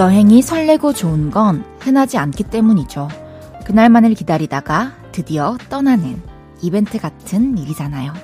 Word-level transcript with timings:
여행이 0.00 0.40
설레고 0.40 0.94
좋은 0.94 1.30
건 1.30 1.62
흔하지 1.78 2.16
않기 2.16 2.44
때문이죠. 2.44 3.08
그날만을 3.66 4.14
기다리다가 4.14 4.94
드디어 5.12 5.58
떠나는 5.68 6.22
이벤트 6.62 6.98
같은 6.98 7.58
일이잖아요. 7.58 8.14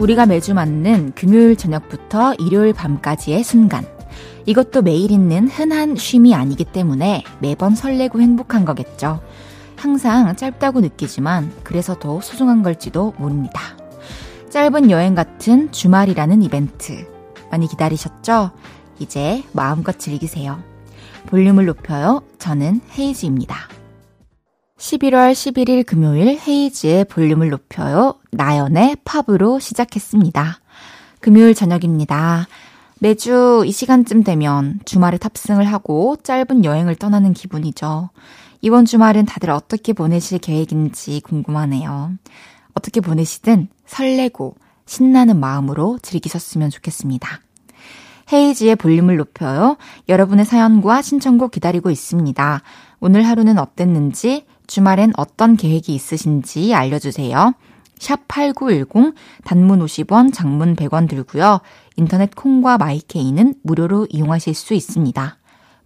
우리가 0.00 0.26
매주 0.26 0.52
맞는 0.52 1.12
금요일 1.14 1.54
저녁부터 1.54 2.34
일요일 2.40 2.72
밤까지의 2.72 3.44
순간. 3.44 3.86
이것도 4.46 4.82
매일 4.82 5.12
있는 5.12 5.46
흔한 5.46 5.94
쉼이 5.94 6.34
아니기 6.34 6.64
때문에 6.64 7.22
매번 7.38 7.76
설레고 7.76 8.20
행복한 8.20 8.64
거겠죠. 8.64 9.20
항상 9.78 10.34
짧다고 10.34 10.80
느끼지만 10.80 11.52
그래서 11.62 11.98
더 11.98 12.20
소중한 12.20 12.62
걸지도 12.62 13.14
모릅니다. 13.16 13.60
짧은 14.50 14.90
여행 14.90 15.14
같은 15.14 15.70
주말이라는 15.70 16.42
이벤트. 16.42 17.06
많이 17.50 17.68
기다리셨죠? 17.68 18.50
이제 18.98 19.44
마음껏 19.52 19.98
즐기세요. 19.98 20.62
볼륨을 21.26 21.66
높여요. 21.66 22.22
저는 22.38 22.80
헤이즈입니다. 22.98 23.56
11월 24.78 25.32
11일 25.32 25.84
금요일 25.86 26.38
헤이즈의 26.46 27.04
볼륨을 27.04 27.50
높여요. 27.50 28.14
나연의 28.30 28.96
팝으로 29.04 29.58
시작했습니다. 29.58 30.60
금요일 31.20 31.54
저녁입니다. 31.54 32.46
매주 33.00 33.64
이 33.66 33.72
시간쯤 33.72 34.24
되면 34.24 34.80
주말에 34.84 35.18
탑승을 35.18 35.64
하고 35.64 36.16
짧은 36.22 36.64
여행을 36.64 36.96
떠나는 36.96 37.32
기분이죠. 37.32 38.10
이번 38.60 38.84
주말은 38.84 39.24
다들 39.24 39.50
어떻게 39.50 39.92
보내실 39.92 40.38
계획인지 40.38 41.20
궁금하네요. 41.20 42.12
어떻게 42.74 43.00
보내시든 43.00 43.68
설레고 43.86 44.56
신나는 44.86 45.38
마음으로 45.38 45.98
즐기셨으면 46.02 46.70
좋겠습니다. 46.70 47.40
헤이지의 48.32 48.76
볼륨을 48.76 49.16
높여요. 49.16 49.76
여러분의 50.08 50.44
사연과 50.44 51.02
신청곡 51.02 51.50
기다리고 51.52 51.90
있습니다. 51.90 52.62
오늘 53.00 53.26
하루는 53.26 53.58
어땠는지, 53.58 54.44
주말엔 54.66 55.12
어떤 55.16 55.56
계획이 55.56 55.94
있으신지 55.94 56.74
알려주세요. 56.74 57.54
샵 57.98 58.28
8910, 58.28 59.14
단문 59.44 59.80
50원, 59.80 60.32
장문 60.32 60.76
100원 60.76 61.08
들고요. 61.08 61.60
인터넷 61.96 62.34
콩과 62.34 62.78
마이케이는 62.78 63.54
무료로 63.62 64.08
이용하실 64.10 64.54
수 64.54 64.74
있습니다. 64.74 65.37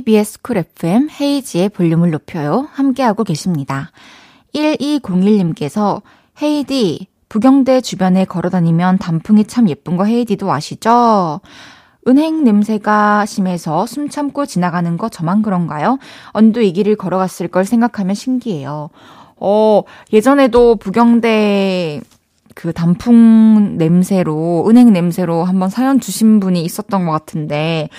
KBS 0.00 0.40
쿨 0.40 0.56
FM 0.56 1.08
헤이즈의 1.20 1.68
볼륨을 1.68 2.10
높여요. 2.10 2.68
함께하고 2.72 3.22
계십니다. 3.22 3.90
1201님께서 4.54 6.00
헤이디, 6.40 7.06
부경대 7.28 7.82
주변에 7.82 8.24
걸어다니면 8.24 8.96
단풍이 8.96 9.44
참 9.44 9.68
예쁜 9.68 9.98
거 9.98 10.04
헤이디도 10.04 10.50
아시죠? 10.50 11.40
은행 12.08 12.44
냄새가 12.44 13.26
심해서 13.26 13.84
숨 13.84 14.08
참고 14.08 14.46
지나가는 14.46 14.96
거 14.96 15.10
저만 15.10 15.42
그런가요? 15.42 15.98
언니도 16.30 16.62
이 16.62 16.72
길을 16.72 16.96
걸어갔을 16.96 17.48
걸 17.48 17.66
생각하면 17.66 18.14
신기해요. 18.14 18.88
어, 19.36 19.82
예전에도 20.14 20.76
부경대 20.76 22.00
그 22.54 22.72
단풍 22.72 23.76
냄새로, 23.76 24.66
은행 24.66 24.94
냄새로 24.94 25.44
한번 25.44 25.68
사연 25.68 26.00
주신 26.00 26.40
분이 26.40 26.62
있었던 26.62 27.04
것 27.04 27.12
같은데, 27.12 27.90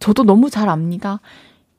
저도 0.00 0.24
너무 0.24 0.50
잘 0.50 0.68
압니다. 0.68 1.20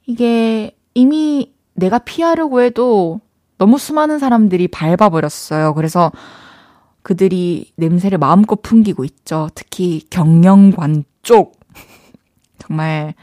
이게 0.05 0.75
이미 0.93 1.51
내가 1.73 1.97
피하려고 1.99 2.61
해도 2.61 3.19
너무 3.57 3.77
수많은 3.77 4.19
사람들이 4.19 4.67
밟아버렸어요. 4.69 5.73
그래서 5.73 6.11
그들이 7.03 7.71
냄새를 7.75 8.17
마음껏 8.17 8.61
풍기고 8.61 9.03
있죠. 9.05 9.49
특히 9.55 10.05
경영관 10.09 11.03
쪽. 11.23 11.59
정말, 12.59 13.13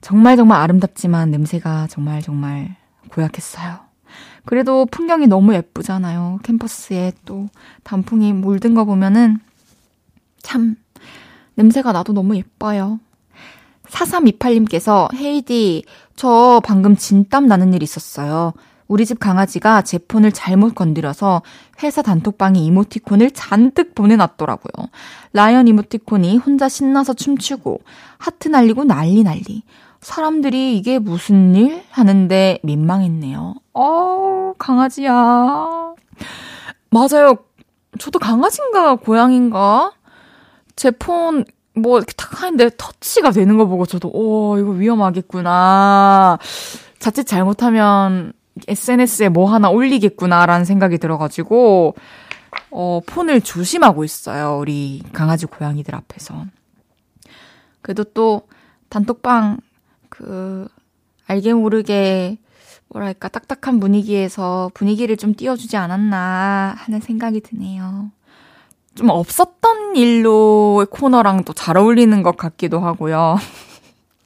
정말 0.00 0.36
정말 0.36 0.60
아름답지만 0.62 1.30
냄새가 1.30 1.86
정말 1.88 2.22
정말 2.22 2.76
고약했어요. 3.10 3.80
그래도 4.44 4.86
풍경이 4.86 5.26
너무 5.26 5.54
예쁘잖아요. 5.54 6.38
캠퍼스에 6.42 7.12
또 7.26 7.48
단풍이 7.82 8.32
물든 8.32 8.74
거 8.74 8.84
보면은 8.86 9.38
참 10.40 10.76
냄새가 11.56 11.92
나도 11.92 12.14
너무 12.14 12.36
예뻐요. 12.36 13.00
4328님께서 13.90 15.12
헤이디, 15.14 15.84
저 16.16 16.60
방금 16.64 16.96
진땀 16.96 17.46
나는 17.46 17.74
일 17.74 17.82
있었어요. 17.82 18.52
우리 18.86 19.04
집 19.04 19.20
강아지가 19.20 19.82
제 19.82 19.98
폰을 19.98 20.32
잘못 20.32 20.74
건드려서 20.74 21.42
회사 21.82 22.00
단톡방에 22.00 22.58
이모티콘을 22.58 23.32
잔뜩 23.32 23.94
보내놨더라고요. 23.94 24.88
라이언 25.34 25.68
이모티콘이 25.68 26.38
혼자 26.38 26.68
신나서 26.68 27.12
춤추고 27.14 27.80
하트 28.16 28.48
날리고 28.48 28.84
난리 28.84 29.22
난리. 29.22 29.62
사람들이 30.00 30.76
이게 30.78 30.98
무슨 30.98 31.54
일? 31.54 31.82
하는데 31.90 32.58
민망했네요. 32.62 33.54
어, 33.74 34.52
강아지야. 34.58 35.12
맞아요. 36.90 37.36
저도 37.98 38.18
강아지인가 38.18 38.94
고양인가? 38.96 39.92
제 40.76 40.90
폰 40.92 41.44
뭐 41.78 41.98
이렇게 41.98 42.12
탁 42.16 42.42
하는데 42.42 42.70
터치가 42.76 43.30
되는 43.30 43.56
거 43.56 43.66
보고 43.66 43.86
저도 43.86 44.10
오 44.12 44.58
이거 44.58 44.70
위험하겠구나. 44.70 46.38
자칫 46.98 47.24
잘못하면 47.24 48.32
SNS에 48.66 49.28
뭐 49.28 49.52
하나 49.52 49.70
올리겠구나라는 49.70 50.64
생각이 50.64 50.98
들어가지고 50.98 51.94
어 52.70 53.00
폰을 53.06 53.40
조심하고 53.40 54.04
있어요. 54.04 54.58
우리 54.58 55.02
강아지 55.12 55.46
고양이들 55.46 55.94
앞에서. 55.94 56.44
그래도 57.82 58.04
또 58.04 58.42
단톡방 58.88 59.58
그 60.08 60.66
알게 61.26 61.54
모르게 61.54 62.38
뭐랄까 62.88 63.28
딱딱한 63.28 63.80
분위기에서 63.80 64.70
분위기를 64.74 65.16
좀 65.16 65.34
띄워주지 65.34 65.76
않았나 65.76 66.74
하는 66.76 67.00
생각이 67.00 67.40
드네요. 67.40 68.10
좀 68.98 69.10
없었던 69.10 69.94
일로의 69.94 70.86
코너랑 70.90 71.44
또잘 71.44 71.76
어울리는 71.76 72.20
것 72.24 72.36
같기도 72.36 72.80
하고요. 72.80 73.36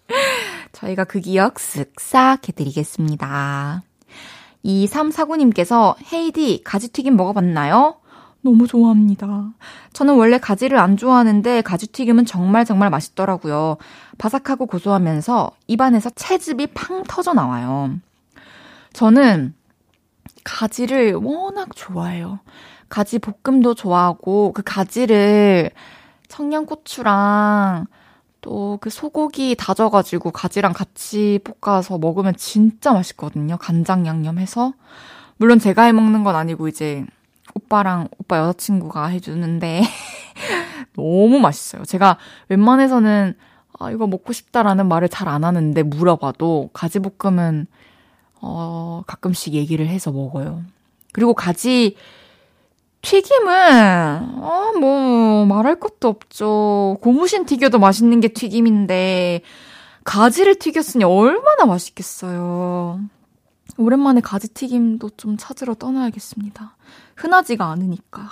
저희가 0.72 1.04
그 1.04 1.20
기억 1.20 1.56
쓱싹 1.56 2.48
해드리겠습니다. 2.48 3.82
2349님께서 4.64 5.94
헤이디 6.10 6.62
가지튀김 6.64 7.16
먹어봤나요? 7.16 7.96
너무 8.40 8.66
좋아합니다. 8.66 9.50
저는 9.92 10.14
원래 10.14 10.38
가지를 10.38 10.78
안 10.78 10.96
좋아하는데 10.96 11.60
가지튀김은 11.60 12.24
정말 12.24 12.64
정말 12.64 12.88
맛있더라고요. 12.88 13.76
바삭하고 14.16 14.64
고소하면서 14.64 15.50
입안에서 15.66 16.08
채즙이 16.08 16.68
팡 16.68 17.02
터져 17.06 17.34
나와요. 17.34 17.94
저는 18.94 19.54
가지를 20.44 21.14
워낙 21.14 21.68
좋아해요. 21.76 22.40
가지 22.92 23.18
볶음도 23.18 23.74
좋아하고 23.74 24.52
그 24.52 24.62
가지를 24.62 25.70
청양고추랑 26.28 27.86
또 28.42 28.76
그 28.82 28.90
소고기 28.90 29.54
다져가지고 29.56 30.30
가지랑 30.32 30.72
같이 30.74 31.40
볶아서 31.62 31.96
먹으면 31.96 32.34
진짜 32.36 32.92
맛있거든요. 32.92 33.56
간장 33.56 34.06
양념해서. 34.06 34.74
물론 35.38 35.58
제가 35.58 35.84
해 35.84 35.92
먹는 35.92 36.22
건 36.22 36.36
아니고 36.36 36.68
이제 36.68 37.06
오빠랑 37.54 38.08
오빠 38.18 38.38
여자친구가 38.38 39.06
해주는데 39.06 39.82
너무 40.94 41.38
맛있어요. 41.40 41.84
제가 41.84 42.18
웬만해서는 42.48 43.34
아, 43.78 43.90
이거 43.90 44.06
먹고 44.06 44.34
싶다라는 44.34 44.86
말을 44.88 45.08
잘 45.08 45.28
안 45.28 45.44
하는데 45.44 45.82
물어봐도 45.82 46.70
가지볶음은 46.74 47.66
어, 48.42 49.02
가끔씩 49.06 49.54
얘기를 49.54 49.88
해서 49.88 50.12
먹어요. 50.12 50.62
그리고 51.12 51.32
가지 51.32 51.96
튀김은, 53.02 53.52
아, 53.52 54.72
뭐, 54.80 55.44
말할 55.44 55.78
것도 55.78 56.08
없죠. 56.08 56.98
고무신 57.02 57.44
튀겨도 57.46 57.78
맛있는 57.78 58.20
게 58.20 58.28
튀김인데, 58.28 59.42
가지를 60.04 60.54
튀겼으니 60.56 61.04
얼마나 61.04 61.66
맛있겠어요. 61.66 63.00
오랜만에 63.76 64.20
가지 64.20 64.48
튀김도 64.48 65.10
좀 65.16 65.36
찾으러 65.36 65.74
떠나야겠습니다. 65.74 66.76
흔하지가 67.16 67.66
않으니까. 67.66 68.30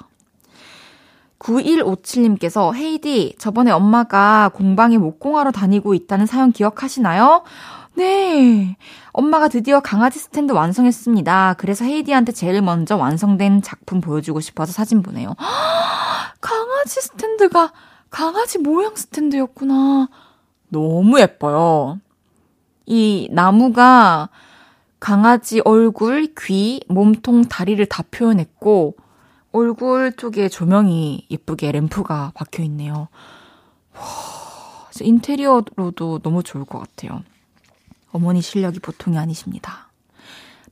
9157님께서 1.38 2.74
헤이디, 2.74 3.36
저번에 3.38 3.70
엄마가 3.70 4.50
공방에 4.54 4.98
목공하러 4.98 5.50
다니고 5.50 5.94
있다는 5.94 6.26
사연 6.26 6.52
기억하시나요? 6.52 7.42
네. 8.00 8.78
엄마가 9.12 9.48
드디어 9.48 9.80
강아지 9.80 10.18
스탠드 10.18 10.52
완성했습니다. 10.52 11.56
그래서 11.58 11.84
헤이디한테 11.84 12.32
제일 12.32 12.62
먼저 12.62 12.96
완성된 12.96 13.60
작품 13.60 14.00
보여주고 14.00 14.40
싶어서 14.40 14.72
사진 14.72 15.02
보내요. 15.02 15.34
강아지 16.40 17.02
스탠드가 17.02 17.72
강아지 18.08 18.56
모양 18.56 18.96
스탠드였구나. 18.96 20.08
너무 20.70 21.20
예뻐요. 21.20 22.00
이 22.86 23.28
나무가 23.32 24.30
강아지 24.98 25.60
얼굴, 25.66 26.28
귀, 26.38 26.80
몸통, 26.88 27.48
다리를 27.48 27.84
다 27.84 28.02
표현했고, 28.10 28.96
얼굴 29.52 30.12
쪽에 30.16 30.48
조명이 30.48 31.26
예쁘게 31.30 31.70
램프가 31.72 32.32
박혀 32.34 32.62
있네요. 32.62 33.08
와, 33.94 34.00
인테리어로도 35.00 36.20
너무 36.20 36.42
좋을 36.42 36.64
것 36.64 36.78
같아요. 36.78 37.22
어머니 38.12 38.42
실력이 38.42 38.80
보통이 38.80 39.18
아니십니다. 39.18 39.90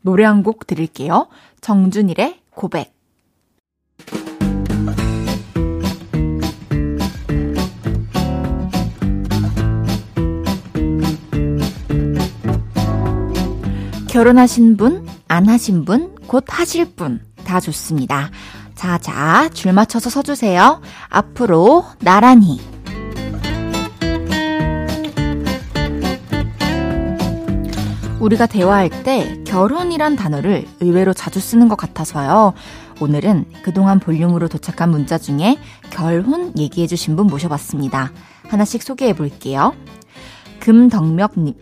노래 0.00 0.24
한 0.24 0.42
곡 0.42 0.66
드릴게요. 0.66 1.28
정준일의 1.60 2.40
고백. 2.50 2.94
결혼하신 14.08 14.76
분, 14.76 15.06
안 15.28 15.48
하신 15.48 15.84
분, 15.84 16.14
곧 16.26 16.44
하실 16.48 16.94
분, 16.94 17.20
다 17.44 17.60
좋습니다. 17.60 18.30
자, 18.74 18.98
자, 18.98 19.48
줄 19.52 19.72
맞춰서 19.72 20.08
서주세요. 20.10 20.80
앞으로 21.08 21.84
나란히. 22.00 22.60
우리가 28.20 28.46
대화할 28.46 28.90
때 29.04 29.42
결혼이란 29.44 30.16
단어를 30.16 30.66
의외로 30.80 31.12
자주 31.14 31.38
쓰는 31.38 31.68
것 31.68 31.76
같아서요. 31.76 32.52
오늘은 33.00 33.44
그동안 33.62 34.00
볼륨으로 34.00 34.48
도착한 34.48 34.90
문자 34.90 35.18
중에 35.18 35.56
결혼 35.90 36.52
얘기해주신 36.58 37.14
분 37.14 37.28
모셔봤습니다. 37.28 38.10
하나씩 38.48 38.82
소개해 38.82 39.12
볼게요. 39.12 39.72
금덕명님, 40.58 41.54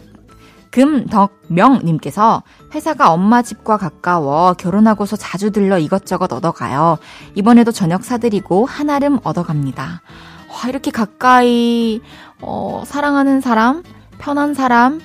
금덕명님께서 0.70 2.42
회사가 2.74 3.12
엄마 3.12 3.42
집과 3.42 3.76
가까워 3.76 4.54
결혼하고서 4.54 5.16
자주 5.16 5.50
들러 5.50 5.78
이것저것 5.78 6.32
얻어가요. 6.32 6.96
이번에도 7.34 7.70
저녁 7.70 8.02
사드리고 8.02 8.64
한아름 8.64 9.18
얻어갑니다. 9.24 10.00
와, 10.48 10.68
이렇게 10.70 10.90
가까이, 10.90 12.00
어, 12.40 12.82
사랑하는 12.86 13.42
사람, 13.42 13.82
편한 14.18 14.54
사람, 14.54 15.00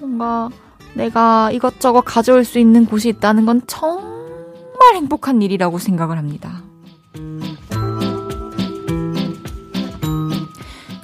뭔가 0.00 0.50
내가 0.94 1.50
이것저것 1.50 2.02
가져올 2.02 2.44
수 2.44 2.58
있는 2.58 2.86
곳이 2.86 3.08
있다는 3.08 3.46
건 3.46 3.62
정말 3.66 4.94
행복한 4.94 5.42
일이라고 5.42 5.78
생각을 5.78 6.18
합니다. 6.18 6.62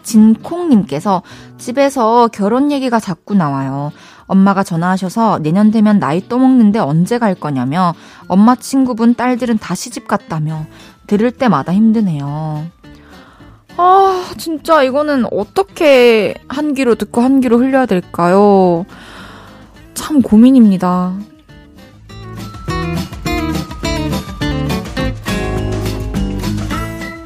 진콩님께서 0.02 1.22
집에서 1.58 2.28
결혼 2.28 2.72
얘기가 2.72 2.98
자꾸 2.98 3.34
나와요. 3.34 3.92
엄마가 4.26 4.62
전화하셔서 4.62 5.40
내년 5.40 5.70
되면 5.70 5.98
나이 5.98 6.26
또 6.28 6.38
먹는데 6.38 6.78
언제 6.78 7.18
갈 7.18 7.34
거냐며 7.34 7.94
엄마 8.26 8.54
친구분 8.54 9.14
딸들은 9.14 9.58
다 9.58 9.74
시집 9.74 10.06
갔다며 10.06 10.66
들을 11.06 11.30
때마다 11.30 11.72
힘드네요. 11.72 12.66
아, 13.76 14.24
진짜 14.36 14.82
이거는 14.82 15.24
어떻게 15.32 16.34
한 16.48 16.74
귀로 16.74 16.94
듣고 16.96 17.20
한 17.20 17.40
귀로 17.40 17.58
흘려야 17.58 17.86
될까요? 17.86 18.84
참 19.98 20.22
고민입니다. 20.22 21.18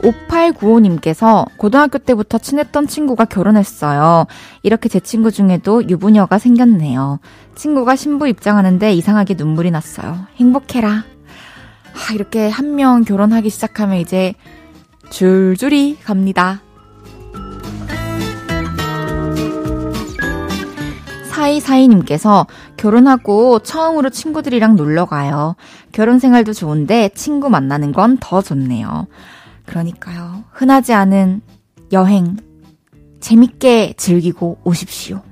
5895님께서 0.03 1.47
고등학교 1.57 1.99
때부터 1.99 2.39
친했던 2.39 2.87
친구가 2.87 3.25
결혼했어요. 3.27 4.27
이렇게 4.63 4.89
제 4.89 4.99
친구 5.01 5.31
중에도 5.31 5.89
유부녀가 5.89 6.39
생겼네요. 6.39 7.21
친구가 7.55 7.95
신부 7.97 8.27
입장하는데 8.29 8.93
이상하게 8.95 9.35
눈물이 9.35 9.71
났어요. 9.71 10.27
행복해라. 10.37 10.89
아, 10.91 12.13
이렇게 12.15 12.49
한 12.49 12.75
명 12.75 13.05
결혼하기 13.05 13.51
시작하면 13.51 13.99
이제 13.99 14.35
줄줄이 15.11 15.99
갑니다. 16.03 16.63
사이사이님께서 21.43 22.47
결혼하고 22.77 23.59
처음으로 23.59 24.11
친구들이랑 24.11 24.77
놀러 24.77 25.07
가요. 25.07 25.57
결혼 25.91 26.21
생활도 26.21 26.53
좋은데 26.53 27.11
친구 27.15 27.51
만나는 27.51 27.91
건 27.93 28.17
더 28.21 28.41
좋네요. 28.41 29.09
그러니까요. 29.67 30.45
흔하지 30.53 30.93
않은 30.93 31.41
여행 31.93 32.37
재밌게 33.21 33.95
즐기고 33.97 34.59
오십시오. 34.65 35.23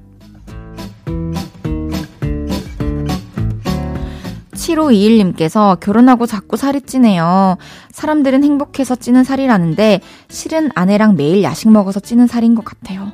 7521님께서 4.52 5.78
결혼하고 5.78 6.26
자꾸 6.26 6.56
살이 6.56 6.80
찌네요. 6.80 7.56
사람들은 7.92 8.42
행복해서 8.42 8.96
찌는 8.96 9.22
살이라는데 9.24 10.00
실은 10.28 10.70
아내랑 10.74 11.16
매일 11.16 11.42
야식 11.42 11.70
먹어서 11.70 12.00
찌는 12.00 12.26
살인 12.26 12.54
것 12.54 12.64
같아요. 12.64 13.12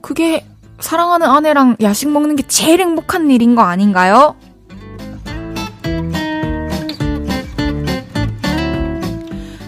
그게 0.00 0.44
사랑하는 0.82 1.28
아내랑 1.28 1.76
야식 1.80 2.10
먹는 2.10 2.36
게 2.36 2.42
제일 2.42 2.80
행복한 2.80 3.30
일인 3.30 3.54
거 3.54 3.62
아닌가요? 3.62 4.36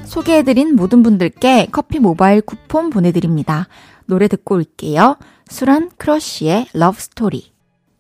소개해드린 0.07 0.75
모든 0.75 1.03
분들께 1.03 1.69
커피 1.71 2.01
모바일 2.01 2.43
쿠폰 2.43 2.91
보내드립니다. 2.91 3.69
노래 4.07 4.27
듣고 4.29 4.57
올게요. 4.57 5.17
수란 5.49 5.91
크러쉬의 5.97 6.67
Love 6.75 7.01
Story. 7.01 7.53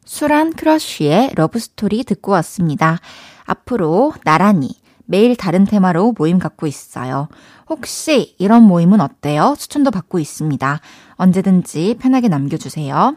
수란 0.04 0.52
크러쉬의 0.52 1.30
Love 1.34 1.60
Story 1.60 2.02
듣고 2.02 2.32
왔습니다. 2.32 2.98
앞으로 3.44 4.12
나란히 4.24 4.70
매일 5.06 5.36
다른 5.36 5.64
테마로 5.64 6.14
모임 6.18 6.38
갖고 6.38 6.66
있어요. 6.66 7.28
혹시 7.68 8.34
이런 8.38 8.62
모임은 8.62 9.00
어때요? 9.00 9.54
추천도 9.58 9.90
받고 9.90 10.18
있습니다. 10.18 10.80
언제든지 11.16 11.96
편하게 12.00 12.28
남겨주세요. 12.28 13.16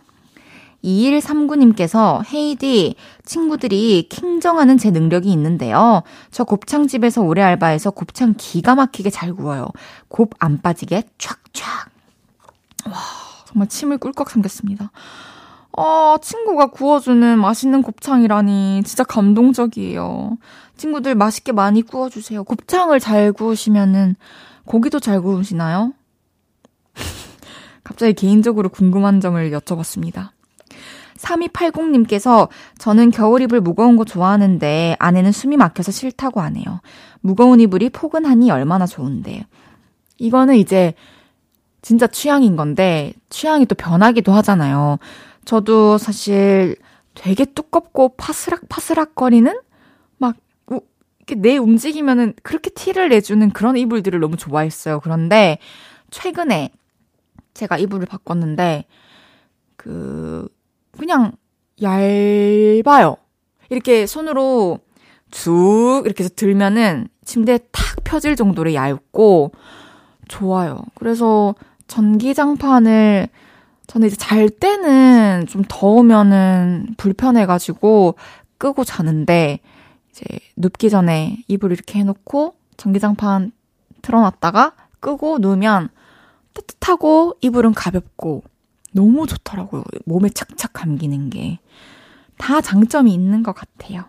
2139님께서 0.84 2.24
헤이디 2.32 2.96
친구들이 3.26 4.08
킹정하는 4.10 4.78
제 4.78 4.92
능력이 4.92 5.30
있는데요. 5.32 6.04
저 6.32 6.44
곱창집에서 6.44 7.22
오래 7.24 7.42
알바해서 7.42 7.92
곱창 7.92 8.36
기가 8.38 8.76
막히게 8.76 9.10
잘 9.10 9.34
구워요. 9.34 9.68
곱 10.08 10.34
안 10.40 10.62
빠지게 10.62 11.04
촥촥. 11.18 11.64
와 12.86 12.94
정말 13.46 13.68
침을 13.68 13.98
꿀꺽 13.98 14.30
삼겼습니다. 14.30 14.92
아, 15.80 16.18
친구가 16.22 16.68
구워주는 16.68 17.40
맛있는 17.40 17.82
곱창이라니 17.82 18.82
진짜 18.84 19.04
감동적이에요. 19.04 20.38
친구들 20.76 21.16
맛있게 21.16 21.52
많이 21.52 21.82
구워주세요. 21.82 22.44
곱창을 22.44 23.00
잘 23.00 23.32
구우시면은 23.32 24.16
고기도 24.66 25.00
잘 25.00 25.22
구우시나요? 25.22 25.94
갑자기 27.88 28.14
개인적으로 28.14 28.68
궁금한 28.68 29.22
점을 29.22 29.50
여쭤봤습니다. 29.52 30.32
3280님께서 31.18 32.50
저는 32.78 33.12
겨울 33.12 33.42
이불 33.42 33.62
무거운 33.62 33.96
거 33.96 34.04
좋아하는데 34.04 34.98
아내는 35.00 35.32
숨이 35.32 35.56
막혀서 35.56 35.92
싫다고 35.92 36.42
하네요. 36.42 36.82
무거운 37.22 37.62
이불이 37.62 37.90
포근하니 37.92 38.52
얼마나 38.52 38.86
좋은데. 38.86 39.46
이거는 40.18 40.58
이제 40.58 40.94
진짜 41.82 42.08
취향인 42.08 42.58
건데 42.58 43.14
취향이 43.30 43.66
또 43.66 43.76
변하기도 43.76 44.32
하잖아요. 44.34 45.00
저도 45.46 45.98
사실 45.98 46.76
되게 47.16 47.46
두껍고 47.46 48.10
파스락파스락 48.18 49.16
거리는 49.16 49.58
막 50.18 50.36
내 51.36 51.58
움직이면은 51.58 52.34
그렇게 52.44 52.70
티를 52.70 53.10
내주는 53.10 53.50
그런 53.52 53.78
이불들을 53.78 54.20
너무 54.20 54.38
좋아했어요. 54.38 55.00
그런데 55.02 55.58
최근에 56.10 56.72
제가 57.58 57.78
이불을 57.78 58.06
바꿨는데 58.06 58.86
그 59.76 60.48
그냥 60.92 61.34
얇아요. 61.82 63.18
이렇게 63.70 64.06
손으로 64.06 64.80
쭉 65.32 66.04
이렇게 66.06 66.24
해서 66.24 66.34
들면은 66.36 67.08
침대에 67.26 67.60
탁 67.72 68.04
펴질 68.04 68.36
정도로 68.36 68.74
얇고 68.74 69.52
좋아요. 70.28 70.80
그래서 70.96 71.56
전기장판을 71.88 73.28
저는 73.88 74.08
이제 74.08 74.16
잘 74.18 74.50
때는 74.50 75.46
좀 75.48 75.64
더우면은 75.68 76.96
불편해가지고 76.98 78.16
끄고 78.58 78.84
자는데 78.84 79.60
이제 80.12 80.24
눕기 80.58 80.90
전에 80.90 81.38
이불 81.48 81.72
이렇게 81.72 82.00
해놓고 82.00 82.56
전기장판 82.78 83.52
틀어놨다가 84.02 84.74
끄고 85.00 85.40
누우면 85.40 85.90
따뜻하고 86.58 87.36
이불은 87.42 87.74
가볍고 87.74 88.44
너무 88.94 89.28
좋더라고요. 89.28 89.84
몸에 90.06 90.30
착착 90.30 90.74
감기는 90.74 91.30
게. 91.30 91.60
다 92.38 92.62
장점이 92.62 93.14
있는 93.14 93.44
것 93.44 93.54
같아요. 93.54 94.06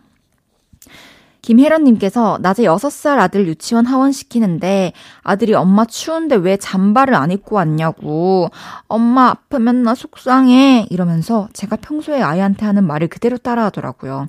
김혜련님께서 1.43 2.39
낮에 2.43 2.65
6살 2.65 3.19
아들 3.19 3.47
유치원 3.47 3.87
하원시키는데 3.87 4.93
아들이 5.23 5.55
엄마 5.55 5.87
추운데 5.87 6.37
왜 6.37 6.59
잠바를 6.59 7.15
안 7.15 7.31
입고 7.31 7.57
왔냐고 7.57 8.51
엄마 8.87 9.29
아프면 9.29 9.83
나 9.83 9.95
속상해 9.95 10.87
이러면서 10.91 11.49
제가 11.55 11.77
평소에 11.77 12.21
아이한테 12.21 12.67
하는 12.67 12.87
말을 12.87 13.09
그대로 13.09 13.39
따라 13.39 13.65
하더라고요. 13.65 14.29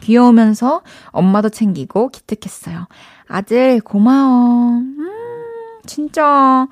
귀여우면서 0.00 0.82
엄마도 1.08 1.50
챙기고 1.50 2.08
기특했어요. 2.08 2.86
아들 3.28 3.80
고마워. 3.80 4.78
음, 4.78 5.10
진짜 5.84 6.66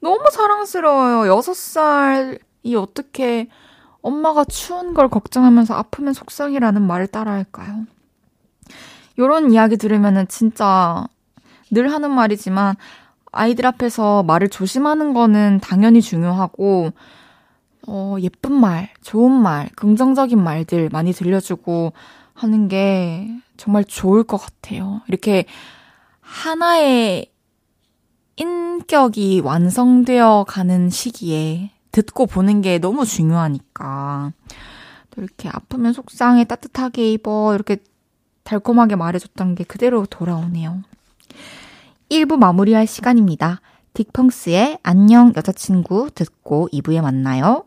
너무 0.00 0.24
사랑스러워요. 0.30 1.34
6살이 1.34 2.74
어떻게 2.76 3.48
엄마가 4.02 4.44
추운 4.44 4.94
걸 4.94 5.08
걱정하면서 5.08 5.74
아프면 5.74 6.12
속상이라는 6.14 6.82
말을 6.82 7.06
따라 7.06 7.32
할까요? 7.32 7.84
요런 9.18 9.52
이야기 9.52 9.76
들으면은 9.76 10.26
진짜 10.28 11.06
늘 11.70 11.92
하는 11.92 12.10
말이지만 12.10 12.76
아이들 13.32 13.66
앞에서 13.66 14.22
말을 14.22 14.48
조심하는 14.48 15.12
거는 15.12 15.60
당연히 15.62 16.00
중요하고 16.00 16.92
어, 17.86 18.16
예쁜 18.20 18.52
말, 18.52 18.90
좋은 19.02 19.30
말, 19.32 19.68
긍정적인 19.76 20.42
말들 20.42 20.88
많이 20.90 21.12
들려주고 21.12 21.92
하는 22.34 22.68
게 22.68 23.28
정말 23.56 23.84
좋을 23.84 24.24
것 24.24 24.38
같아요. 24.38 25.02
이렇게 25.08 25.44
하나의 26.20 27.30
인격이 28.40 29.40
완성되어 29.40 30.46
가는 30.48 30.88
시기에 30.88 31.72
듣고 31.92 32.24
보는 32.24 32.62
게 32.62 32.78
너무 32.78 33.04
중요하니까. 33.04 34.32
또 35.10 35.22
이렇게 35.22 35.50
아프면 35.50 35.92
속상해, 35.92 36.44
따뜻하게 36.44 37.12
입어, 37.12 37.54
이렇게 37.54 37.76
달콤하게 38.44 38.96
말해줬던 38.96 39.56
게 39.56 39.64
그대로 39.64 40.06
돌아오네요. 40.06 40.82
1부 42.08 42.38
마무리할 42.38 42.86
시간입니다. 42.86 43.60
딕펑스의 43.92 44.78
안녕 44.82 45.34
여자친구 45.36 46.10
듣고 46.14 46.68
2부에 46.72 47.02
만나요. 47.02 47.64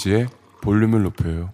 헤이지의 0.00 0.28
볼륨을 0.62 1.02
높여요. 1.02 1.50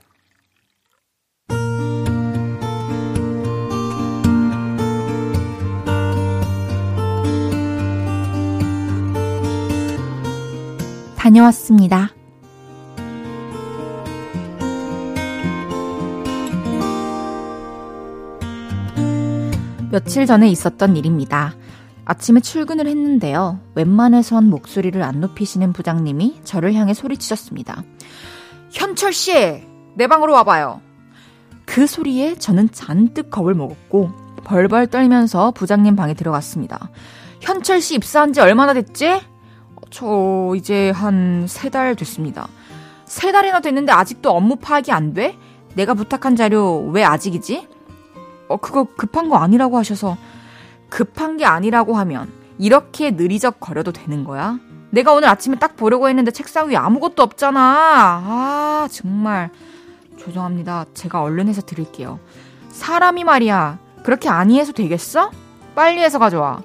다녀왔습니다. 11.17 12.11
며칠 19.91 20.27
전에 20.27 20.49
있었던 20.51 20.97
일입니다. 20.97 21.55
아침에 22.05 22.41
출근을 22.41 22.87
했는데요. 22.87 23.59
웬만해선 23.75 24.49
목소리를 24.49 25.03
안 25.03 25.21
높이시는 25.21 25.73
부장님이 25.73 26.41
저를 26.45 26.75
향해 26.75 26.95
소리치셨습니다. 26.95 27.83
현철 28.71 29.13
씨, 29.13 29.63
내 29.95 30.07
방으로 30.07 30.33
와봐요. 30.35 30.81
그 31.65 31.87
소리에 31.87 32.37
저는 32.37 32.71
잔뜩 32.73 33.31
겁을 33.31 33.55
먹었고 33.55 34.11
벌벌 34.45 34.87
떨면서 34.89 35.51
부장님 35.53 35.97
방에 35.97 36.15
들어갔습니다. 36.15 36.91
현철 37.41 37.81
씨 37.81 37.95
입사한 37.97 38.33
지 38.33 38.41
얼마나 38.41 38.73
됐지? 38.75 39.09
어, 39.11 39.81
저 39.91 40.53
이제 40.57 40.91
한 40.91 41.45
세 41.49 41.71
달 41.71 41.97
됐습니다. 41.97 42.49
세 43.05 43.33
달이나 43.33 43.61
됐는데 43.61 43.93
아직도 43.93 44.31
업무 44.31 44.57
파악이 44.57 44.93
안 44.93 45.13
돼? 45.15 45.37
내가 45.75 45.95
부탁한 45.95 46.37
자료 46.37 46.79
왜 46.91 47.05
아직이지? 47.05 47.69
어, 48.49 48.57
그거 48.59 48.85
급한 48.97 49.29
거 49.29 49.37
아니라고 49.37 49.77
하셔서 49.79 50.17
급한 50.89 51.37
게 51.37 51.45
아니라고 51.45 51.97
하면 51.97 52.31
이렇게 52.59 53.11
느리적 53.11 53.59
거려도 53.61 53.93
되는 53.93 54.25
거야? 54.25 54.59
내가 54.97 55.13
오늘 55.13 55.29
아침에 55.29 55.57
딱 55.59 55.77
보려고 55.77 56.09
했는데 56.09 56.31
책상 56.31 56.71
위에 56.71 56.77
아무것도 56.77 57.23
없잖아. 57.23 57.61
아, 57.61 58.89
정말. 58.91 59.51
죄송합니다. 60.19 60.87
제가 60.95 61.21
얼른 61.21 61.49
해서 61.49 61.61
드릴게요. 61.61 62.19
사람이 62.71 63.25
말이야. 63.25 63.79
그렇게 64.03 64.31
아니 64.31 64.59
해서 64.59 64.73
되겠어? 64.73 65.31
빨리 65.75 66.01
해서 66.01 66.19
가져와. 66.19 66.63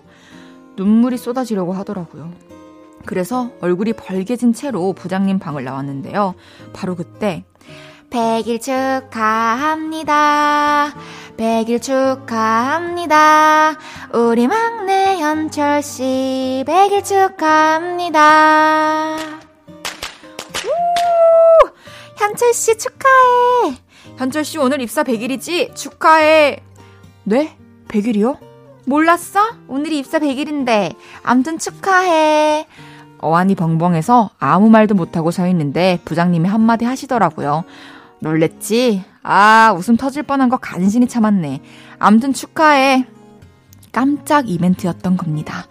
눈물이 0.77 1.17
쏟아지려고 1.17 1.73
하더라고요. 1.73 2.31
그래서 3.05 3.51
얼굴이 3.59 3.91
벌개진 3.93 4.53
채로 4.53 4.93
부장님 4.93 5.37
방을 5.39 5.65
나왔는데요. 5.65 6.35
바로 6.71 6.95
그때 6.95 7.43
100일 8.11 8.61
축하합니다. 8.61 10.13
100일 11.37 11.81
축하합니다. 11.81 13.77
우리 14.13 14.47
막내 14.47 15.17
현철 15.17 15.81
씨 15.81 16.65
100일 16.67 17.05
축하합니다. 17.05 19.15
우! 19.15 19.17
현철 22.17 22.53
씨 22.53 22.77
축하해. 22.77 23.77
현철 24.17 24.43
씨 24.43 24.57
오늘 24.57 24.81
입사 24.81 25.03
100일이지? 25.03 25.73
축하해. 25.73 26.61
네? 27.23 27.55
100일이요? 27.87 28.37
몰랐어? 28.85 29.39
오늘이 29.69 29.99
입사 29.99 30.19
100일인데. 30.19 30.95
암튼 31.23 31.57
축하해. 31.57 32.67
어안이 33.19 33.55
벙벙해서 33.55 34.31
아무 34.37 34.69
말도 34.69 34.95
못하고 34.95 35.31
서 35.31 35.47
있는데 35.47 35.97
부장님이 36.03 36.49
한마디 36.49 36.83
하시더라고요. 36.83 37.63
놀랬지? 38.21 39.03
아, 39.23 39.73
웃음 39.77 39.97
터질 39.97 40.23
뻔한 40.23 40.49
거 40.49 40.57
간신히 40.57 41.07
참았네. 41.07 41.61
암튼 41.99 42.33
축하해. 42.33 43.05
깜짝 43.91 44.49
이벤트였던 44.49 45.17
겁니다. 45.17 45.65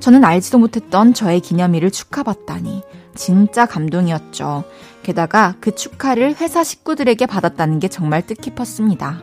저는 0.00 0.24
알지도 0.24 0.58
못했던 0.58 1.14
저의 1.14 1.40
기념일을 1.40 1.90
축하받다니. 1.90 2.82
진짜 3.14 3.66
감동이었죠. 3.66 4.64
게다가 5.02 5.54
그 5.60 5.74
축하를 5.74 6.36
회사 6.40 6.64
식구들에게 6.64 7.26
받았다는 7.26 7.78
게 7.78 7.88
정말 7.88 8.26
뜻깊었습니다. 8.26 9.20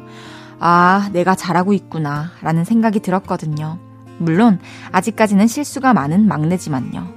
아, 0.60 1.10
내가 1.14 1.36
잘하고 1.36 1.74
있구나. 1.74 2.32
라는 2.42 2.64
생각이 2.64 3.00
들었거든요. 3.00 3.80
물론, 4.20 4.60
아직까지는 4.92 5.48
실수가 5.48 5.94
많은 5.94 6.28
막내지만요. 6.28 7.16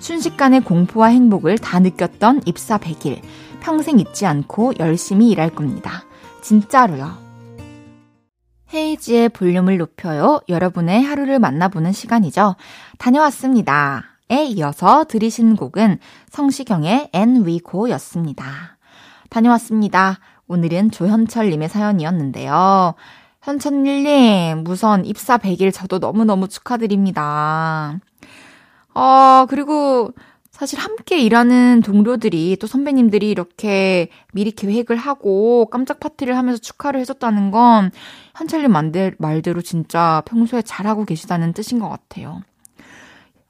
순식간에 0.00 0.60
공포와 0.60 1.08
행복을 1.08 1.58
다 1.58 1.78
느꼈던 1.78 2.42
입사 2.44 2.76
100일. 2.76 3.20
평생 3.62 4.00
잊지 4.00 4.26
않고 4.26 4.74
열심히 4.80 5.30
일할 5.30 5.50
겁니다. 5.50 6.02
진짜로요. 6.42 7.16
헤이즈의 8.74 9.28
볼륨을 9.28 9.78
높여요. 9.78 10.40
여러분의 10.48 11.04
하루를 11.04 11.38
만나보는 11.38 11.92
시간이죠. 11.92 12.56
다녀왔습니다. 12.98 14.02
에 14.30 14.44
이어서 14.46 15.04
들으신 15.04 15.56
곡은 15.56 15.98
성시경의 16.30 17.10
And 17.12 17.46
We 17.46 17.57
Go였습니다. 17.57 18.44
다녀왔습니다. 19.30 20.18
오늘은 20.48 20.90
조현철님의 20.90 21.68
사연이었는데요. 21.68 22.94
현철님, 23.42 24.64
우선 24.66 25.04
입사 25.04 25.38
100일 25.38 25.72
저도 25.72 25.98
너무너무 25.98 26.48
축하드립니다. 26.48 27.98
어, 28.94 29.46
그리고 29.48 30.12
사실 30.62 30.78
함께 30.78 31.18
일하는 31.18 31.82
동료들이 31.82 32.56
또 32.60 32.68
선배님들이 32.68 33.28
이렇게 33.28 34.10
미리 34.32 34.52
계획을 34.52 34.96
하고 34.96 35.66
깜짝 35.66 35.98
파티를 35.98 36.36
하면서 36.36 36.60
축하를 36.60 37.00
해줬다는 37.00 37.50
건 37.50 37.90
현철님 38.36 38.70
말대로 39.18 39.60
진짜 39.60 40.22
평소에 40.24 40.62
잘하고 40.62 41.04
계시다는 41.04 41.52
뜻인 41.52 41.80
것 41.80 41.88
같아요. 41.88 42.42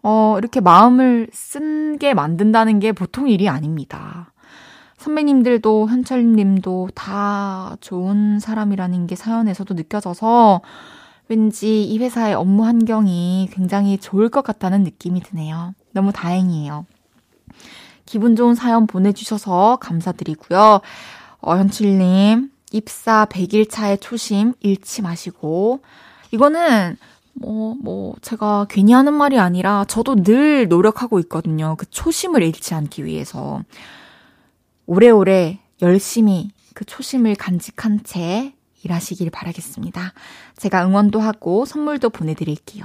어, 0.02 0.36
이렇게 0.38 0.60
마음을 0.60 1.28
쓴 1.32 1.98
게 1.98 2.14
만든다는 2.14 2.80
게 2.80 2.92
보통 2.92 3.28
일이 3.28 3.46
아닙니다. 3.46 4.32
선배님들도 4.96 5.90
현철님도 5.90 6.92
다 6.94 7.76
좋은 7.82 8.38
사람이라는 8.38 9.06
게 9.06 9.16
사연에서도 9.16 9.74
느껴져서 9.74 10.62
왠지 11.28 11.84
이 11.84 11.98
회사의 11.98 12.32
업무 12.32 12.64
환경이 12.64 13.50
굉장히 13.52 13.98
좋을 13.98 14.30
것 14.30 14.40
같다는 14.40 14.82
느낌이 14.82 15.20
드네요. 15.20 15.74
너무 15.92 16.10
다행이에요. 16.10 16.86
기분 18.06 18.36
좋은 18.36 18.54
사연 18.54 18.86
보내주셔서 18.86 19.76
감사드리고요. 19.80 20.80
어, 21.40 21.56
현칠님, 21.56 22.50
입사 22.72 23.26
100일 23.26 23.68
차의 23.70 23.98
초심 23.98 24.54
잃지 24.60 25.02
마시고, 25.02 25.80
이거는 26.30 26.96
뭐, 27.34 27.74
뭐, 27.80 28.14
제가 28.22 28.66
괜히 28.68 28.92
하는 28.92 29.14
말이 29.14 29.38
아니라 29.38 29.84
저도 29.86 30.22
늘 30.22 30.68
노력하고 30.68 31.18
있거든요. 31.20 31.76
그 31.78 31.86
초심을 31.88 32.42
잃지 32.42 32.74
않기 32.74 33.04
위해서. 33.04 33.62
오래오래 34.86 35.58
열심히 35.80 36.50
그 36.74 36.84
초심을 36.84 37.34
간직한 37.36 38.00
채 38.04 38.54
일하시길 38.84 39.30
바라겠습니다. 39.30 40.12
제가 40.56 40.86
응원도 40.86 41.20
하고 41.20 41.64
선물도 41.64 42.10
보내드릴게요. 42.10 42.84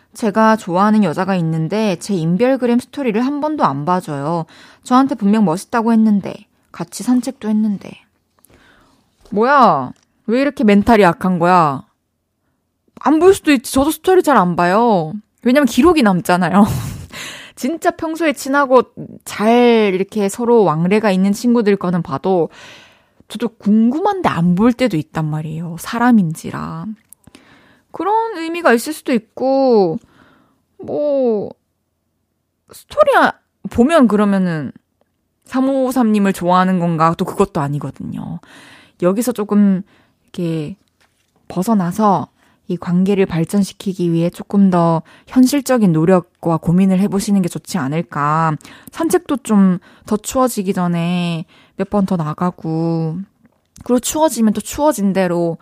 제가 0.13 0.55
좋아하는 0.57 1.03
여자가 1.03 1.35
있는데 1.37 1.95
제 1.99 2.13
인별그램 2.13 2.79
스토리를 2.79 3.19
한 3.25 3.39
번도 3.41 3.63
안 3.63 3.85
봐줘요. 3.85 4.45
저한테 4.83 5.15
분명 5.15 5.45
멋있다고 5.45 5.91
했는데 5.93 6.33
같이 6.71 7.03
산책도 7.03 7.47
했는데. 7.49 7.91
뭐야? 9.31 9.91
왜 10.27 10.41
이렇게 10.41 10.63
멘탈이 10.63 11.01
약한 11.03 11.39
거야? 11.39 11.83
안 12.99 13.19
볼 13.19 13.33
수도 13.33 13.51
있지. 13.51 13.71
저도 13.71 13.91
스토리 13.91 14.21
잘 14.21 14.37
안 14.37 14.55
봐요. 14.55 15.13
왜냐면 15.43 15.65
기록이 15.65 16.03
남잖아요. 16.03 16.65
진짜 17.55 17.91
평소에 17.91 18.33
친하고 18.33 18.83
잘 19.25 19.91
이렇게 19.93 20.29
서로 20.29 20.63
왕래가 20.63 21.11
있는 21.11 21.31
친구들 21.33 21.75
거는 21.77 22.01
봐도 22.03 22.49
저도 23.27 23.49
궁금한데 23.49 24.29
안 24.29 24.55
볼 24.55 24.73
때도 24.73 24.97
있단 24.97 25.25
말이에요. 25.29 25.77
사람인지라. 25.79 26.85
그런 27.91 28.37
의미가 28.37 28.73
있을 28.73 28.93
수도 28.93 29.13
있고, 29.13 29.97
뭐, 30.77 31.49
스토리 32.71 33.11
보면 33.69 34.07
그러면은 34.07 34.71
3553님을 35.45 36.33
좋아하는 36.33 36.79
건가? 36.79 37.13
또 37.17 37.25
그것도 37.25 37.59
아니거든요. 37.61 38.39
여기서 39.01 39.31
조금 39.33 39.81
이렇게 40.23 40.77
벗어나서 41.47 42.27
이 42.67 42.77
관계를 42.77 43.25
발전시키기 43.25 44.13
위해 44.13 44.29
조금 44.29 44.69
더 44.69 45.01
현실적인 45.27 45.91
노력과 45.91 46.57
고민을 46.57 46.99
해보시는 47.01 47.41
게 47.41 47.49
좋지 47.49 47.77
않을까. 47.77 48.55
산책도 48.91 49.37
좀 49.37 49.79
더 50.05 50.15
추워지기 50.17 50.73
전에 50.73 51.45
몇 51.75 51.89
번 51.89 52.05
더 52.05 52.15
나가고, 52.15 53.17
그리고 53.83 53.99
추워지면 53.99 54.53
또 54.53 54.61
추워진 54.61 55.11
대로 55.11 55.57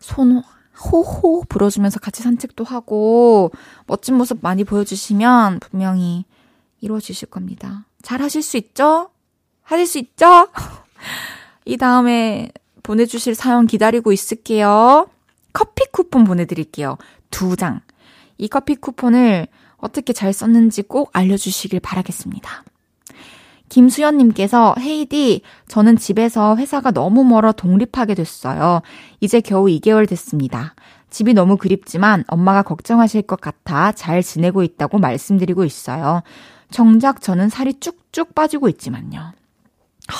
손 0.00 0.42
호호 0.78 1.44
불어주면서 1.48 2.00
같이 2.00 2.22
산책도 2.22 2.64
하고, 2.64 3.50
멋진 3.86 4.16
모습 4.16 4.38
많이 4.42 4.64
보여주시면 4.64 5.60
분명히 5.60 6.24
이루어지실 6.80 7.28
겁니다. 7.28 7.84
잘 8.02 8.22
하실 8.22 8.42
수 8.42 8.56
있죠? 8.56 9.10
하실 9.62 9.86
수 9.86 9.98
있죠? 9.98 10.48
이 11.64 11.76
다음에 11.76 12.50
보내주실 12.82 13.34
사연 13.34 13.66
기다리고 13.66 14.12
있을게요. 14.12 15.08
커피 15.52 15.84
쿠폰 15.90 16.24
보내드릴게요. 16.24 16.96
두 17.30 17.56
장. 17.56 17.80
이 18.38 18.48
커피 18.48 18.76
쿠폰을 18.76 19.48
어떻게 19.76 20.12
잘 20.12 20.32
썼는지 20.32 20.82
꼭 20.82 21.10
알려주시길 21.12 21.80
바라겠습니다. 21.80 22.64
김수연님께서 23.68 24.74
헤이디, 24.78 25.42
저는 25.68 25.96
집에서 25.96 26.56
회사가 26.56 26.90
너무 26.90 27.24
멀어 27.24 27.52
독립하게 27.52 28.14
됐어요. 28.14 28.82
이제 29.20 29.40
겨우 29.40 29.66
2개월 29.66 30.08
됐습니다. 30.08 30.74
집이 31.10 31.34
너무 31.34 31.56
그립지만 31.56 32.24
엄마가 32.28 32.62
걱정하실 32.62 33.22
것 33.22 33.40
같아 33.40 33.92
잘 33.92 34.22
지내고 34.22 34.62
있다고 34.62 34.98
말씀드리고 34.98 35.64
있어요. 35.64 36.22
정작 36.70 37.22
저는 37.22 37.48
살이 37.48 37.74
쭉쭉 37.74 38.34
빠지고 38.34 38.68
있지만요. 38.68 39.20
하, 39.20 40.14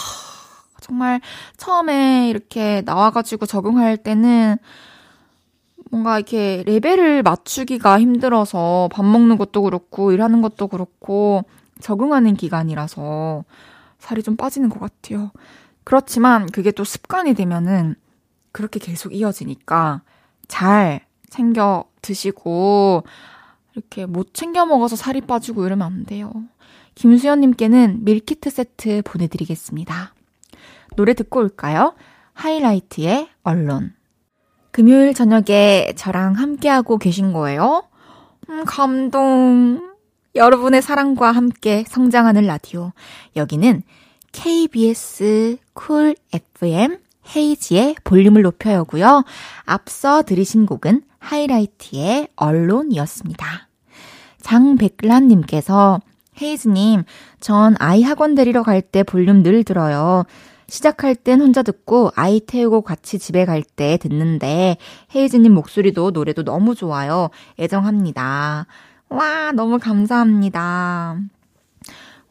정말 0.80 1.20
처음에 1.56 2.28
이렇게 2.30 2.82
나와가지고 2.84 3.46
적응할 3.46 3.98
때는 3.98 4.56
뭔가 5.90 6.18
이렇게 6.18 6.62
레벨을 6.66 7.22
맞추기가 7.22 7.98
힘들어서 8.00 8.88
밥 8.92 9.04
먹는 9.04 9.36
것도 9.38 9.62
그렇고 9.62 10.12
일하는 10.12 10.42
것도 10.42 10.68
그렇고 10.68 11.44
적응하는 11.80 12.34
기간이라서 12.34 13.44
살이 13.98 14.22
좀 14.22 14.36
빠지는 14.36 14.68
것 14.68 14.80
같아요. 14.80 15.30
그렇지만 15.84 16.46
그게 16.46 16.70
또 16.70 16.84
습관이 16.84 17.34
되면은 17.34 17.94
그렇게 18.52 18.78
계속 18.78 19.14
이어지니까 19.14 20.02
잘 20.46 21.00
챙겨 21.28 21.84
드시고 22.02 23.04
이렇게 23.74 24.06
못 24.06 24.34
챙겨 24.34 24.66
먹어서 24.66 24.96
살이 24.96 25.20
빠지고 25.20 25.66
이러면 25.66 25.86
안 25.86 26.04
돼요. 26.04 26.32
김수현님께는 26.94 28.04
밀키트 28.04 28.50
세트 28.50 29.02
보내드리겠습니다. 29.04 30.14
노래 30.96 31.14
듣고 31.14 31.40
올까요? 31.40 31.94
하이라이트의 32.32 33.28
언론. 33.42 33.94
금요일 34.72 35.14
저녁에 35.14 35.92
저랑 35.96 36.34
함께하고 36.34 36.98
계신 36.98 37.32
거예요? 37.32 37.84
음, 38.48 38.64
감동. 38.64 39.87
여러분의 40.38 40.82
사랑과 40.82 41.32
함께 41.32 41.84
성장하는 41.88 42.46
라디오. 42.46 42.92
여기는 43.34 43.82
KBS 44.30 45.56
쿨 45.74 46.14
FM 46.32 46.98
헤이즈의 47.34 47.96
볼륨을 48.04 48.42
높여요고요. 48.42 49.24
앞서 49.64 50.22
들으신 50.22 50.64
곡은 50.64 51.02
하이라이트의 51.18 52.28
Alone이었습니다. 52.36 53.68
장백란님께서 54.40 56.00
헤이즈님, 56.40 57.02
전 57.40 57.74
아이 57.80 58.04
학원 58.04 58.36
데리러 58.36 58.62
갈 58.62 58.80
때 58.80 59.02
볼륨 59.02 59.42
늘 59.42 59.64
들어요. 59.64 60.24
시작할 60.68 61.16
땐 61.16 61.40
혼자 61.40 61.62
듣고 61.62 62.12
아이 62.14 62.38
태우고 62.40 62.82
같이 62.82 63.18
집에 63.18 63.44
갈 63.44 63.62
때 63.62 63.96
듣는데 63.96 64.76
헤이즈님 65.16 65.52
목소리도 65.52 66.12
노래도 66.12 66.44
너무 66.44 66.74
좋아요. 66.76 67.30
애정합니다. 67.58 68.66
와, 69.08 69.52
너무 69.52 69.78
감사합니다. 69.78 71.18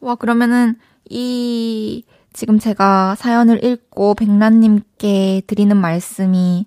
와, 0.00 0.14
그러면은 0.14 0.76
이 1.08 2.04
지금 2.32 2.58
제가 2.58 3.16
사연을 3.16 3.64
읽고 3.64 4.14
백란님께 4.14 5.42
드리는 5.46 5.76
말씀이 5.76 6.66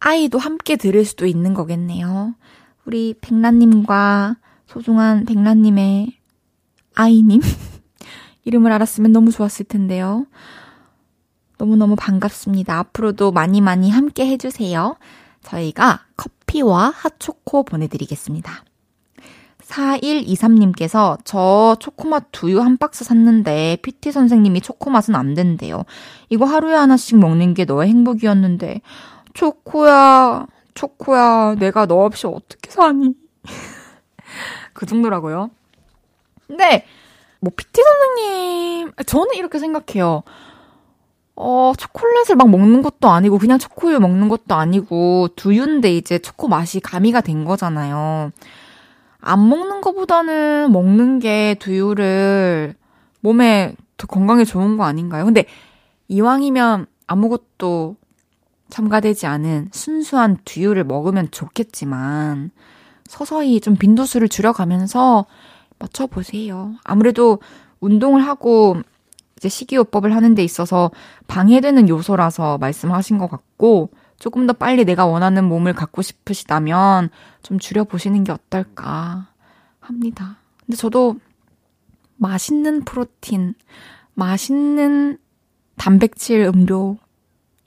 아이도 0.00 0.38
함께 0.38 0.76
들을 0.76 1.04
수도 1.04 1.26
있는 1.26 1.52
거겠네요. 1.52 2.34
우리 2.84 3.14
백란님과 3.20 4.36
소중한 4.66 5.24
백란님의 5.24 6.18
아이님 6.94 7.40
이름을 8.44 8.72
알았으면 8.72 9.12
너무 9.12 9.30
좋았을 9.30 9.66
텐데요. 9.66 10.26
너무너무 11.58 11.96
반갑습니다. 11.96 12.78
앞으로도 12.78 13.32
많이 13.32 13.60
많이 13.60 13.90
함께 13.90 14.26
해주세요. 14.26 14.96
저희가 15.42 16.04
커피와 16.16 16.92
핫초코 16.94 17.64
보내드리겠습니다. 17.64 18.64
4123님께서 19.68 21.18
저 21.24 21.76
초코맛 21.80 22.26
두유 22.32 22.60
한 22.60 22.76
박스 22.76 23.04
샀는데 23.04 23.78
PT 23.82 24.12
선생님이 24.12 24.60
초코맛은 24.60 25.14
안 25.14 25.34
된대요. 25.34 25.84
이거 26.28 26.44
하루에 26.44 26.74
하나씩 26.74 27.18
먹는 27.18 27.54
게 27.54 27.64
너의 27.64 27.88
행복이었는데 27.88 28.82
초코야 29.32 30.46
초코야 30.74 31.54
내가 31.56 31.86
너 31.86 32.04
없이 32.04 32.26
어떻게 32.26 32.70
사니? 32.70 33.14
그 34.72 34.86
정도라고요. 34.86 35.50
근데, 36.46 36.84
뭐, 37.40 37.52
PT 37.56 37.80
선생님, 37.82 38.92
저는 39.06 39.34
이렇게 39.34 39.58
생각해요. 39.58 40.22
어, 41.36 41.72
초콜릿을 41.76 42.36
막 42.36 42.50
먹는 42.50 42.82
것도 42.82 43.08
아니고, 43.08 43.38
그냥 43.38 43.58
초코우유 43.58 44.00
먹는 44.00 44.28
것도 44.28 44.54
아니고, 44.54 45.28
두유인데 45.36 45.96
이제 45.96 46.18
초코 46.18 46.48
맛이 46.48 46.80
가미가 46.80 47.22
된 47.22 47.44
거잖아요. 47.44 48.30
안 49.26 49.48
먹는 49.48 49.80
것보다는 49.80 50.70
먹는 50.70 51.18
게 51.18 51.56
두유를 51.58 52.74
몸에 53.20 53.74
더 53.96 54.06
건강에 54.06 54.44
좋은 54.44 54.76
거 54.76 54.84
아닌가요? 54.84 55.24
근데 55.24 55.46
이왕이면 56.08 56.86
아무것도 57.06 57.96
첨가되지 58.68 59.26
않은 59.26 59.68
순수한 59.72 60.36
두유를 60.44 60.84
먹으면 60.84 61.28
좋겠지만, 61.30 62.50
서서히 63.06 63.60
좀 63.60 63.76
빈도수를 63.76 64.28
줄여가면서 64.28 65.24
맞춰보세요. 65.78 66.74
아무래도 66.84 67.38
운동을 67.80 68.26
하고 68.26 68.76
이제 69.38 69.48
식이요법을 69.48 70.14
하는 70.14 70.34
데 70.34 70.44
있어서 70.44 70.90
방해되는 71.28 71.88
요소라서 71.88 72.58
말씀하신 72.58 73.16
것 73.16 73.30
같고, 73.30 73.90
조금 74.18 74.46
더 74.46 74.52
빨리 74.52 74.84
내가 74.84 75.06
원하는 75.06 75.44
몸을 75.44 75.72
갖고 75.72 76.02
싶으시다면 76.02 77.10
좀 77.44 77.60
줄여보시는 77.60 78.24
게 78.24 78.32
어떨까 78.32 79.28
합니다. 79.78 80.38
근데 80.66 80.76
저도 80.76 81.16
맛있는 82.16 82.84
프로틴, 82.84 83.54
맛있는 84.14 85.18
단백질 85.76 86.40
음료 86.40 86.96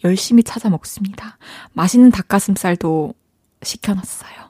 열심히 0.03 0.43
찾아 0.43 0.69
먹습니다. 0.69 1.37
맛있는 1.73 2.11
닭가슴살도 2.11 3.13
시켜놨어요. 3.61 4.47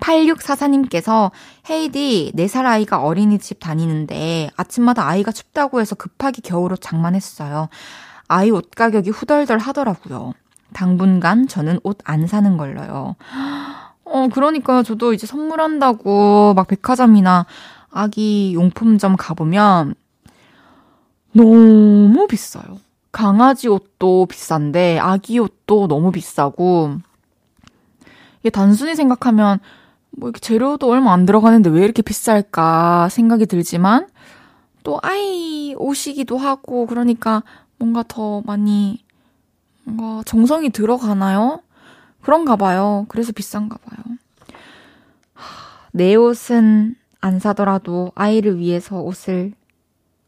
8644님께서 0.00 1.30
헤이디 1.68 2.32
4살 2.36 2.66
아이가 2.66 3.02
어린이집 3.02 3.58
다니는데 3.58 4.50
아침마다 4.56 5.06
아이가 5.08 5.32
춥다고 5.32 5.80
해서 5.80 5.94
급하게 5.94 6.42
겨울옷 6.42 6.80
장만했어요. 6.80 7.68
아이 8.28 8.50
옷 8.50 8.70
가격이 8.70 9.10
후덜덜 9.10 9.58
하더라고요. 9.58 10.34
당분간 10.74 11.48
저는 11.48 11.80
옷 11.82 11.98
안 12.04 12.26
사는 12.26 12.56
걸로요. 12.58 13.16
어, 14.04 14.28
그러니까요. 14.28 14.82
저도 14.82 15.14
이제 15.14 15.26
선물한다고 15.26 16.52
막 16.54 16.68
백화점이나 16.68 17.46
아기 17.90 18.52
용품점 18.54 19.16
가보면 19.16 19.94
너무 21.32 22.26
비싸요. 22.28 22.78
강아지 23.12 23.68
옷도 23.68 24.26
비싼데 24.26 24.98
아기 24.98 25.38
옷도 25.38 25.86
너무 25.88 26.10
비싸고 26.12 26.96
이게 28.40 28.50
단순히 28.50 28.94
생각하면 28.94 29.60
뭐 30.10 30.28
이렇게 30.28 30.40
재료도 30.40 30.90
얼마 30.90 31.12
안 31.12 31.24
들어가는데 31.24 31.70
왜 31.70 31.84
이렇게 31.84 32.02
비쌀까 32.02 33.08
생각이 33.08 33.46
들지만 33.46 34.08
또 34.82 34.98
아이 35.02 35.74
옷이기도 35.78 36.36
하고 36.38 36.86
그러니까 36.86 37.42
뭔가 37.78 38.04
더 38.06 38.42
많이 38.42 39.02
뭔가 39.84 40.22
정성이 40.24 40.70
들어가나요? 40.70 41.62
그런가 42.22 42.56
봐요. 42.56 43.06
그래서 43.08 43.32
비싼가 43.32 43.76
봐요. 43.78 44.16
내 45.92 46.14
옷은 46.14 46.96
안 47.20 47.38
사더라도 47.38 48.10
아이를 48.14 48.58
위해서 48.58 49.00
옷을 49.00 49.52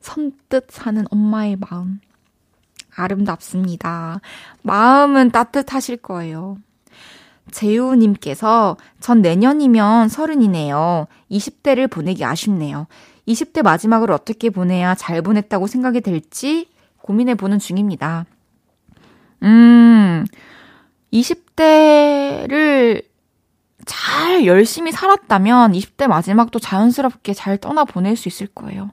선뜻 0.00 0.66
사는 0.70 1.04
엄마의 1.10 1.56
마음. 1.56 2.00
아름답습니다. 2.94 4.20
마음은 4.62 5.30
따뜻하실 5.30 5.98
거예요. 5.98 6.58
재우님께서 7.50 8.76
전 9.00 9.22
내년이면 9.22 10.08
서른이네요. 10.08 11.06
20대를 11.30 11.90
보내기 11.90 12.24
아쉽네요. 12.24 12.86
20대 13.28 13.62
마지막을 13.62 14.10
어떻게 14.10 14.50
보내야 14.50 14.94
잘 14.94 15.22
보냈다고 15.22 15.66
생각이 15.66 16.00
될지 16.00 16.68
고민해 17.02 17.34
보는 17.34 17.58
중입니다. 17.58 18.24
음, 19.42 20.24
20대를 21.12 23.04
잘 23.84 24.44
열심히 24.46 24.92
살았다면 24.92 25.72
20대 25.72 26.06
마지막도 26.08 26.58
자연스럽게 26.58 27.34
잘 27.34 27.56
떠나 27.56 27.84
보낼 27.84 28.16
수 28.16 28.28
있을 28.28 28.48
거예요. 28.48 28.90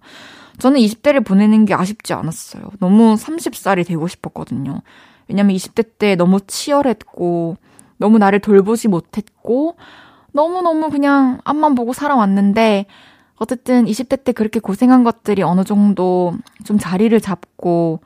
저는 0.60 0.80
20대를 0.80 1.26
보내는 1.26 1.66
게 1.66 1.74
아쉽지 1.74 2.14
않았어요. 2.14 2.64
너무 2.80 3.16
30살이 3.16 3.86
되고 3.86 4.08
싶었거든요. 4.08 4.82
왜냐면 5.28 5.56
20대 5.56 5.98
때 5.98 6.16
너무 6.16 6.40
치열했고, 6.42 7.58
너무 7.98 8.18
나를 8.20 8.40
돌보지 8.40 8.88
못했고, 8.88 9.78
너무너무 10.32 10.90
그냥 10.90 11.40
앞만 11.44 11.74
보고 11.76 11.94
살아왔는데, 11.94 12.86
어쨌든 13.36 13.86
20대 13.86 14.24
때 14.24 14.32
그렇게 14.32 14.60
고생한 14.60 15.04
것들이 15.04 15.42
어느 15.42 15.64
정도 15.64 16.34
좀 16.66 16.78
자리를 16.78 17.20
잡고, 17.20 18.02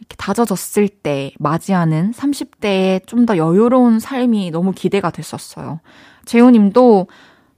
이렇게 0.00 0.16
다져졌을 0.16 0.88
때 0.88 1.32
맞이하는 1.38 2.12
30대의 2.12 3.06
좀 3.06 3.26
더 3.26 3.36
여유로운 3.36 4.00
삶이 4.00 4.50
너무 4.50 4.72
기대가 4.72 5.10
됐었어요. 5.10 5.80
재우님도 6.24 7.06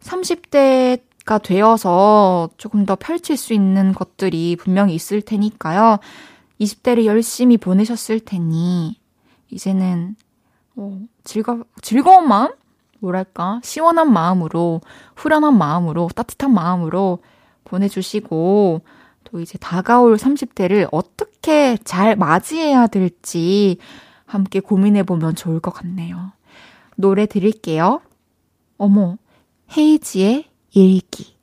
30대가 0.00 1.40
되어서 1.42 2.50
조금 2.57 2.85
더 2.85 2.96
펼칠 2.96 3.37
수 3.37 3.52
있는 3.55 3.92
것들이 3.94 4.57
분명히 4.57 4.94
있을 4.94 5.22
테니까요. 5.22 5.98
20대를 6.61 7.05
열심히 7.07 7.57
보내셨을 7.57 8.20
테니, 8.20 8.98
이제는, 9.50 10.16
어, 10.76 10.98
즐거, 11.24 11.64
즐거운 11.81 12.28
마음? 12.28 12.52
뭐랄까, 13.00 13.61
시원한 13.64 14.12
마음으로, 14.12 14.81
후련한 15.16 15.57
마음으로, 15.59 16.09
따뜻한 16.14 16.52
마음으로 16.55 17.18
보내주시고, 17.64 18.83
또 19.24 19.40
이제 19.40 19.59
다가올 19.59 20.16
30대를 20.16 20.88
어떻게 20.92 21.32
잘 21.85 22.16
맞이해야 22.16 22.87
될지 22.87 23.76
함께 24.24 24.61
고민해 24.61 25.02
보면 25.02 25.35
좋을 25.35 25.61
것 25.61 25.72
같네요. 25.72 26.33
노래 26.96 27.26
드릴게요. 27.26 28.00
어머, 28.78 29.16
헤이지의 29.76 30.44
일기. 30.72 31.37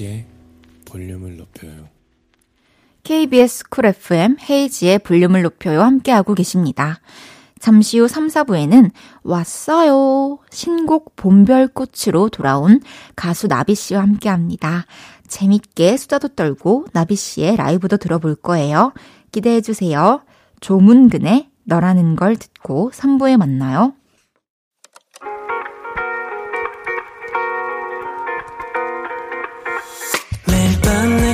헤이즈의 0.00 0.24
볼륨을 0.86 1.36
높여요. 1.36 1.88
KBS 3.02 3.68
쿨 3.68 3.86
FM 3.86 4.36
헤이즈의 4.48 5.00
볼륨을 5.00 5.42
높여요 5.42 5.82
함께하고 5.82 6.34
계십니다. 6.34 7.00
잠시 7.58 7.98
후 7.98 8.08
3, 8.08 8.28
4부에는 8.28 8.90
왔어요. 9.22 10.38
신곡 10.50 11.14
봄별꽃으로 11.16 12.30
돌아온 12.30 12.80
가수 13.14 13.48
나비 13.48 13.74
씨와 13.74 14.00
함께 14.00 14.30
합니다. 14.30 14.86
재밌게 15.28 15.98
수다도 15.98 16.28
떨고 16.28 16.86
나비 16.92 17.16
씨의 17.16 17.56
라이브도 17.56 17.98
들어볼 17.98 18.36
거예요. 18.36 18.92
기대해 19.30 19.60
주세요. 19.60 20.22
조문근의 20.60 21.50
너라는 21.64 22.16
걸 22.16 22.36
듣고 22.36 22.90
3부에 22.94 23.36
만나요. 23.36 23.94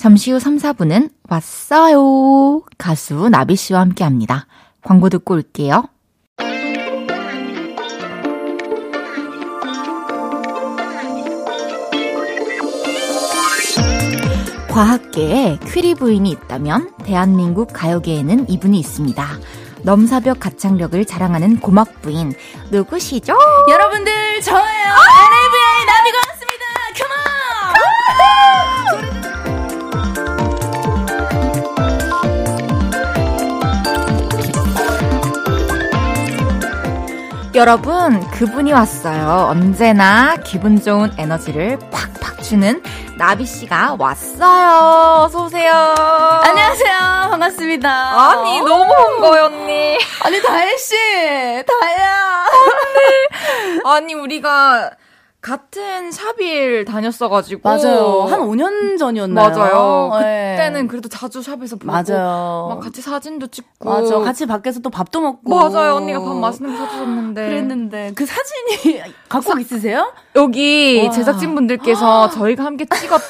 잠시 0.00 0.32
후 0.32 0.40
3, 0.40 0.56
4분은 0.56 1.10
왔어요. 1.28 2.62
가수 2.78 3.28
나비 3.28 3.54
씨와 3.54 3.80
함께 3.80 4.02
합니다. 4.02 4.46
광고 4.82 5.10
듣고 5.10 5.34
올게요. 5.34 5.84
과학계에 14.70 15.58
퀴리 15.66 15.94
부인이 15.96 16.30
있다면 16.30 16.92
대한민국 17.04 17.68
가요계에는 17.74 18.48
이분이 18.48 18.78
있습니다. 18.78 19.26
넘사벽 19.82 20.40
가창력을 20.40 21.04
자랑하는 21.04 21.60
고막 21.60 22.00
부인 22.00 22.32
누구시죠? 22.70 23.36
여러분들 23.68 24.40
저예요. 24.40 24.79
여러분, 37.60 38.26
그분이 38.30 38.72
왔어요. 38.72 39.48
언제나 39.50 40.34
기분 40.42 40.80
좋은 40.80 41.12
에너지를 41.18 41.78
팍팍 41.90 42.42
주는 42.42 42.82
나비 43.18 43.44
씨가 43.44 43.96
왔어요. 43.98 45.24
어서 45.26 45.44
오세요. 45.44 45.70
안녕하세요. 46.42 47.28
반갑습니다. 47.30 47.90
아니, 47.90 48.60
너무 48.62 48.90
반가워요, 48.90 49.44
언니. 49.44 49.98
아니, 50.24 50.40
다혜 50.40 50.74
씨. 50.78 50.94
다혜야. 51.66 52.46
언니. 53.84 53.94
아니, 53.94 54.14
우리가 54.14 54.92
같은 55.40 56.12
샵일 56.12 56.84
다녔어가지고. 56.84 57.62
맞아요. 57.68 58.26
한 58.28 58.40
5년 58.40 58.98
전이었나요? 58.98 59.48
맞아요. 59.48 60.10
네. 60.20 60.56
그때는 60.56 60.86
그래도 60.86 61.08
자주 61.08 61.40
샵에서 61.42 61.76
보고. 61.76 61.86
맞아요. 61.90 62.66
막 62.68 62.80
같이 62.80 63.00
사진도 63.00 63.46
찍고. 63.46 63.88
맞아. 63.88 64.18
같이 64.18 64.44
밖에서 64.46 64.80
또 64.80 64.90
밥도 64.90 65.20
먹고. 65.20 65.54
맞아요. 65.54 65.94
언니가 65.96 66.20
밥 66.20 66.34
맛있는 66.36 66.76
거 66.76 66.84
사주셨는데. 66.84 67.48
그랬는데. 67.48 68.12
그 68.14 68.26
사진이 68.26 69.02
갖고 69.30 69.52
사, 69.52 69.60
있으세요? 69.60 70.12
여기 70.36 71.04
와. 71.06 71.10
제작진분들께서 71.10 72.28
저희가 72.36 72.64
함께 72.64 72.84
찍었 72.84 73.20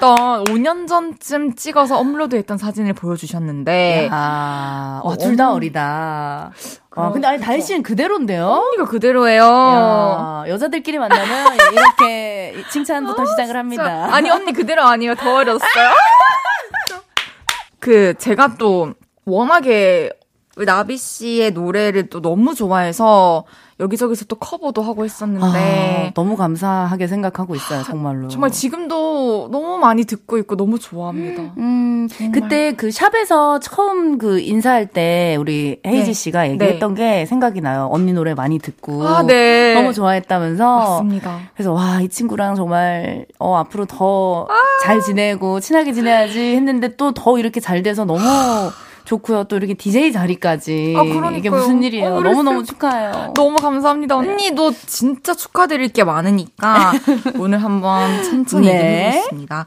했던 0.00 0.44
5년 0.44 0.86
전쯤 0.86 1.56
찍어서 1.56 1.98
업로드했던 1.98 2.56
사진을 2.56 2.92
보여주셨는데 2.92 4.08
아, 4.12 5.00
와, 5.02 5.16
둘 5.16 5.36
다 5.36 5.52
어리다. 5.52 6.52
아, 6.98 7.10
근데 7.12 7.28
아니 7.28 7.40
다혜 7.40 7.60
씨는 7.60 7.84
그대로인데요? 7.84 8.44
언니가 8.46 8.84
그대로예요. 8.86 9.42
야, 9.44 10.44
여자들끼리 10.48 10.98
만나면 10.98 11.54
이렇게 11.72 12.54
칭찬부터 12.72 13.22
아, 13.22 13.26
시작을 13.26 13.56
합니다. 13.56 14.08
아니 14.10 14.28
언니 14.30 14.52
그대로 14.52 14.82
아니에요. 14.82 15.14
더 15.14 15.36
어렸어요. 15.36 15.90
그 17.78 18.14
제가 18.18 18.56
또 18.58 18.94
워낙에 19.24 20.10
나비 20.66 20.96
씨의 20.96 21.52
노래를 21.52 22.08
또 22.10 22.20
너무 22.20 22.54
좋아해서 22.54 23.44
여기저기서 23.80 24.24
또 24.24 24.36
커버도 24.36 24.82
하고 24.82 25.04
했었는데 25.04 26.08
아, 26.08 26.10
너무 26.14 26.36
감사하게 26.36 27.06
생각하고 27.06 27.54
있어요, 27.54 27.82
정말로. 27.84 28.28
정말 28.28 28.50
지금도 28.50 29.48
너무 29.52 29.78
많이 29.78 30.04
듣고 30.04 30.38
있고 30.38 30.56
너무 30.56 30.78
좋아합니다. 30.78 31.52
음, 31.58 32.08
그때 32.32 32.72
그 32.72 32.90
샵에서 32.90 33.60
처음 33.60 34.18
그 34.18 34.40
인사할 34.40 34.86
때 34.86 35.36
우리 35.38 35.80
헤이지 35.86 36.06
네. 36.06 36.12
씨가 36.12 36.48
얘기했던 36.50 36.94
네. 36.94 37.20
게 37.20 37.26
생각이 37.26 37.60
나요. 37.60 37.88
언니 37.92 38.12
노래 38.12 38.34
많이 38.34 38.58
듣고 38.58 39.06
아, 39.06 39.22
네. 39.22 39.74
너무 39.74 39.92
좋아했다면서. 39.92 40.78
맞습니다. 40.78 41.38
그래서 41.54 41.72
와, 41.72 42.00
이 42.00 42.08
친구랑 42.08 42.54
정말 42.56 43.26
어 43.38 43.56
앞으로 43.56 43.84
더잘 43.86 44.96
아~ 44.96 45.00
지내고 45.00 45.60
친하게 45.60 45.92
지내야지 45.92 46.56
했는데 46.56 46.96
또 46.96 47.12
더 47.18 47.38
이렇게 47.38 47.58
잘 47.58 47.82
돼서 47.82 48.04
너무 48.04 48.20
좋고요. 49.08 49.44
또 49.44 49.56
이렇게 49.56 49.72
DJ 49.72 50.12
자리까지. 50.12 50.94
아, 50.94 51.02
그러니까요. 51.02 51.36
이게 51.38 51.48
무슨 51.48 51.82
일이에요. 51.82 52.16
어, 52.16 52.20
너무너무 52.20 52.62
축하해요. 52.62 53.32
너무 53.34 53.56
감사합니다. 53.56 54.16
언니도 54.16 54.72
진짜 54.72 55.34
축하드릴 55.34 55.88
게 55.88 56.04
많으니까 56.04 56.92
오늘 57.40 57.62
한번 57.64 58.22
천천히 58.22 58.66
네. 58.66 59.12
해보겠습니다. 59.12 59.64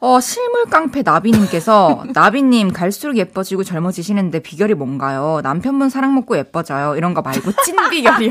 어, 0.00 0.18
실물 0.18 0.64
깡패 0.64 1.02
나비님께서, 1.02 2.06
나비님 2.12 2.72
갈수록 2.72 3.16
예뻐지고 3.18 3.62
젊어지시는데 3.62 4.40
비결이 4.40 4.74
뭔가요? 4.74 5.38
남편분 5.44 5.88
사랑 5.88 6.16
먹고 6.16 6.36
예뻐져요. 6.36 6.96
이런 6.96 7.14
거 7.14 7.22
말고 7.22 7.52
찐 7.64 7.76
비결이요. 7.88 8.30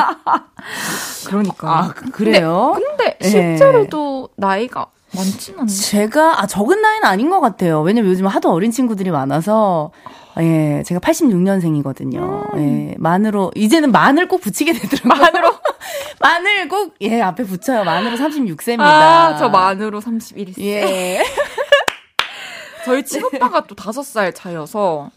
그러니까. 1.28 1.80
아, 1.80 1.94
그래요? 2.12 2.74
근데, 2.76 3.16
근데 3.22 3.30
실제로도 3.30 4.32
네. 4.36 4.48
나이가 4.48 4.88
많진 5.16 5.60
않네. 5.60 5.68
제가, 5.72 6.42
아, 6.42 6.46
적은 6.46 6.82
나이는 6.82 7.06
아닌 7.08 7.30
것 7.30 7.40
같아요. 7.40 7.82
왜냐면 7.82 8.12
요즘 8.12 8.28
하도 8.28 8.52
어린 8.52 8.70
친구들이 8.72 9.12
많아서. 9.12 9.92
예, 10.40 10.84
제가 10.86 11.00
86년생이거든요. 11.02 12.54
음. 12.54 12.60
예, 12.92 12.96
만으로, 12.98 13.52
이제는 13.56 13.92
만을 13.92 14.28
꼭 14.28 14.42
붙이게 14.42 14.74
되더라고요. 14.74 15.22
만으로? 15.22 15.54
만을 16.20 16.68
꼭, 16.70 16.96
예, 17.02 17.22
앞에 17.22 17.44
붙여요. 17.44 17.84
만으로 17.84 18.16
36세입니다. 18.18 18.80
아, 18.82 19.36
저 19.38 19.50
만으로 19.50 20.00
31세. 20.00 20.62
예. 20.62 21.24
저희 22.86 23.04
친오빠가 23.04 23.66
또 23.68 23.76
5살 23.76 24.34
차여서. 24.34 25.12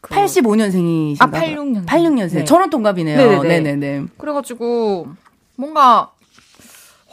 그... 0.00 0.14
85년생이신가? 0.14 1.22
아, 1.22 1.26
86년생. 1.30 1.86
86년생. 1.86 2.34
네. 2.34 2.44
저랑 2.44 2.70
동갑이네요. 2.70 3.16
네네네. 3.16 3.48
네네네. 3.60 4.06
그래가지고, 4.16 5.08
뭔가, 5.56 6.12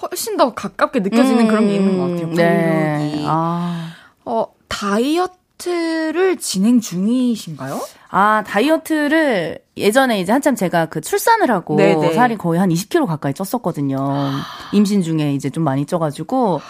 훨씬 0.01 0.37
더 0.37 0.53
가깝게 0.53 0.99
느껴지는 0.99 1.45
음, 1.45 1.47
그런 1.47 1.67
게 1.67 1.75
있는 1.75 1.97
것 1.97 2.09
같아요. 2.09 2.33
네. 2.33 3.23
아. 3.25 3.93
어, 4.25 4.45
다이어트 4.67 5.33
다이어트를 5.57 6.37
진행 6.37 6.79
중이신가요? 6.79 7.79
아, 8.09 8.43
다이어트를 8.45 9.59
예전에 9.75 10.21
이제 10.21 10.31
한참 10.31 10.55
제가 10.55 10.85
그 10.87 11.01
출산을 11.01 11.51
하고 11.51 11.75
네네. 11.75 12.13
살이 12.13 12.37
거의 12.37 12.59
한 12.59 12.69
20kg 12.69 13.05
가까이 13.05 13.33
쪘었거든요. 13.33 14.31
임신 14.71 15.01
중에 15.01 15.33
이제 15.33 15.49
좀 15.49 15.63
많이 15.63 15.85
쪄가지고. 15.85 16.61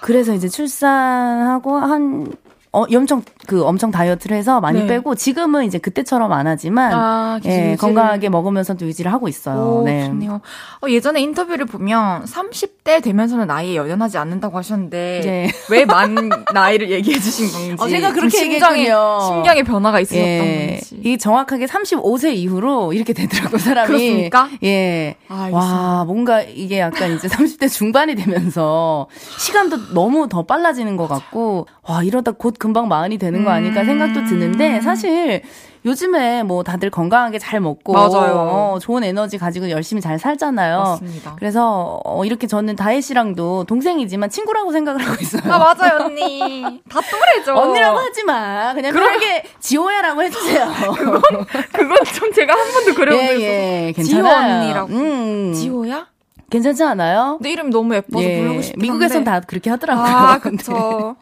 그래서 0.00 0.34
이제 0.34 0.48
출산하고 0.48 1.76
한 1.76 2.32
어, 2.72 2.84
엄청 2.94 3.22
그 3.46 3.64
엄청 3.64 3.90
다이어트를 3.90 4.36
해서 4.36 4.60
많이 4.60 4.80
네. 4.80 4.86
빼고 4.86 5.14
지금은 5.14 5.64
이제 5.64 5.78
그때처럼 5.78 6.32
안 6.32 6.46
하지만 6.46 6.92
아, 6.92 7.40
예, 7.44 7.76
건강하게 7.78 8.28
먹으면서 8.28 8.74
도 8.74 8.86
유지를 8.86 9.12
하고 9.12 9.28
있어요. 9.28 9.58
오, 9.58 9.82
네. 9.84 10.06
좋네요. 10.06 10.40
어, 10.82 10.88
예전에 10.88 11.20
인터뷰를 11.20 11.66
보면 11.66 12.24
30대 12.24 13.02
되면서는 13.02 13.46
나이에 13.46 13.76
연연하지 13.76 14.18
않는다고 14.18 14.58
하셨는데 14.58 15.20
네. 15.24 15.50
왜만 15.70 16.30
나이를 16.54 16.90
얘기해 16.90 17.18
주신 17.18 17.50
건지. 17.50 17.76
어, 17.82 17.88
제가 17.88 18.12
그렇게 18.12 18.38
심장에 18.38 18.84
심경의 18.84 19.64
변화가 19.64 20.00
있으셨던 20.00 20.26
예, 20.28 20.66
건지. 20.80 21.00
이 21.04 21.18
정확하게 21.18 21.66
35세 21.66 22.34
이후로 22.34 22.92
이렇게 22.92 23.12
되더라고요, 23.12 23.58
사람이. 23.58 23.86
그렇습니까? 23.88 24.48
예. 24.62 25.16
아, 25.28 25.48
와, 25.50 26.04
뭔가 26.04 26.42
이게 26.42 26.78
약간 26.78 27.16
이제 27.16 27.26
30대 27.28 27.70
중반이 27.70 28.14
되면서 28.14 29.08
시간도 29.38 29.94
너무 29.94 30.28
더 30.28 30.44
빨라지는 30.44 30.96
것 30.96 31.08
같고 31.08 31.66
와, 31.82 32.02
이러다 32.04 32.32
곧 32.32 32.54
금방 32.58 32.88
마흔이 32.88 33.18
되는 33.18 33.31
거 33.44 33.50
아닐까 33.50 33.84
생각도 33.84 34.24
드는데 34.24 34.80
사실 34.80 35.42
요즘에 35.84 36.44
뭐 36.44 36.62
다들 36.62 36.90
건강하게 36.90 37.38
잘 37.38 37.60
먹고 37.60 37.92
맞아요. 37.92 38.34
어, 38.36 38.78
좋은 38.80 39.02
에너지 39.02 39.36
가지고 39.36 39.68
열심히 39.70 40.00
잘 40.00 40.18
살잖아요. 40.18 40.78
맞습니다. 40.78 41.34
그래서 41.38 42.00
어, 42.04 42.24
이렇게 42.24 42.46
저는 42.46 42.76
다혜 42.76 43.00
씨랑도 43.00 43.64
동생이지만 43.64 44.30
친구라고 44.30 44.70
생각을 44.72 45.04
하고 45.04 45.16
있어요. 45.20 45.52
아 45.52 45.58
맞아요 45.58 46.04
언니. 46.04 46.82
다 46.88 47.00
또래죠. 47.00 47.54
언니라고 47.54 47.98
하지 47.98 48.22
마. 48.24 48.72
그냥 48.74 48.92
그럼... 48.92 49.08
편하게 49.08 49.42
지호야라고 49.58 50.22
해주세요. 50.22 50.72
그건 50.96 51.46
그건 51.72 52.04
좀 52.14 52.32
제가 52.32 52.54
한 52.54 52.72
번도 52.72 52.94
그려본 52.94 53.26
적 53.26 53.40
예, 53.40 53.86
예, 53.88 53.92
괜찮아요. 53.92 54.22
지호 54.22 54.28
언니라고. 54.28 54.92
음. 54.92 55.52
지호야? 55.52 56.11
괜찮지 56.52 56.84
않아요? 56.84 57.38
내 57.40 57.50
이름 57.50 57.70
너무 57.70 57.94
예뻐서 57.94 58.24
예, 58.24 58.40
부르고 58.40 58.62
싶은데 58.62 58.86
미국에선 58.86 59.24
다 59.24 59.40
그렇게 59.40 59.70
하더라고요. 59.70 60.04
아, 60.06 60.38
그쵸. 60.40 61.16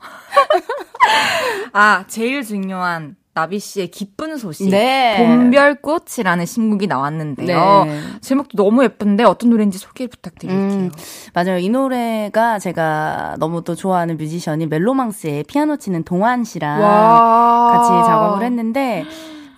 아, 1.73 2.05
제일 2.09 2.43
중요한 2.43 3.17
나비 3.33 3.61
씨의 3.61 3.93
기쁜 3.93 4.37
소식. 4.37 4.69
네. 4.71 5.17
봄별꽃이라는 5.19 6.45
신곡이 6.47 6.89
나왔는데요. 6.89 7.85
네. 7.85 8.01
제목도 8.21 8.63
너무 8.63 8.83
예쁜데 8.83 9.23
어떤 9.23 9.51
노래인지 9.51 9.79
소개 9.79 10.09
부탁드릴게요. 10.09 10.61
음, 10.61 10.91
맞아요. 11.33 11.59
이 11.59 11.69
노래가 11.69 12.59
제가 12.59 13.37
너무 13.39 13.63
또 13.63 13.77
좋아하는 13.77 14.17
뮤지션인 14.17 14.69
멜로망스의 14.69 15.45
피아노 15.45 15.77
치는 15.77 16.03
동환 16.03 16.43
씨랑 16.43 16.83
와. 16.83 17.73
같이 17.73 17.89
작업을 18.09 18.45
했는데 18.45 19.05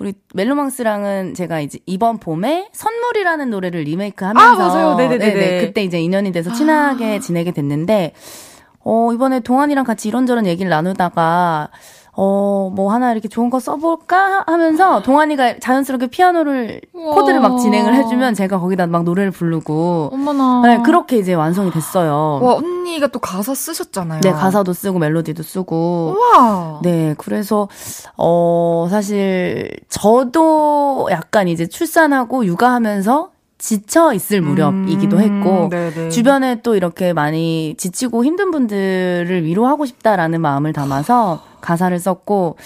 우리 0.02 0.14
멜로망스랑은 0.34 1.34
제가 1.34 1.60
이제 1.60 1.78
이번 1.86 2.18
봄에 2.18 2.68
선물이라는 2.72 3.50
노래를 3.50 3.82
리메이크 3.82 4.24
하면서 4.24 4.62
아, 4.64 4.68
맞아요. 4.68 4.96
네네네. 4.96 5.32
네네. 5.32 5.60
그때 5.60 5.84
이제 5.84 6.00
인연이 6.00 6.32
돼서 6.32 6.52
친하게 6.52 7.16
아. 7.16 7.20
지내게 7.20 7.52
됐는데 7.52 8.12
어, 8.80 9.12
이번에 9.14 9.38
동환이랑 9.38 9.84
같이 9.84 10.08
이런저런 10.08 10.46
얘기를 10.46 10.68
나누다가 10.68 11.70
어, 12.14 12.70
뭐 12.74 12.92
하나 12.92 13.10
이렇게 13.12 13.26
좋은 13.28 13.48
거 13.48 13.58
써볼까 13.58 14.44
하면서 14.46 15.02
동환이가 15.02 15.60
자연스럽게 15.60 16.08
피아노를 16.08 16.82
우와. 16.92 17.14
코드를 17.14 17.40
막 17.40 17.56
진행을 17.58 17.94
해주면 17.94 18.34
제가 18.34 18.60
거기다 18.60 18.86
막 18.86 19.04
노래를 19.04 19.30
부르고. 19.30 20.10
어머나. 20.12 20.60
네, 20.62 20.82
그렇게 20.82 21.16
이제 21.16 21.32
완성이 21.32 21.70
됐어요. 21.70 22.40
와, 22.42 22.54
언니가 22.56 23.06
또 23.06 23.18
가사 23.18 23.54
쓰셨잖아요. 23.54 24.20
네, 24.20 24.30
가사도 24.30 24.74
쓰고 24.74 24.98
멜로디도 24.98 25.42
쓰고. 25.42 26.16
우와. 26.18 26.80
네, 26.82 27.14
그래서, 27.16 27.68
어, 28.18 28.88
사실 28.90 29.70
저도 29.88 31.08
약간 31.10 31.48
이제 31.48 31.66
출산하고 31.66 32.44
육아하면서 32.44 33.30
지쳐 33.56 34.12
있을 34.12 34.40
무렵이기도 34.40 35.18
음, 35.18 35.22
했고 35.22 35.70
음, 35.72 36.10
주변에 36.10 36.60
또 36.62 36.74
이렇게 36.74 37.12
많이 37.12 37.76
지치고 37.78 38.24
힘든 38.24 38.50
분들을 38.50 39.44
위로하고 39.44 39.86
싶다라는 39.86 40.40
마음을 40.40 40.72
담아서 40.72 41.40
가사를 41.62 41.98
썼고 41.98 42.56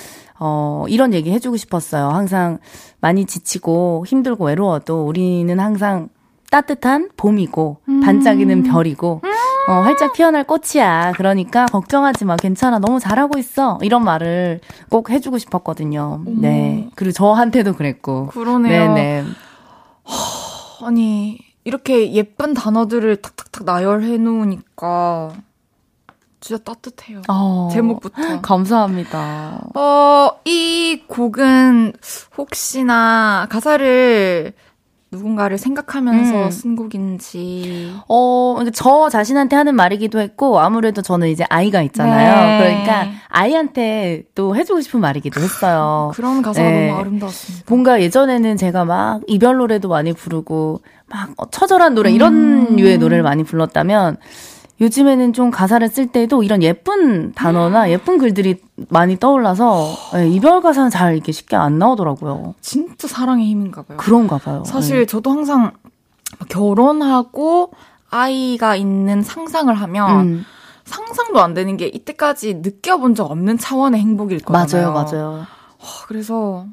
어 0.40 0.84
이런 0.88 1.14
얘기 1.14 1.30
해주고 1.30 1.56
싶었어요. 1.56 2.08
항상 2.08 2.58
많이 3.00 3.24
지치고 3.24 4.04
힘들고 4.06 4.46
외로워도 4.46 5.06
우리는 5.06 5.58
항상 5.60 6.08
따뜻한 6.50 7.10
봄이고 7.16 7.78
음. 7.88 8.00
반짝이는 8.00 8.64
별이고 8.64 9.22
어, 9.68 9.72
활짝 9.80 10.12
피어날 10.12 10.44
꽃이야. 10.44 11.12
그러니까 11.16 11.66
걱정하지 11.66 12.24
마. 12.24 12.36
괜찮아. 12.36 12.78
너무 12.78 13.00
잘하고 13.00 13.36
있어. 13.38 13.78
이런 13.82 14.04
말을 14.04 14.60
꼭 14.90 15.10
해주고 15.10 15.38
싶었거든요. 15.38 16.22
네. 16.24 16.88
그리고 16.94 17.12
저한테도 17.12 17.74
그랬고. 17.74 18.28
그러네요. 18.28 18.94
네네. 18.94 19.24
아니, 20.84 21.38
이렇게 21.64 22.12
예쁜 22.12 22.54
단어들을 22.54 23.16
탁탁탁 23.16 23.64
나열해 23.64 24.18
놓으니까 24.18 25.32
진짜 26.46 26.62
따뜻해요. 26.62 27.22
어, 27.28 27.68
제목부터. 27.72 28.14
감사합니다. 28.40 29.64
어, 29.74 30.30
이 30.44 31.02
곡은 31.08 31.94
혹시나 32.38 33.48
가사를 33.50 34.52
누군가를 35.10 35.58
생각하면서 35.58 36.44
음. 36.44 36.50
쓴 36.52 36.76
곡인지. 36.76 37.92
어, 38.08 38.58
저 38.72 39.08
자신한테 39.08 39.56
하는 39.56 39.74
말이기도 39.74 40.20
했고, 40.20 40.60
아무래도 40.60 41.02
저는 41.02 41.28
이제 41.28 41.44
아이가 41.48 41.82
있잖아요. 41.82 42.60
네. 42.60 42.84
그러니까 42.86 43.16
아이한테 43.28 44.22
또 44.36 44.54
해주고 44.54 44.82
싶은 44.82 45.00
말이기도 45.00 45.40
했어요. 45.40 46.12
그런 46.14 46.42
가사가 46.42 46.68
네. 46.68 46.88
너무 46.88 47.00
아름다웠습니다. 47.00 47.64
뭔가 47.68 48.00
예전에는 48.00 48.56
제가 48.56 48.84
막 48.84 49.22
이별 49.26 49.56
노래도 49.56 49.88
많이 49.88 50.12
부르고, 50.12 50.82
막 51.06 51.50
처절한 51.50 51.94
노래, 51.94 52.12
이런 52.12 52.34
음. 52.34 52.76
류의 52.76 52.98
노래를 52.98 53.24
많이 53.24 53.42
불렀다면, 53.42 54.18
요즘에는 54.80 55.32
좀 55.32 55.50
가사를 55.50 55.86
쓸 55.88 56.06
때도 56.08 56.42
이런 56.42 56.62
예쁜 56.62 57.32
단어나 57.32 57.84
음. 57.84 57.90
예쁜 57.90 58.18
글들이 58.18 58.60
많이 58.88 59.18
떠올라서 59.18 59.88
네, 60.12 60.28
이별 60.28 60.60
가사는 60.60 60.90
잘 60.90 61.14
이렇게 61.14 61.32
쉽게 61.32 61.56
안 61.56 61.78
나오더라고요. 61.78 62.54
진짜 62.60 63.08
사랑의 63.08 63.46
힘인가 63.46 63.82
봐요. 63.82 63.96
그런가 63.96 64.38
봐요. 64.38 64.64
사실 64.66 64.98
네. 64.98 65.06
저도 65.06 65.30
항상 65.30 65.72
결혼하고 66.48 67.72
아이가 68.10 68.76
있는 68.76 69.22
상상을 69.22 69.74
하면 69.74 70.20
음. 70.20 70.44
상상도 70.84 71.40
안 71.40 71.54
되는 71.54 71.76
게 71.76 71.86
이때까지 71.86 72.60
느껴본 72.62 73.14
적 73.14 73.30
없는 73.30 73.58
차원의 73.58 74.00
행복일 74.00 74.40
거잖아요. 74.40 74.92
맞아요, 74.92 75.04
맞아요. 75.10 75.46
그래서 76.06 76.66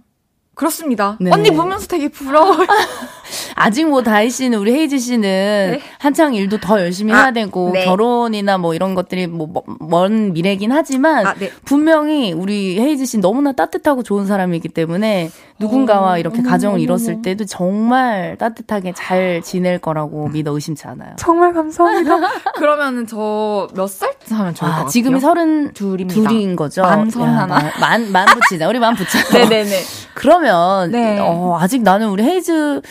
그렇습니다. 0.55 1.17
네. 1.19 1.31
언니 1.31 1.49
보면서 1.51 1.87
되게 1.87 2.09
부러워요. 2.09 2.67
아직 3.55 3.87
뭐 3.87 4.03
다희 4.03 4.29
씨는 4.29 4.57
우리 4.59 4.71
헤이지 4.73 4.99
씨는 4.99 5.21
네. 5.21 5.79
한창 5.99 6.33
일도 6.33 6.59
더 6.59 6.79
열심히 6.79 7.13
아, 7.13 7.23
해야 7.23 7.31
되고 7.31 7.71
네. 7.73 7.85
결혼이나 7.85 8.57
뭐 8.57 8.73
이런 8.73 8.95
것들이 8.95 9.27
뭐 9.27 9.63
먼 9.79 10.33
미래긴 10.33 10.71
하지만 10.71 11.25
아, 11.27 11.33
네. 11.35 11.51
분명히 11.65 12.31
우리 12.33 12.79
헤이지 12.79 13.05
씨 13.05 13.17
너무나 13.19 13.51
따뜻하고 13.51 14.03
좋은 14.03 14.25
사람이기 14.25 14.69
때문에 14.69 15.29
누군가와 15.59 16.13
어, 16.13 16.17
이렇게 16.17 16.39
어머, 16.39 16.49
가정을 16.49 16.75
어머, 16.75 16.83
이뤘을 16.83 17.21
때도 17.21 17.45
정말 17.45 18.35
따뜻하게 18.39 18.93
잘 18.95 19.41
지낼 19.41 19.79
거라고 19.79 20.27
믿어 20.29 20.51
의심치 20.51 20.87
않아요. 20.87 21.15
정말 21.17 21.53
감사합니다. 21.53 22.17
그러면은 22.55 23.05
저몇 23.07 23.89
살쯤 23.89 24.37
하면 24.37 24.55
좋을 24.55 24.69
아, 24.69 24.71
것 24.71 24.77
같아요? 24.77 24.89
지금이 24.89 25.19
서른 25.19 25.73
둘인 25.73 26.55
거죠. 26.55 26.81
만 26.81 27.09
서른 27.09 27.33
하나. 27.33 27.71
만, 27.79 28.11
만 28.11 28.25
붙이자. 28.25 28.67
우리 28.67 28.79
만 28.79 28.95
붙자. 28.95 29.19
네네네. 29.31 29.79
그러면 30.15 30.91
네. 30.91 31.19
어, 31.19 31.57
아직 31.59 31.83
나는 31.83 32.09
우리 32.09 32.23
헤이즈 32.23 32.81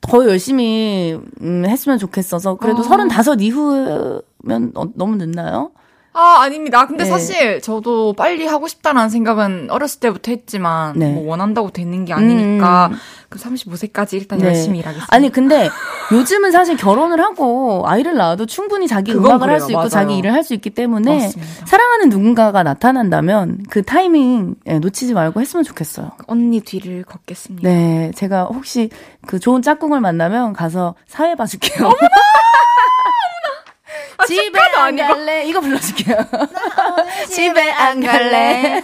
더 0.00 0.26
열심히 0.26 1.18
음, 1.40 1.64
했으면 1.66 1.98
좋겠어서 1.98 2.56
그래도 2.56 2.82
서른 2.82 3.08
다섯 3.08 3.40
이후면 3.40 4.72
어, 4.74 4.84
너무 4.94 5.16
늦나요? 5.16 5.70
아, 6.14 6.42
아닙니다. 6.42 6.86
근데 6.86 7.04
네. 7.04 7.10
사실 7.10 7.60
저도 7.62 8.12
빨리 8.12 8.46
하고 8.46 8.68
싶다라는 8.68 9.08
생각은 9.08 9.70
어렸을 9.70 10.00
때부터 10.00 10.30
했지만 10.30 10.92
네. 10.98 11.10
뭐 11.10 11.26
원한다고 11.28 11.70
되는 11.70 12.04
게 12.04 12.12
아니니까 12.12 12.88
음. 12.92 12.96
그 13.30 13.38
35세까지 13.38 14.14
일단 14.14 14.38
네. 14.38 14.48
열심히 14.48 14.80
일하겠습니다. 14.80 15.14
아니 15.14 15.30
근데 15.32 15.70
요즘은 16.12 16.50
사실 16.52 16.76
결혼을 16.76 17.18
하고 17.22 17.84
아이를 17.86 18.14
낳아도 18.14 18.44
충분히 18.44 18.86
자기 18.86 19.12
음악을 19.14 19.48
할 19.48 19.60
수 19.60 19.70
있고 19.70 19.78
맞아요. 19.78 19.88
자기 19.88 20.18
일을 20.18 20.32
할 20.34 20.42
수 20.44 20.52
있기 20.54 20.70
때문에 20.70 21.18
맞습니다. 21.18 21.66
사랑하는 21.66 22.08
누군가가 22.10 22.62
나타난다면 22.62 23.64
그 23.70 23.82
타이밍 23.82 24.56
예, 24.66 24.78
놓치지 24.80 25.14
말고 25.14 25.40
했으면 25.40 25.64
좋겠어요. 25.64 26.10
언니 26.26 26.60
뒤를 26.60 27.04
걷겠습니다. 27.04 27.66
네, 27.66 28.10
제가 28.14 28.44
혹시 28.52 28.90
그 29.26 29.38
좋은 29.38 29.62
짝꿍을 29.62 30.00
만나면 30.00 30.52
가서 30.52 30.94
사회 31.06 31.34
봐줄게요. 31.36 31.88
아, 34.18 34.24
집에 34.26 34.58
안 34.78 34.96
갈래. 34.96 35.44
이거 35.46 35.60
불러줄게요. 35.60 36.16
집에 37.28 37.70
안 37.70 38.00
갈래. 38.00 38.82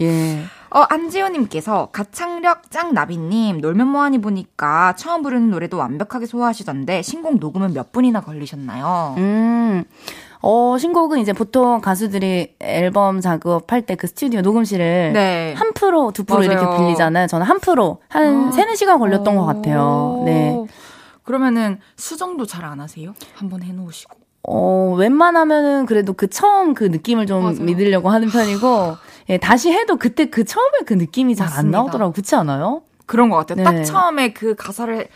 예. 0.00 0.42
어, 0.74 0.80
안지호님께서 0.88 1.90
가창력 1.92 2.70
짱 2.70 2.94
나비님 2.94 3.60
놀면 3.60 3.88
뭐하니 3.88 4.18
보니까 4.22 4.94
처음 4.96 5.22
부르는 5.22 5.50
노래도 5.50 5.76
완벽하게 5.76 6.24
소화하시던데 6.24 7.02
신곡 7.02 7.38
녹음은 7.38 7.74
몇 7.74 7.92
분이나 7.92 8.20
걸리셨나요? 8.22 9.14
음. 9.18 9.84
어, 10.40 10.76
신곡은 10.78 11.18
이제 11.20 11.32
보통 11.34 11.80
가수들이 11.82 12.54
앨범 12.58 13.20
작업할 13.20 13.82
때 13.82 13.94
그 13.94 14.06
스튜디오 14.08 14.40
녹음실을 14.40 15.12
네. 15.12 15.54
한 15.56 15.72
프로, 15.74 16.10
두 16.10 16.24
프로 16.24 16.38
맞아요. 16.40 16.52
이렇게 16.52 16.76
빌리잖아요. 16.78 17.26
저는 17.28 17.46
한 17.46 17.60
프로, 17.60 17.98
한 18.08 18.48
아. 18.48 18.50
3, 18.52 18.66
4시간 18.72 18.98
걸렸던 18.98 19.36
것 19.36 19.44
같아요. 19.44 20.22
네. 20.24 20.56
그러면은 21.22 21.78
수정도 21.96 22.46
잘 22.46 22.64
안 22.64 22.80
하세요? 22.80 23.14
한번 23.34 23.62
해놓으시고. 23.62 24.16
어, 24.48 24.94
웬만하면은 24.98 25.86
그래도 25.86 26.12
그 26.14 26.28
처음 26.28 26.74
그 26.74 26.84
느낌을 26.84 27.26
좀 27.26 27.42
맞아요. 27.44 27.60
믿으려고 27.60 28.10
하는 28.10 28.28
편이고, 28.28 28.96
예, 29.28 29.38
다시 29.38 29.70
해도 29.70 29.96
그때 29.96 30.26
그 30.26 30.44
처음에 30.44 30.78
그 30.84 30.94
느낌이 30.94 31.36
잘 31.36 31.48
안 31.52 31.70
나오더라고. 31.70 32.12
그렇지 32.12 32.34
않아요? 32.34 32.82
그런 33.06 33.30
것 33.30 33.36
같아요. 33.36 33.56
네. 33.56 33.64
딱 33.64 33.84
처음에 33.84 34.32
그 34.32 34.54
가사를 34.56 35.06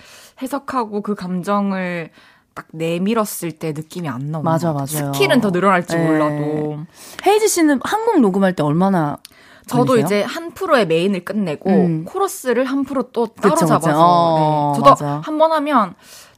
해석하고 0.42 1.02
그 1.02 1.14
감정을 1.14 2.10
딱 2.54 2.66
내밀었을 2.72 3.52
때 3.52 3.72
느낌이 3.72 4.08
안 4.08 4.30
나오는 4.30 4.44
맞아, 4.44 4.72
맞아요. 4.72 4.86
스킬은 5.12 5.40
더 5.40 5.50
늘어날지 5.50 5.96
네. 5.96 6.04
몰라도. 6.06 6.78
헤이즈 7.26 7.48
씨는 7.48 7.80
한곡 7.82 8.20
녹음할 8.20 8.54
때 8.54 8.62
얼마나 8.62 9.18
저도 9.66 9.84
걸리세요? 9.86 10.06
이제 10.06 10.22
한 10.22 10.52
프로의 10.52 10.86
메인을 10.86 11.24
끝내고 11.24 11.70
음. 11.70 12.04
코러스를 12.04 12.64
한 12.64 12.84
프로 12.84 13.02
또 13.12 13.26
따로 13.26 13.54
그쵸, 13.54 13.66
잡아서 13.66 13.92
어, 13.96 14.72
네. 14.76 14.82
저도 14.82 15.04
한 15.22 15.38
번 15.38 15.52
하면 15.52 15.94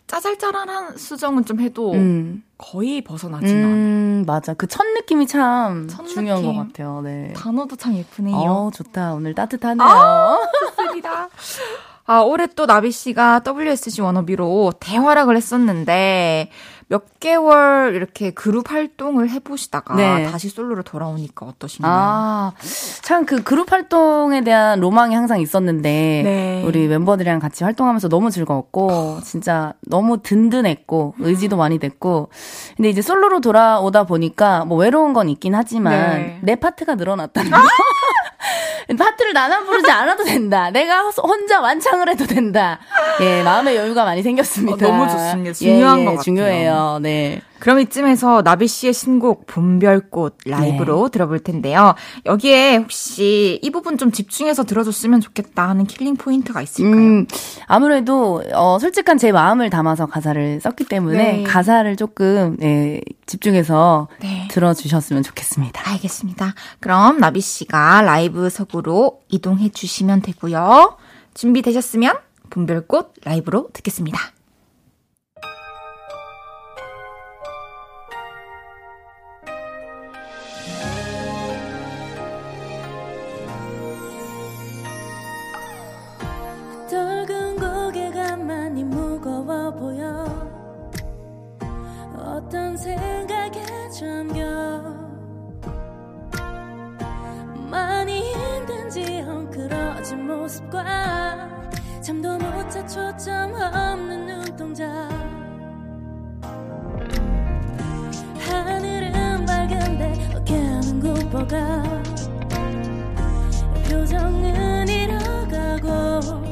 짜잘짜잘한 0.06 0.96
수정은 0.96 1.44
좀 1.44 1.60
해도 1.60 1.92
음. 1.92 2.42
거의 2.56 3.02
벗어나진 3.02 3.48
음, 3.56 3.64
않아요. 4.24 4.24
맞아. 4.26 4.54
그 4.54 4.66
첫 4.66 4.86
느낌이 4.86 5.26
참 5.26 5.86
중요한 6.08 6.42
느낌. 6.42 6.56
것 6.56 6.66
같아요. 6.68 7.00
네. 7.02 7.32
단어도 7.36 7.76
참 7.76 7.94
예쁘네요. 7.94 8.36
어, 8.36 8.70
좋다. 8.72 9.12
오늘 9.12 9.34
따뜻하네요. 9.34 9.86
아, 9.86 10.38
좋습니다. 10.76 11.28
아, 12.06 12.20
올해 12.20 12.46
또 12.46 12.64
나비 12.64 12.90
씨가 12.90 13.42
WSG 13.46 14.00
워너비로 14.00 14.72
대활약을 14.80 15.36
했었는데 15.36 16.50
몇 16.90 17.20
개월 17.20 17.94
이렇게 17.94 18.30
그룹 18.30 18.70
활동을 18.72 19.28
해보시다가 19.30 19.94
네. 19.94 20.30
다시 20.30 20.48
솔로로 20.48 20.82
돌아오니까 20.82 21.44
어떠신가요? 21.46 21.92
아, 21.94 22.52
참 23.02 23.26
그 23.26 23.42
그룹 23.42 23.72
활동에 23.72 24.42
대한 24.42 24.80
로망이 24.80 25.14
항상 25.14 25.40
있었는데 25.40 26.22
네. 26.24 26.62
우리 26.64 26.88
멤버들이랑 26.88 27.40
같이 27.40 27.62
활동하면서 27.62 28.08
너무 28.08 28.30
즐거웠고 28.30 29.20
진짜 29.22 29.74
너무 29.86 30.22
든든했고 30.22 31.14
의지도 31.18 31.58
많이 31.58 31.78
됐고 31.78 32.30
근데 32.76 32.88
이제 32.88 33.02
솔로로 33.02 33.40
돌아오다 33.42 34.04
보니까 34.04 34.64
뭐 34.64 34.78
외로운 34.78 35.12
건 35.12 35.28
있긴 35.28 35.54
하지만 35.54 35.92
네. 35.92 36.38
내 36.42 36.56
파트가 36.56 36.94
늘어났다는 36.94 37.50
거. 37.50 37.56
파트를 38.96 39.34
나눠 39.34 39.64
부르지 39.64 39.90
않아도 39.90 40.24
된다. 40.24 40.70
내가 40.70 41.02
혼자 41.10 41.60
완창을 41.60 42.08
해도 42.08 42.24
된다. 42.26 42.78
예, 43.20 43.42
마음의 43.42 43.76
여유가 43.76 44.04
많이 44.04 44.22
생겼습니다. 44.22 44.86
어, 44.86 44.90
너무 44.90 45.06
좋습니다. 45.10 45.52
중요한 45.52 45.98
예, 45.98 46.00
예, 46.00 46.04
것 46.06 46.10
같아요. 46.12 46.22
중요해요. 46.22 46.72
네. 47.02 47.40
그럼 47.58 47.80
이쯤에서 47.80 48.42
나비 48.42 48.68
씨의 48.68 48.92
신곡 48.92 49.46
봄별꽃 49.46 50.38
라이브로 50.46 51.04
네. 51.04 51.10
들어볼 51.10 51.40
텐데요. 51.40 51.94
여기에 52.24 52.76
혹시 52.76 53.58
이 53.62 53.70
부분 53.70 53.98
좀 53.98 54.12
집중해서 54.12 54.64
들어줬으면 54.64 55.20
좋겠다 55.20 55.68
하는 55.68 55.84
killing 55.84 56.16
point가 56.16 56.62
있을까요? 56.62 56.94
음, 56.94 57.26
아무래도 57.66 58.42
어, 58.54 58.78
솔직한 58.78 59.18
제 59.18 59.32
마음을 59.32 59.70
담아서 59.70 60.06
가사를 60.06 60.60
썼기 60.60 60.84
때문에 60.84 61.32
네. 61.32 61.42
가사를 61.42 61.96
조금 61.96 62.56
네, 62.58 63.00
집중해서 63.26 64.08
네. 64.20 64.48
들어주셨으면 64.50 65.22
좋겠습니다. 65.24 65.90
알겠습니다. 65.90 66.54
그럼 66.80 67.18
나비 67.18 67.40
씨가 67.40 68.02
라이브석으로 68.02 69.20
이동해 69.28 69.68
주시면 69.68 70.22
되고요. 70.22 70.96
준비되셨으면 71.34 72.16
봄별꽃 72.50 73.14
라이브로 73.24 73.68
듣겠습니다. 73.72 74.18
모습과 100.48 101.48
잠도 102.00 102.38
못 102.38 102.70
자 102.70 102.86
초점 102.86 103.54
없는 103.54 104.26
눈동자. 104.26 104.86
하늘은 108.38 109.44
밝은데 109.46 110.30
어깨는 110.36 111.00
굽어가. 111.00 111.82
표정은 113.88 114.88
잃어가고 114.88 116.47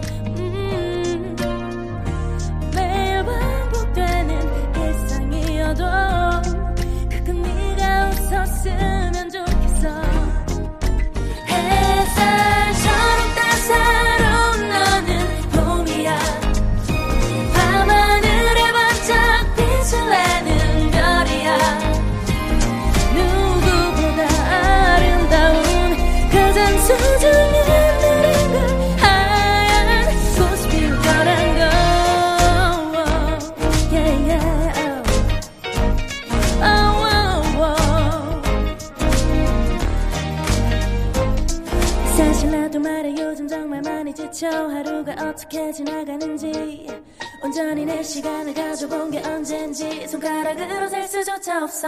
언젠지 49.46 50.08
손가락으로 50.08 50.88
셀 50.88 51.06
수조차 51.06 51.62
없어. 51.62 51.86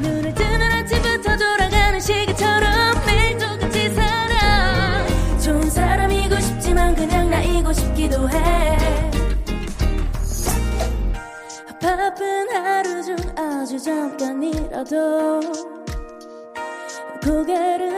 눈을 0.00 0.32
뜨는 0.32 0.70
아침부터 0.70 1.36
돌아가는 1.36 1.98
시계처럼 1.98 2.94
매일 3.04 3.36
똑같이 3.36 3.92
살아. 3.92 5.04
좋은 5.40 5.68
사람이고 5.68 6.38
싶지만 6.38 6.94
그냥 6.94 7.28
나이고 7.28 7.72
싶기도 7.72 8.30
해. 8.30 8.76
바쁜 11.82 12.48
하루 12.52 13.02
중 13.02 13.16
아주 13.36 13.76
잠깐이라도 13.76 15.40
고개를 17.20 17.93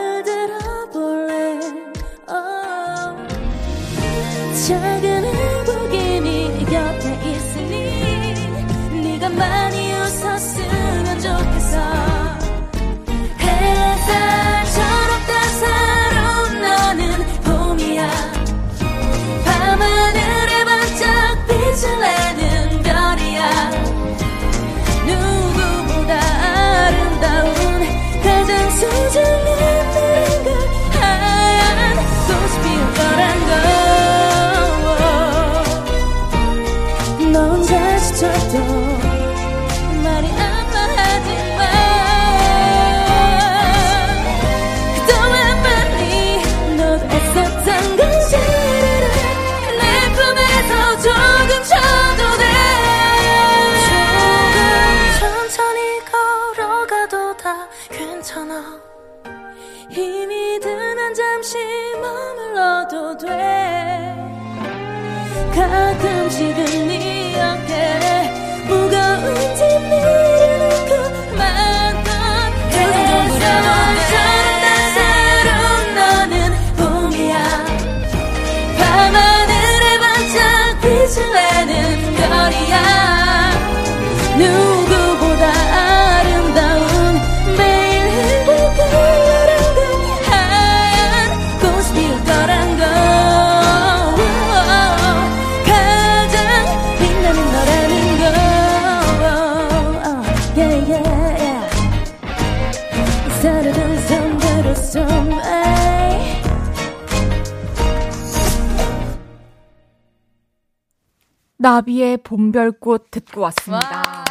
나비의 111.67 112.19
봄별꽃 112.19 113.11
듣고 113.11 113.41
왔습니다. 113.41 113.97
와. 114.07 114.25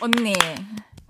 언니. 0.00 0.34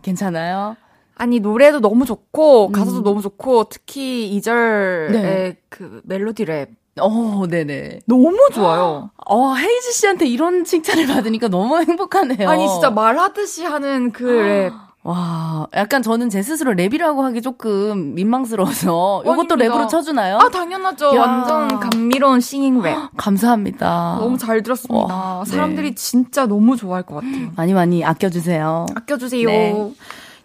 괜찮아요? 0.01 0.75
아니, 1.17 1.39
노래도 1.39 1.81
너무 1.81 2.07
좋고, 2.07 2.73
가사도 2.73 2.99
음. 2.99 3.05
너무 3.05 3.21
좋고, 3.21 3.65
특히 3.65 4.31
2절의 4.39 5.11
네. 5.11 5.57
그 5.69 6.01
멜로디 6.05 6.47
랩. 6.47 6.71
어, 6.99 7.47
네네. 7.47 8.01
너무 8.07 8.39
좋아요. 8.55 9.11
어, 9.27 9.55
헤이즈 9.55 9.93
씨한테 9.93 10.27
이런 10.27 10.65
칭찬을 10.65 11.07
받으니까 11.09 11.49
너무 11.49 11.79
행복하네요. 11.79 12.49
아니, 12.49 12.67
진짜 12.67 12.89
말하듯이 12.89 13.65
하는 13.65 14.13
그 14.13 14.25
랩. 14.25 14.86
와, 15.07 15.69
약간 15.77 16.03
저는 16.03 16.31
제 16.31 16.43
스스로 16.43 16.73
랩이라고 16.73 17.23
하기 17.23 17.41
조금 17.41 18.15
민망스러워서 18.17 19.23
이것도 19.25 19.55
랩으로 19.55 19.89
쳐주나요? 19.89 20.39
아, 20.39 20.49
당연하죠. 20.49 21.15
야. 21.15 21.21
완전 21.21 21.79
감미로운 21.79 22.41
싱잉 22.41 22.83
랩. 22.83 22.97
감사합니다. 23.17 24.17
너무 24.19 24.37
잘 24.37 24.65
들었습니다. 24.65 25.15
와, 25.15 25.45
사람들이 25.45 25.91
네. 25.91 25.95
진짜 25.95 26.47
너무 26.47 26.77
좋아할 26.77 27.05
것 27.05 27.17
같아요. 27.17 27.51
많이 27.57 27.73
많이 27.73 28.05
아껴주세요. 28.05 28.87
아껴주세요. 28.97 29.47
네. 29.49 29.93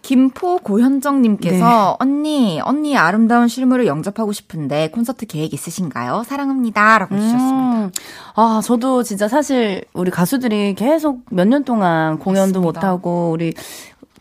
김포 0.02 0.58
고현정님께서 0.58 1.64
네. 1.64 1.96
언니, 2.00 2.60
언니 2.64 2.96
아름다운 2.96 3.46
실물을 3.46 3.86
영접하고 3.86 4.32
싶은데 4.32 4.90
콘서트 4.90 5.26
계획 5.26 5.54
있으신가요? 5.54 6.24
사랑합니다. 6.26 6.98
라고 6.98 7.14
음. 7.14 7.20
주셨습니다. 7.20 7.90
아, 8.34 8.60
저도 8.64 9.02
진짜 9.04 9.28
사실 9.28 9.84
우리 9.92 10.10
가수들이 10.10 10.74
계속 10.74 11.20
몇 11.30 11.46
년 11.46 11.62
동안 11.64 12.18
공연도 12.18 12.60
맞습니다. 12.60 12.80
못하고 12.80 13.30
우리 13.32 13.54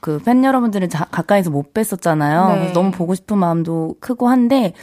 그 0.01 0.19
팬 0.25 0.43
여러분들을 0.43 0.89
자, 0.89 1.05
가까이서 1.05 1.51
못 1.51 1.73
뵀었잖아요. 1.73 2.55
네. 2.55 2.73
너무 2.73 2.91
보고 2.91 3.15
싶은 3.15 3.37
마음도 3.37 3.95
크고 3.99 4.27
한데 4.27 4.73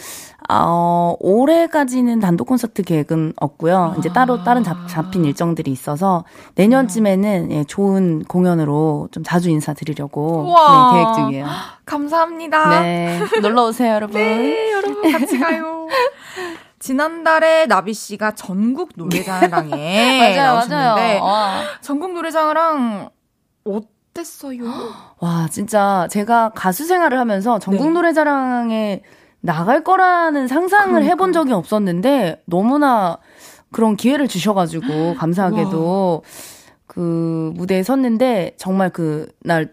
어, 0.49 1.15
올해까지는 1.21 2.21
단독 2.21 2.47
콘서트 2.47 2.83
계획은 2.83 3.35
없고요. 3.37 3.97
이제 3.99 4.09
따로 4.11 4.43
다른 4.45 4.63
잡, 4.63 4.89
잡힌 4.89 5.25
일정들이 5.25 5.71
있어서 5.71 6.25
내년쯤에는 6.55 7.51
예, 7.53 7.65
좋은 7.65 8.23
공연으로 8.25 9.09
좀 9.11 9.23
자주 9.25 9.51
인사드리려고 9.51 10.55
네, 10.93 10.99
계획 11.03 11.15
중이에요. 11.15 11.47
감사합니다. 11.85 12.81
네, 12.81 13.21
놀러 13.43 13.65
오세요, 13.67 13.95
여러분. 13.95 14.15
네, 14.21 14.73
여러분 14.73 15.13
같이 15.13 15.39
가요. 15.39 15.87
지난달에 16.79 17.67
나비 17.67 17.93
씨가 17.93 18.33
전국 18.37 18.91
노래자랑에 18.95 19.49
맞아요, 20.39 20.53
나오셨는데 20.55 21.21
맞아요. 21.21 21.65
전국 21.81 22.13
노래자랑 22.15 23.11
어 23.65 23.81
땠어요? 24.19 24.65
와, 25.21 25.49
진짜 25.51 26.09
제가 26.11 26.51
가수 26.55 26.85
생활을 26.87 27.19
하면서 27.19 27.59
전국 27.59 27.87
네. 27.87 27.93
노래자랑에 27.93 29.03
나갈 29.41 29.85
거라는 29.85 30.49
상상을 30.49 30.89
그러니까. 30.89 31.11
해본 31.11 31.33
적이 31.33 31.53
없었는데 31.53 32.43
너무나 32.47 33.19
그런 33.71 33.97
기회를 33.97 34.27
주셔가지고 34.29 35.15
감사하게도 35.19 36.21
와. 36.23 36.29
그 36.87 37.53
무대에 37.55 37.83
섰는데 37.83 38.55
정말 38.57 38.91
그날 38.91 39.73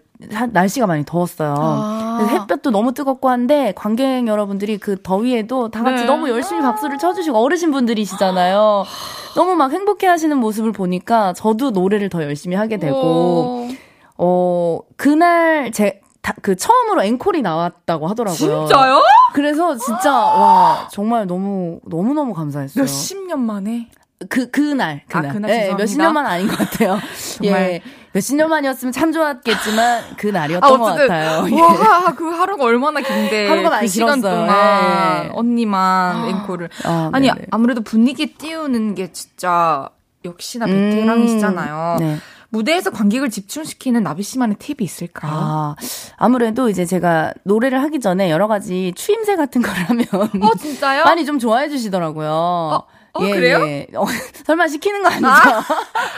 날씨가 0.52 0.88
많이 0.88 1.04
더웠어요. 1.06 1.56
아. 1.58 2.28
햇볕도 2.30 2.72
너무 2.72 2.93
뜨겁고 2.93 3.30
한데 3.30 3.74
관객 3.76 4.28
여러분들이 4.28 4.78
그 4.78 5.02
더위에도 5.02 5.70
다 5.70 5.84
같이 5.84 6.04
네. 6.04 6.08
너무 6.08 6.30
열심히 6.30 6.62
박수를 6.62 6.98
쳐주시고 6.98 7.38
어르신 7.38 7.72
분들이시잖아요. 7.72 8.86
너무 9.36 9.56
막 9.56 9.72
행복해 9.74 10.08
하시는 10.08 10.38
모습을 10.38 10.72
보니까 10.72 11.34
저도 11.34 11.72
노래를 11.72 12.10
더 12.10 12.24
열심히 12.24 12.56
하게 12.56 12.78
되고, 12.78 12.98
오. 12.98 13.70
어, 14.18 14.80
그날 14.95 15.72
제, 15.72 16.01
다, 16.22 16.34
그 16.41 16.55
처음으로 16.55 17.03
앵콜이 17.03 17.41
나왔다고 17.41 18.07
하더라고요. 18.07 18.38
진짜요? 18.68 19.01
그래서 19.34 19.76
진짜 19.78 20.11
와 20.11 20.88
정말 20.91 21.28
너무 21.28 21.80
너무 21.88 22.13
너무 22.13 22.34
감사했어요. 22.34 22.84
몇십 22.84 23.28
년 23.28 23.41
만에 23.41 23.89
그 24.30 24.49
그날 24.49 25.03
그날, 25.07 25.30
아, 25.30 25.34
그날 25.34 25.51
네, 25.51 25.74
몇십 25.76 25.99
년만 25.99 26.26
아닌 26.26 26.47
것 26.47 26.57
같아요. 26.57 26.97
예. 27.43 27.82
몇십 28.13 28.38
년 28.38 28.49
만이었으면 28.49 28.93
참 28.93 29.11
좋았겠지만 29.11 30.16
그 30.18 30.28
날이었던 30.28 30.74
아, 30.74 30.78
것 30.78 30.84
같아요. 30.86 31.41
와, 31.41 31.49
예. 32.09 32.16
그 32.16 32.30
하루가 32.30 32.63
얼마나 32.63 33.01
긴데. 33.01 33.49
하루가 33.49 33.70
많이 33.70 33.88
그 33.88 33.91
시간 33.91 34.22
길었어요. 34.22 34.45
동안 34.47 35.24
네. 35.24 35.30
언니만 35.34 36.16
아. 36.16 36.28
앵콜을. 36.30 36.70
아, 36.86 37.20
니 37.20 37.30
아무래도 37.51 37.82
분위기 37.82 38.34
띄우는 38.34 38.95
게 38.95 39.11
진짜 39.11 39.89
역시나 40.24 40.66
베테랑이시잖아요. 40.66 41.97
음, 41.99 42.05
네. 42.05 42.18
무대에서 42.56 42.89
관객을 42.89 43.30
집중시키는 43.30 44.03
나비 44.03 44.24
씨만의 44.24 44.56
팁이 44.60 44.78
있을까요? 44.80 45.32
아, 45.34 45.76
아무래도 46.16 46.70
이제 46.70 46.86
제가 46.86 47.34
노래를 47.43 47.82
하기 47.84 47.99
전에 47.99 48.32
여러 48.32 48.47
가지 48.47 48.93
추임새 48.95 49.36
같은 49.36 49.62
걸 49.62 49.74
하면 49.74 50.06
어 50.41 50.56
진짜요? 50.56 51.03
많이 51.03 51.26
좀 51.26 51.38
좋아해 51.38 51.68
주시더라고요. 51.68 52.30
어? 52.30 52.84
어, 53.18 53.24
예, 53.24 53.32
그래요? 53.32 53.66
예. 53.66 53.88
어, 53.95 54.05
설마 54.45 54.68
시키는 54.68 55.01
거 55.01 55.09
아니죠? 55.09 55.28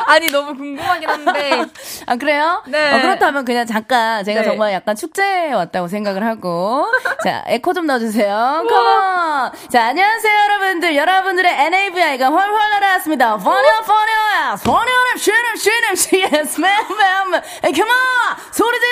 아, 0.08 0.18
니 0.20 0.32
너무 0.32 0.56
궁금하긴 0.56 1.08
한데. 1.08 1.66
아, 2.08 2.16
그래요? 2.16 2.64
네. 2.66 2.92
어, 2.92 3.02
그렇다면 3.02 3.46
그냥 3.46 3.68
잠깐 3.68 4.24
제가 4.24 4.42
네. 4.42 4.48
정말 4.48 4.74
약간 4.74 4.96
축제에 4.96 5.54
왔다고 5.54 5.88
생각을 5.88 6.26
하고. 6.26 6.86
자, 7.24 7.44
에코 7.48 7.74
좀 7.74 7.86
넣어주세요. 7.86 8.66
컴온! 8.68 9.52
자, 9.70 9.86
안녕하세요, 9.88 10.34
여러분들. 10.44 10.96
여러분들의 10.96 11.52
NAVI가 11.68 12.30
훨훨 12.30 12.70
날아왔습니다. 12.72 13.38
퍼니어, 13.38 13.82
퍼니어야! 13.82 14.56
퍼니어는 14.64 15.18
쉬는, 15.18 15.56
쉬는, 15.56 15.96
쉬는, 15.96 16.30
맴, 16.62 17.32
맴, 17.32 17.42
에이, 17.64 17.74
컴온! 17.74 17.94
소리 18.52 18.80
질러! 18.80 18.88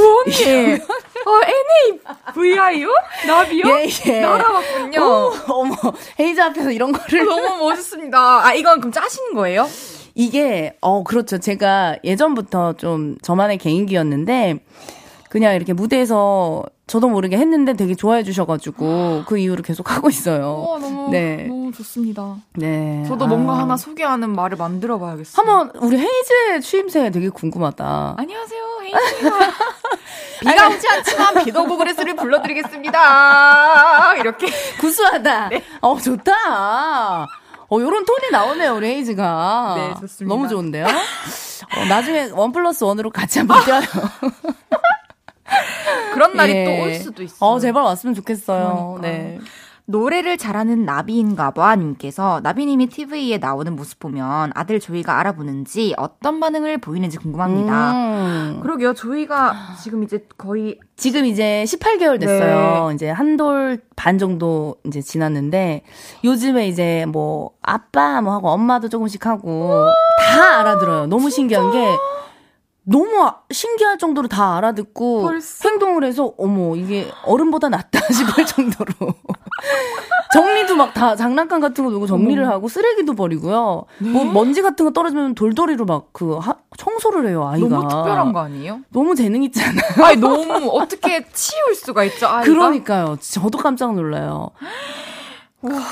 언니! 0.00 0.74
어, 1.26 1.40
NAVI요? 2.34 2.88
나비요? 3.26 3.64
예, 3.68 3.86
예. 4.06 4.20
날아왔군요. 4.20 5.00
오, 5.00 5.32
어머, 5.48 5.74
헤이즈 6.20 6.40
앞에서 6.40 6.70
이런 6.70 6.92
거를. 6.92 7.24
너무 7.24 7.56
멋있습니다. 7.68 8.46
아, 8.46 8.54
이건 8.54 8.80
그럼 8.80 8.92
짜신 8.92 9.34
거예요? 9.34 9.68
이게, 10.14 10.76
어, 10.80 11.02
그렇죠. 11.02 11.38
제가 11.38 11.96
예전부터 12.04 12.74
좀 12.74 13.16
저만의 13.22 13.58
개인기였는데, 13.58 14.60
그냥 15.28 15.54
이렇게 15.54 15.72
무대에서 15.72 16.64
저도 16.88 17.08
모르게 17.08 17.36
했는데 17.36 17.72
되게 17.72 17.96
좋아해 17.96 18.22
주셔가지고 18.22 19.24
그 19.26 19.38
이후로 19.38 19.64
계속 19.64 19.90
하고 19.90 20.08
있어요. 20.08 20.62
와, 20.68 20.78
너무, 20.78 21.10
네. 21.10 21.46
너무 21.48 21.72
좋습니다. 21.72 22.36
네. 22.54 23.02
저도 23.08 23.26
뭔가 23.26 23.54
아. 23.54 23.58
하나 23.58 23.76
소개하는 23.76 24.30
말을 24.30 24.56
만들어 24.56 24.96
봐야겠어요. 25.00 25.34
한번 25.36 25.72
우리 25.82 25.98
헤이즈의 25.98 26.60
취임새 26.62 27.10
되게 27.10 27.28
궁금하다. 27.28 28.14
안녕하세요, 28.18 28.62
헤이즈예요. 28.84 29.32
비가 30.42 30.68
오지 30.68 30.88
않지만 30.88 31.44
비도 31.44 31.64
오고 31.64 31.76
그레스를 31.76 32.14
불러드리겠습니다. 32.14 34.14
이렇게. 34.18 34.46
구수하다. 34.78 35.48
네. 35.48 35.64
어, 35.80 35.98
좋다. 35.98 37.22
어, 37.68 37.80
요런 37.80 38.04
톤이 38.04 38.30
나오네요, 38.30 38.76
우리 38.76 38.86
헤이즈가. 38.86 39.74
네, 39.76 39.94
좋습니다. 40.02 40.32
너무 40.32 40.46
좋은데요? 40.48 40.86
어, 40.86 41.84
나중에 41.88 42.30
원 42.30 42.52
플러스 42.52 42.84
원으로 42.84 43.10
같이 43.10 43.40
한번 43.40 43.58
뛰어요. 43.66 43.82
그런 46.14 46.34
날이 46.36 46.52
예. 46.52 46.64
또올 46.64 46.94
수도 46.94 47.22
있어요. 47.22 47.38
어, 47.50 47.58
제발 47.58 47.82
왔으면 47.82 48.14
좋겠어요. 48.14 48.96
그러니까. 48.98 49.00
네. 49.08 49.38
노래를 49.88 50.36
잘하는 50.36 50.84
나비인가봐 50.84 51.76
님께서 51.76 52.40
나비님이 52.42 52.88
TV에 52.88 53.38
나오는 53.38 53.76
모습 53.76 54.00
보면 54.00 54.50
아들 54.56 54.80
조이가 54.80 55.20
알아보는지 55.20 55.94
어떤 55.96 56.40
반응을 56.40 56.78
보이는지 56.78 57.18
궁금합니다. 57.18 57.92
음. 57.92 58.60
그러게요. 58.62 58.94
조이가 58.94 59.54
지금 59.80 60.02
이제 60.02 60.26
거의 60.36 60.80
지금 60.96 61.24
이제 61.24 61.62
18개월 61.64 62.18
됐어요. 62.18 62.88
네. 62.88 62.94
이제 62.96 63.10
한 63.10 63.36
돌 63.36 63.80
반 63.94 64.18
정도 64.18 64.74
이제 64.86 65.00
지났는데 65.00 65.82
요즘에 66.24 66.66
이제 66.66 67.04
뭐 67.06 67.50
아빠 67.62 68.20
뭐 68.22 68.32
하고 68.32 68.48
엄마도 68.48 68.88
조금씩 68.88 69.24
하고 69.24 69.86
다 70.18 70.58
알아들어요. 70.60 71.06
너무 71.06 71.30
진짜? 71.30 71.36
신기한 71.36 71.70
게 71.70 71.86
너무 72.88 73.28
신기할 73.50 73.98
정도로 73.98 74.28
다 74.28 74.56
알아듣고 74.56 75.22
벌써? 75.22 75.68
행동을 75.68 76.04
해서 76.04 76.32
어머 76.38 76.76
이게 76.76 77.10
어른보다 77.24 77.68
낫다 77.68 77.98
싶을 78.12 78.46
정도로 78.46 78.92
정리도 80.32 80.76
막 80.76 80.94
다 80.94 81.16
장난감 81.16 81.60
같은 81.60 81.84
거 81.84 81.90
두고 81.90 82.06
정리를 82.06 82.42
어머. 82.44 82.52
하고 82.52 82.68
쓰레기도 82.68 83.14
버리고요. 83.14 83.84
네? 83.98 84.08
뭐 84.10 84.24
먼지 84.24 84.62
같은 84.62 84.84
거 84.84 84.92
떨어지면 84.92 85.34
돌돌이로 85.34 85.84
막 85.84 86.06
그 86.12 86.38
청소를 86.78 87.26
해요 87.28 87.46
아이가. 87.48 87.68
너무 87.68 87.88
특별한 87.88 88.32
거 88.32 88.40
아니에요? 88.40 88.80
너무 88.90 89.14
재능 89.14 89.42
있잖아요. 89.44 89.80
아니 90.04 90.16
너무 90.18 90.68
어떻게 90.72 91.26
치울 91.32 91.74
수가 91.74 92.04
있죠 92.04 92.26
아이가? 92.28 92.42
그러니까요. 92.42 93.16
저도 93.20 93.58
깜짝 93.58 93.94
놀라요. 93.94 94.50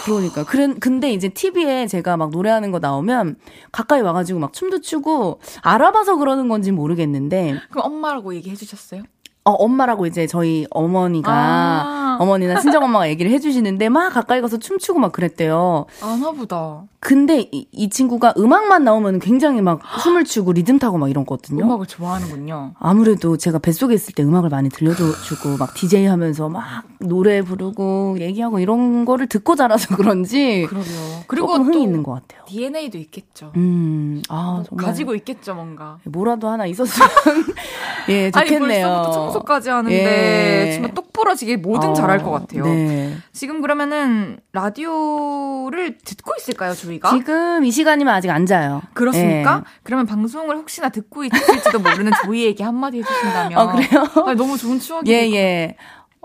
그러니까. 0.05 0.45
그래, 0.45 0.75
근데 0.81 1.12
이제 1.12 1.29
TV에 1.29 1.87
제가 1.87 2.16
막 2.16 2.31
노래하는 2.31 2.70
거 2.70 2.79
나오면 2.79 3.37
가까이 3.72 4.01
와가지고 4.01 4.39
막 4.41 4.53
춤도 4.53 4.81
추고 4.81 5.41
알아봐서 5.62 6.16
그러는 6.16 6.49
건지 6.49 6.72
모르겠는데. 6.72 7.61
그럼 7.70 7.87
엄마라고 7.87 8.35
얘기해 8.35 8.57
주셨어요? 8.57 9.03
어, 9.45 9.51
엄마라고 9.53 10.07
이제 10.07 10.26
저희 10.26 10.66
어머니가, 10.70 11.30
아~ 11.30 12.16
어머니나 12.18 12.61
친정엄마가 12.61 13.09
얘기를 13.11 13.30
해주시는데 13.32 13.90
막 13.90 14.11
가까이 14.11 14.40
가서 14.40 14.57
춤추고 14.57 14.99
막 14.99 15.12
그랬대요. 15.12 15.84
아나 16.03 16.30
보다. 16.32 16.84
근데 17.01 17.51
이, 17.53 17.68
이 17.70 17.90
친구가 17.90 18.32
음악만 18.38 18.84
나오면 18.84 19.18
굉장히 19.18 19.61
막 19.61 19.80
춤을 20.03 20.24
추고 20.24 20.53
리듬 20.53 20.78
타고 20.78 20.97
막 20.97 21.11
이런 21.11 21.26
거거든요. 21.26 21.62
음악을 21.62 21.84
좋아하는군요. 21.84 22.72
아무래도 22.78 23.36
제가 23.36 23.59
뱃속에 23.59 23.95
있을 23.95 24.14
때 24.14 24.22
음악을 24.22 24.49
많이 24.49 24.70
들려주고 24.70 25.59
막 25.59 25.74
DJ 25.74 26.07
하면서 26.07 26.49
막 26.49 26.84
노래 27.01 27.42
부르고 27.42 28.16
얘기하고 28.20 28.59
이런 28.59 29.05
거를 29.05 29.26
듣고 29.26 29.55
자라서 29.55 29.95
그런지. 29.97 30.64
그러게요. 30.66 31.24
그리고 31.26 31.53
흥이 31.53 31.82
있는 31.82 32.03
것 32.03 32.12
같아요. 32.12 32.45
DNA도 32.47 32.97
있겠죠. 32.97 33.53
음, 33.57 34.22
아, 34.30 34.62
정말. 34.66 34.86
가지고 34.86 35.14
있겠죠, 35.14 35.55
뭔가. 35.55 35.99
뭐라도 36.05 36.49
하나 36.49 36.64
있었으면. 36.64 37.09
예, 38.09 38.30
좋겠네요. 38.30 38.86
아니, 38.88 39.32
청소까지 39.35 39.70
하는데. 39.70 40.68
예. 40.68 40.72
정말 40.72 40.95
똑 40.95 41.12
부러지게 41.12 41.57
뭐든 41.57 41.91
어, 41.91 41.95
잘할 41.95 42.22
것 42.22 42.30
같아요. 42.30 42.64
네. 42.64 43.16
지금 43.32 43.61
그러면은 43.61 44.39
라디오를 44.53 45.99
듣고 45.99 46.32
있을까요, 46.39 46.74
저희가? 46.74 47.11
지금 47.11 47.64
이 47.64 47.70
시간이면 47.70 48.12
아직 48.12 48.30
안 48.30 48.47
자요. 48.47 48.82
그렇습니까? 48.95 49.62
예. 49.64 49.70
그러면 49.82 50.07
방송을 50.07 50.57
혹시나 50.57 50.89
듣고 50.89 51.24
있을지도 51.24 51.80
모르는 51.80 52.12
조이에게 52.24 52.64
한마디 52.64 52.99
해주신다면. 52.99 53.59
어, 53.59 53.72
그래요? 53.72 54.07
아니, 54.26 54.37
너무 54.37 54.57
좋은 54.57 54.78
추억이에요. 54.78 55.16
예, 55.16 55.35
예. 55.35 55.76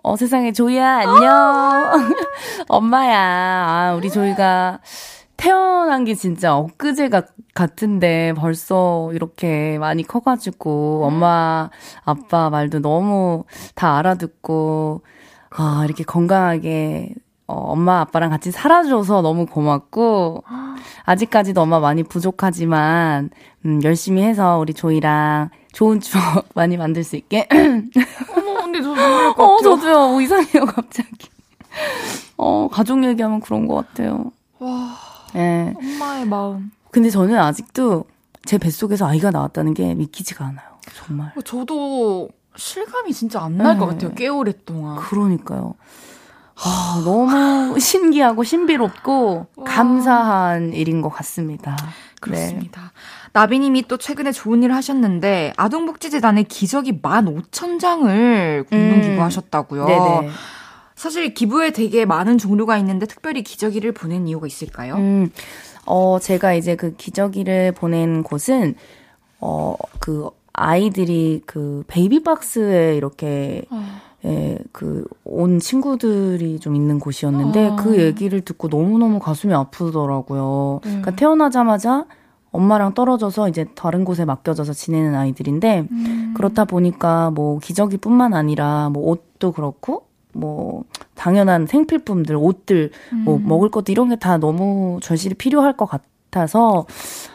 어, 0.02 0.16
세상에, 0.16 0.52
조이야, 0.54 1.00
안녕. 1.00 2.16
엄마야. 2.70 3.20
아, 3.20 3.94
우리 3.98 4.10
조이가 4.10 4.80
태어난 5.40 6.04
게 6.04 6.16
진짜 6.16 6.58
엊그제가 6.58 7.24
같은데 7.54 8.34
벌써 8.36 9.10
이렇게 9.14 9.78
많이 9.80 10.04
커가지고 10.04 11.06
엄마, 11.06 11.70
아빠 12.04 12.50
말도 12.50 12.80
너무 12.80 13.46
다 13.74 13.98
알아듣고, 13.98 15.02
아, 15.52 15.84
이렇게 15.86 16.04
건강하게 16.04 17.14
어, 17.48 17.54
엄마 17.72 18.02
아빠랑 18.02 18.30
같이 18.30 18.52
살아줘서 18.52 19.22
너무 19.22 19.46
고맙고 19.48 20.44
아직까지도 21.06 21.62
엄마 21.62 21.80
많이 21.80 22.04
부족하지만 22.04 23.32
음, 23.66 23.80
열심히 23.84 24.22
해서 24.22 24.60
우리 24.60 24.74
조이랑 24.74 25.50
좋은 25.72 26.02
추억 26.02 26.50
많이 26.54 26.76
만들 26.76 27.04
수 27.04 27.16
있게. 27.16 27.48
어머, 27.50 28.62
근데 28.62 28.82
저 28.82 28.90
눈물 28.90 29.34
것 29.34 29.44
어, 29.44 29.62
저도요. 29.64 30.16
어, 30.16 30.22
이상해요, 30.22 30.66
갑자기. 30.66 31.30
어, 32.38 32.68
가족 32.70 33.04
얘기하면 33.06 33.40
그런 33.40 33.68
것 33.68 33.76
같아요. 33.76 34.32
와. 34.60 35.09
예. 35.36 35.40
네. 35.40 35.74
엄마의 35.78 36.26
마음. 36.26 36.72
근데 36.92 37.10
저는 37.10 37.38
아직도 37.38 38.06
제 38.46 38.58
뱃속에서 38.58 39.08
아이가 39.08 39.32
나왔다는 39.32 39.74
게 39.74 39.94
믿기지가 39.96 40.46
않아요. 40.46 40.68
정말. 40.96 41.32
어, 41.36 41.42
저도 41.42 42.30
실감이 42.56 43.14
진짜 43.14 43.42
안 43.42 43.58
날것 43.58 43.90
네. 43.90 43.94
같아요. 43.96 44.12
꽤 44.16 44.28
오랫동안. 44.28 44.98
그러니까요. 44.98 45.76
아, 46.62 47.02
너무 47.06 47.80
신기하고 47.80 48.44
신비롭고 48.44 49.48
와. 49.56 49.64
감사한 49.64 50.74
일인 50.74 51.02
것 51.02 51.10
같습니다. 51.10 51.78
그렇습니다. 52.20 52.82
네. 52.82 52.88
나비님이 53.32 53.88
또 53.88 53.96
최근에 53.98 54.32
좋은 54.34 54.62
일을 54.64 54.76
하셨는데 54.76 55.54
아동복지재단에 55.56 56.44
기저귀 56.44 57.02
15,000장을 57.02 58.70
공동 58.70 58.98
음. 58.98 59.02
기부하셨다고요. 59.02 59.86
네네. 59.86 60.30
사실 61.00 61.34
기부에 61.34 61.72
되게 61.72 62.04
많은 62.04 62.38
종류가 62.38 62.78
있는데 62.80 63.06
특별히 63.06 63.42
기저귀를 63.42 63.94
보낸 63.94 64.28
이유가 64.28 64.48
있을까요? 64.48 64.96
음, 64.96 65.32
어, 65.86 66.20
제가 66.20 66.54
이제 66.56 66.76
그 66.76 66.94
기저귀를 66.98 67.72
보낸 67.72 68.22
곳은 68.22 68.76
어, 69.40 69.76
그 70.00 70.30
아이들이 70.52 71.42
그 71.46 71.86
베이비박스에 71.88 72.98
이렇게 72.98 73.64
어. 73.70 73.82
예, 74.26 74.60
그, 74.74 75.06
온 75.24 75.60
친구들이 75.60 76.60
좀 76.60 76.76
있는 76.76 77.00
곳이었는데, 77.00 77.68
어. 77.70 77.76
그 77.78 77.98
얘기를 78.02 78.42
듣고 78.42 78.68
너무너무 78.68 79.20
가슴이 79.20 79.54
아프더라고요. 79.54 80.82
음. 80.84 80.90
그러니까 80.90 81.16
태어나자마자 81.16 82.04
엄마랑 82.52 82.96
떨어져서 82.96 83.48
이제 83.48 83.66
다른 83.76 84.04
곳에 84.04 84.26
맡겨져서 84.26 84.74
지내는 84.74 85.16
아이들인데, 85.16 85.88
음. 85.90 86.34
그렇다 86.36 86.66
보니까 86.66 87.32
뭐 87.32 87.60
기저귀뿐만 87.60 88.34
아니라 88.34 88.90
뭐 88.90 89.10
옷도 89.10 89.54
그렇고, 89.54 90.09
뭐, 90.34 90.84
당연한 91.16 91.66
생필품들, 91.68 92.36
옷들, 92.36 92.92
뭐 93.26 93.36
음. 93.38 93.42
뭐 93.44 93.56
먹을 93.58 93.70
것도 93.70 93.92
이런 93.92 94.10
게 94.10 94.16
다 94.16 94.38
너무 94.38 95.00
절실히 95.02 95.36
필요할 95.36 95.76
것 95.78 95.86
같아서, 95.86 96.86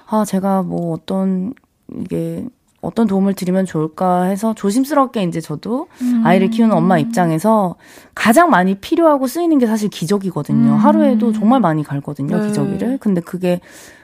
아, 0.06 0.24
제가 0.24 0.62
뭐 0.62 0.92
어떤, 0.94 1.52
이게 2.00 2.46
어떤 2.80 3.06
도움을 3.06 3.32
드리면 3.34 3.64
좋을까 3.64 4.24
해서 4.24 4.54
조심스럽게 4.54 5.22
이제 5.22 5.40
저도 5.40 5.88
음. 6.02 6.22
아이를 6.24 6.50
키우는 6.50 6.76
엄마 6.76 6.98
입장에서 6.98 7.76
가장 8.14 8.50
많이 8.50 8.74
필요하고 8.74 9.26
쓰이는 9.26 9.56
게 9.58 9.66
사실 9.66 9.88
기저귀거든요. 9.88 10.72
음. 10.72 10.76
하루에도 10.76 11.32
정말 11.32 11.60
많이 11.60 11.82
갈거든요, 11.82 12.38
네. 12.40 12.46
기저귀를. 12.48 12.98
근데 12.98 13.20
그게 13.22 13.60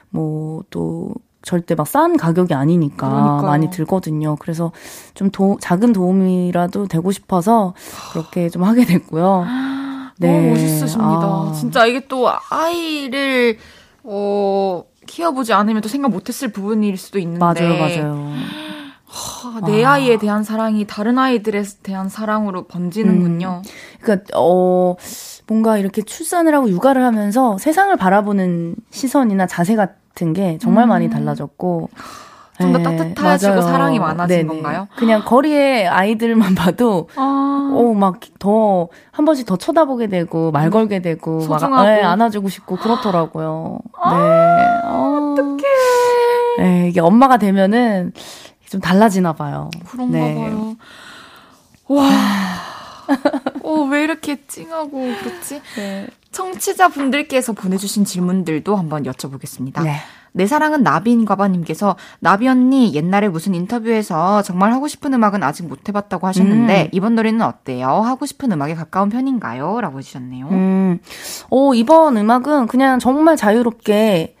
뭐 0.09 0.63
또 0.71 1.13
절대 1.41 1.75
막 1.75 1.87
싼 1.87 2.17
가격이 2.17 2.53
아니니까 2.53 3.09
그러니까요. 3.09 3.41
많이 3.43 3.69
들거든요. 3.69 4.35
그래서 4.37 4.71
좀 5.13 5.29
도, 5.31 5.57
작은 5.59 5.91
도움이라도 5.93 6.87
되고 6.87 7.11
싶어서 7.11 7.73
그렇게 8.11 8.49
좀 8.49 8.63
하게 8.63 8.85
됐고요. 8.85 9.45
네. 10.19 10.27
너무 10.31 10.49
멋있으십니다. 10.51 11.21
아. 11.23 11.53
진짜 11.59 11.85
이게 11.85 12.07
또 12.07 12.29
아이를 12.49 13.57
어 14.03 14.83
키워보지 15.07 15.53
않으면 15.53 15.81
또 15.81 15.89
생각 15.89 16.11
못했을 16.11 16.51
부분일 16.51 16.97
수도 16.97 17.17
있는데 17.19 17.39
맞아요, 17.39 17.77
맞아요. 17.77 18.33
내 19.65 19.83
아. 19.83 19.97
이에 19.97 20.17
대한 20.17 20.43
사랑이 20.43 20.85
다른 20.87 21.17
아이들에 21.17 21.63
대한 21.83 22.09
사랑으로 22.09 22.63
번지는군요. 22.67 23.61
음. 23.65 23.69
그러니까 24.01 24.25
어 24.37 24.95
뭔가 25.47 25.77
이렇게 25.77 26.01
출산을 26.01 26.55
하고 26.55 26.69
육아를 26.69 27.03
하면서 27.03 27.57
세상을 27.57 27.95
바라보는 27.97 28.75
시선이나 28.91 29.47
자세 29.47 29.75
같은 29.75 30.33
게 30.33 30.57
정말 30.59 30.85
음. 30.85 30.89
많이 30.89 31.09
달라졌고 31.09 31.89
좀더 32.61 32.77
네, 32.77 32.83
따뜻해지고 32.83 33.53
맞아요. 33.53 33.61
사랑이 33.61 33.99
많아진 33.99 34.37
네네. 34.37 34.47
건가요? 34.47 34.87
그냥 34.95 35.23
거리에 35.25 35.87
아이들만 35.87 36.53
봐도 36.55 37.09
아. 37.15 37.71
어막 37.73 38.19
더 38.39 38.89
한 39.11 39.25
번씩 39.25 39.45
더 39.45 39.55
쳐다보게 39.55 40.07
되고 40.07 40.51
말 40.51 40.65
음. 40.67 40.71
걸게 40.71 40.99
되고 41.01 41.41
소중하고. 41.41 41.75
막 41.75 41.83
네, 41.85 42.01
안아주고 42.01 42.49
싶고 42.49 42.77
그렇더라고요. 42.77 43.79
아, 44.01 44.15
네. 44.15 44.87
어. 44.87 45.33
어떡해. 45.33 45.63
네, 46.59 46.87
이게 46.89 46.99
엄마가 47.01 47.37
되면은 47.37 48.13
좀 48.71 48.79
달라지나 48.79 49.33
봐요. 49.33 49.69
그런가 49.89 50.17
네. 50.17 50.33
봐요. 50.33 50.77
와. 51.89 52.07
어, 53.63 53.81
왜 53.91 54.05
이렇게 54.05 54.45
찡하고 54.47 55.13
그렇지? 55.21 55.61
네. 55.75 56.07
청취자분들께서 56.31 57.51
보내주신 57.51 58.05
질문들도 58.05 58.73
한번 58.77 59.03
여쭤보겠습니다. 59.03 59.83
네. 59.83 59.97
내 60.31 60.47
사랑은 60.47 60.83
나비인가봐님께서 60.83 61.97
나비 62.21 62.47
언니 62.47 62.93
옛날에 62.93 63.27
무슨 63.27 63.53
인터뷰에서 63.55 64.41
정말 64.41 64.71
하고 64.71 64.87
싶은 64.87 65.13
음악은 65.13 65.43
아직 65.43 65.67
못 65.67 65.89
해봤다고 65.89 66.25
하셨는데 66.27 66.83
음. 66.83 66.87
이번 66.93 67.15
노래는 67.15 67.41
어때요? 67.41 67.89
하고 67.89 68.25
싶은 68.25 68.53
음악에 68.53 68.73
가까운 68.73 69.09
편인가요? 69.09 69.81
라고 69.81 69.99
해주셨네요. 69.99 70.47
음. 70.47 70.99
오, 71.49 71.73
이번 71.73 72.15
음악은 72.15 72.67
그냥 72.67 72.99
정말 72.99 73.35
자유롭게 73.35 74.37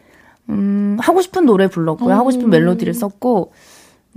음, 0.47 0.95
하고 1.01 1.21
싶은 1.21 1.45
노래 1.45 1.67
불렀고요. 1.67 2.13
오. 2.13 2.17
하고 2.17 2.31
싶은 2.31 2.49
멜로디를 2.49 2.93
썼고 2.93 3.51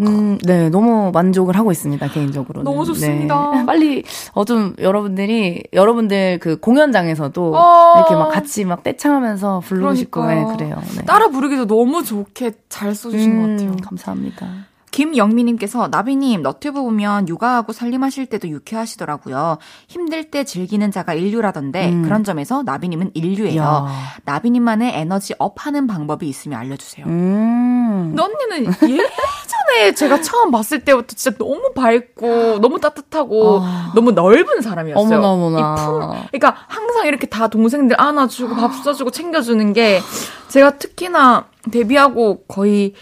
음, 0.01 0.39
네, 0.43 0.71
너무 0.71 1.11
만족을 1.13 1.57
하고 1.57 1.71
있습니다, 1.71 2.09
개인적으로. 2.09 2.63
너무 2.63 2.85
좋습니다. 2.85 3.51
네. 3.53 3.65
빨리, 3.67 4.03
어, 4.33 4.45
좀, 4.45 4.75
여러분들이, 4.81 5.63
여러분들 5.73 6.39
그 6.41 6.59
공연장에서도 6.59 7.55
어~ 7.55 7.93
이렇게 7.97 8.15
막 8.15 8.31
같이 8.31 8.65
막 8.65 8.83
떼창하면서 8.83 9.61
부르고 9.61 9.95
싶고, 9.95 10.27
네, 10.27 10.45
그래요. 10.57 10.83
네. 10.97 11.05
따라 11.05 11.29
부르기도 11.29 11.67
너무 11.67 12.03
좋게 12.03 12.53
잘 12.69 12.95
써주신 12.95 13.31
음, 13.31 13.43
것 13.43 13.49
같아요. 13.51 13.77
감사합니다. 13.85 14.47
김영미님께서 14.95 15.89
나비님 15.89 16.43
너튜브 16.43 16.81
보면 16.81 17.27
육아하고 17.27 17.73
살림하실 17.73 18.27
때도 18.27 18.49
유쾌하시더라고요. 18.49 19.59
힘들 19.89 20.31
때 20.31 20.45
즐기는 20.45 20.89
자가 20.93 21.15
인류라던데 21.15 21.89
음. 21.91 22.03
그런 22.03 22.23
점에서 22.23 22.63
나비님은 22.63 23.11
인류예요. 23.15 23.61
야. 23.61 23.87
나비님만의 24.25 24.93
에너지 24.95 25.35
업하는 25.39 25.89
방법이 25.89 26.29
있으면 26.29 26.61
알려주세요. 26.61 27.07
음. 27.07 28.17
언니는 28.17 28.73
예전에 28.83 29.95
제가 29.97 30.21
처음 30.21 30.53
봤을 30.53 30.85
때부터 30.85 31.17
진짜 31.17 31.37
너무 31.39 31.73
밝고 31.75 32.61
너무 32.61 32.79
따뜻하고 32.79 33.63
아. 33.65 33.91
너무 33.97 34.13
넓은 34.13 34.61
사람이었어요. 34.61 35.19
어머나 35.19 35.29
어머나. 35.29 35.75
품, 35.75 36.11
그러니까 36.31 36.55
항상 36.69 37.09
이렇게 37.09 37.27
다 37.27 37.49
동생들 37.49 38.01
안아주고 38.01 38.55
밥 38.55 38.73
써주고 38.73 39.11
챙겨주는 39.11 39.73
게 39.73 40.01
제가 40.47 40.79
특히나 40.79 41.47
데뷔하고 41.73 42.45
거의 42.47 42.95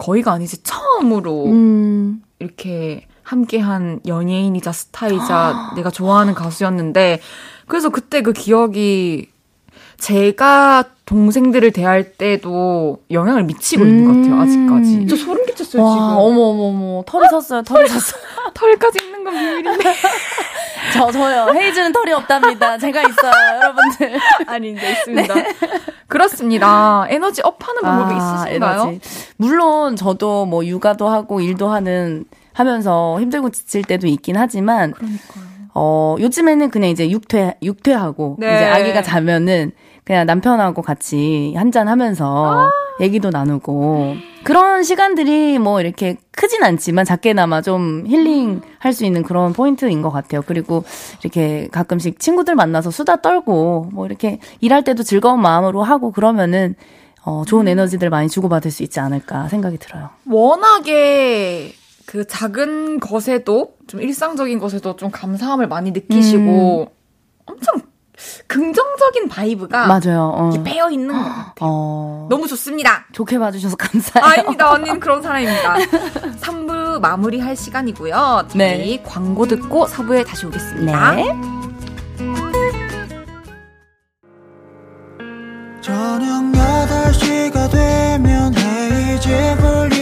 거의가 0.00 0.32
아니지 0.32 0.62
처음으로 0.62 1.44
음. 1.46 2.22
이렇게 2.38 3.06
함께한 3.22 4.00
연예인이자 4.06 4.72
스타이자 4.72 5.72
내가 5.76 5.90
좋아하는 5.90 6.34
가수였는데 6.34 7.20
그래서 7.68 7.90
그때 7.90 8.22
그 8.22 8.32
기억이 8.32 9.28
제가 10.00 10.84
동생들을 11.04 11.72
대할 11.72 12.12
때도 12.12 13.02
영향을 13.10 13.44
미치고 13.44 13.84
있는 13.84 14.04
것 14.04 14.12
같아요, 14.16 14.40
아직까지. 14.40 14.96
음. 14.96 15.06
저 15.08 15.16
소름 15.16 15.44
끼쳤어요, 15.46 15.82
와, 15.82 15.92
지금. 15.92 16.06
어머, 16.06 16.42
어머, 16.42 16.62
어머. 16.64 17.02
털이 17.06 17.26
섰어요, 17.30 17.62
털이 17.62 17.88
섰어요. 17.88 18.22
털까지 18.54 19.04
있는 19.04 19.22
건 19.24 19.34
비밀인데. 19.34 19.94
저, 20.94 21.10
저요. 21.12 21.52
헤이즈는 21.54 21.92
털이 21.92 22.12
없답니다. 22.12 22.78
제가 22.78 23.02
있어요, 23.02 23.32
여러분들. 23.56 24.18
아니, 24.46 24.72
이제 24.72 24.90
있습니다. 24.92 25.34
네. 25.34 25.44
그렇습니다. 26.08 27.06
에너지 27.10 27.42
업하는 27.44 27.82
방법이 27.82 28.14
아, 28.14 28.44
있으신가요? 28.46 28.80
에너지. 28.82 29.00
물론, 29.36 29.96
저도 29.96 30.46
뭐 30.46 30.64
육아도 30.64 31.08
하고 31.08 31.40
일도 31.40 31.68
하는, 31.68 32.24
하면서 32.54 33.20
힘들고 33.20 33.50
지칠 33.50 33.82
때도 33.82 34.06
있긴 34.06 34.36
하지만. 34.36 34.92
그러니까요. 34.92 35.49
어, 35.74 36.16
요즘에는 36.18 36.70
그냥 36.70 36.90
이제 36.90 37.10
육퇴, 37.10 37.56
육퇴하고, 37.62 38.36
네. 38.38 38.46
이제 38.46 38.64
아기가 38.66 39.02
자면은, 39.02 39.72
그냥 40.04 40.26
남편하고 40.26 40.82
같이 40.82 41.54
한잔 41.56 41.86
하면서 41.86 42.64
아~ 42.64 42.70
얘기도 43.00 43.30
나누고 43.30 44.16
그런 44.42 44.82
시간들이 44.82 45.60
뭐 45.60 45.80
이렇게 45.80 46.16
크진 46.32 46.64
않지만 46.64 47.04
작게나마 47.04 47.62
좀 47.62 48.04
힐링 48.08 48.60
할 48.80 48.92
수 48.92 49.04
있는 49.04 49.22
그런 49.22 49.52
포인트인 49.52 50.02
것 50.02 50.10
같아요. 50.10 50.42
그리고 50.44 50.82
이렇게 51.22 51.68
가끔씩 51.70 52.18
친구들 52.18 52.56
만나서 52.56 52.90
수다 52.90 53.16
떨고 53.16 53.90
뭐 53.92 54.06
이렇게 54.06 54.40
일할 54.60 54.82
때도 54.82 55.04
즐거운 55.04 55.40
마음으로 55.42 55.84
하고 55.84 56.10
그러면은 56.10 56.74
어, 57.24 57.44
좋은 57.46 57.66
음. 57.66 57.68
에너지들 57.68 58.10
많이 58.10 58.28
주고받을 58.28 58.72
수 58.72 58.82
있지 58.82 58.98
않을까 58.98 59.48
생각이 59.48 59.78
들어요. 59.78 60.08
워낙에 60.28 61.72
그 62.10 62.26
작은 62.26 62.98
것에도 62.98 63.76
좀 63.86 64.02
일상적인 64.02 64.58
것에도 64.58 64.96
좀 64.96 65.12
감사함을 65.12 65.68
많이 65.68 65.92
느끼시고 65.92 66.90
음. 66.90 67.44
엄청 67.46 67.80
긍정적인 68.48 69.28
vibe가 69.28 69.86
맞아요. 69.86 70.32
어. 70.34 70.50
배어 70.64 70.90
있는 70.90 71.14
것 71.14 71.22
같아요. 71.22 71.54
어. 71.60 72.26
너무 72.28 72.48
좋습니다. 72.48 73.06
좋게 73.12 73.38
봐주셔서 73.38 73.76
감사해요. 73.76 74.28
아닙니다. 74.28 74.72
언니는 74.72 74.98
그런 74.98 75.22
사람입니다. 75.22 75.76
3부 76.42 76.98
마무리할 76.98 77.54
시간이고요. 77.54 78.48
저희 78.48 78.58
네. 78.58 79.02
광고 79.06 79.46
듣고 79.46 79.86
4부에 79.86 80.26
다시 80.26 80.46
오겠습니다. 80.46 81.14
네. 81.14 81.26
저녁 85.80 86.42
8시가 86.52 87.70
되면 87.70 88.52
헤이즈 88.56 89.56
볼륨 89.60 89.99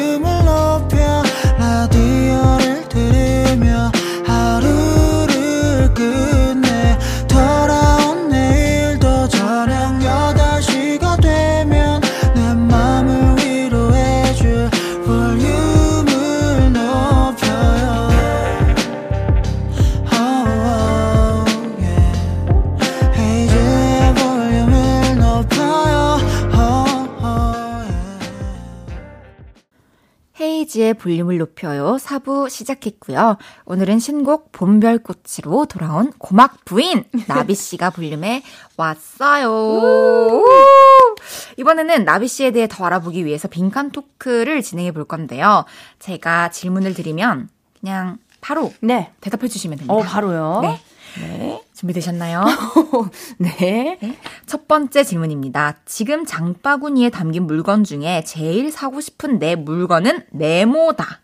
헤이지의 30.89 30.95
볼륨을 30.95 31.39
높여요. 31.39 31.97
4부 32.01 32.49
시작했고요. 32.49 33.37
오늘은 33.67 33.99
신곡 33.99 34.53
봄별꽃으로 34.53 35.67
돌아온 35.67 36.13
고막 36.19 36.65
부인 36.65 37.05
나비 37.27 37.55
씨가 37.55 37.91
볼륨에 37.91 38.43
왔어요. 38.77 40.45
이번에는 41.59 42.05
나비 42.05 42.29
씨에 42.29 42.51
대해 42.53 42.67
더 42.71 42.87
알아보기 42.87 43.25
위해서 43.25 43.49
빈칸 43.49 43.91
토크를 43.91 44.63
진행해 44.63 44.93
볼 44.93 45.05
건데요. 45.05 45.65
제가 45.99 46.51
질문을 46.51 46.95
드리면 46.95 47.49
그냥 47.81 48.19
바로 48.41 48.73
네. 48.81 49.13
대답해 49.21 49.49
주시면 49.49 49.79
됩니다. 49.79 49.95
어, 49.95 50.01
바로요? 50.01 50.61
네. 50.63 50.81
네. 51.17 51.63
준비되셨나요? 51.75 52.45
네. 53.39 53.99
네. 54.01 54.19
첫 54.47 54.69
번째 54.69 55.05
질문입니다. 55.05 55.77
지금 55.85 56.25
장바구니에 56.25 57.11
담긴 57.11 57.47
물건 57.47 57.85
중에 57.85 58.25
제일 58.25 58.71
사고 58.71 59.01
싶은 59.01 59.39
내 59.39 59.55
물건은 59.57 60.27
네모다. 60.31 61.21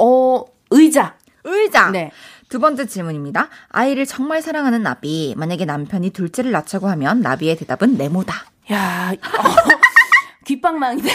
어, 0.00 0.44
의자. 0.70 1.16
의자. 1.44 1.90
네. 1.90 2.10
두 2.48 2.60
번째 2.60 2.86
질문입니다. 2.86 3.48
아이를 3.68 4.06
정말 4.06 4.42
사랑하는 4.42 4.82
나비. 4.82 5.34
만약에 5.36 5.64
남편이 5.64 6.10
둘째를 6.10 6.52
낳자고 6.52 6.88
하면 6.88 7.20
나비의 7.20 7.56
대답은 7.56 7.96
네모다. 7.96 8.34
야, 8.72 9.12
어, 9.12 9.16
귓방망이다. 10.46 11.08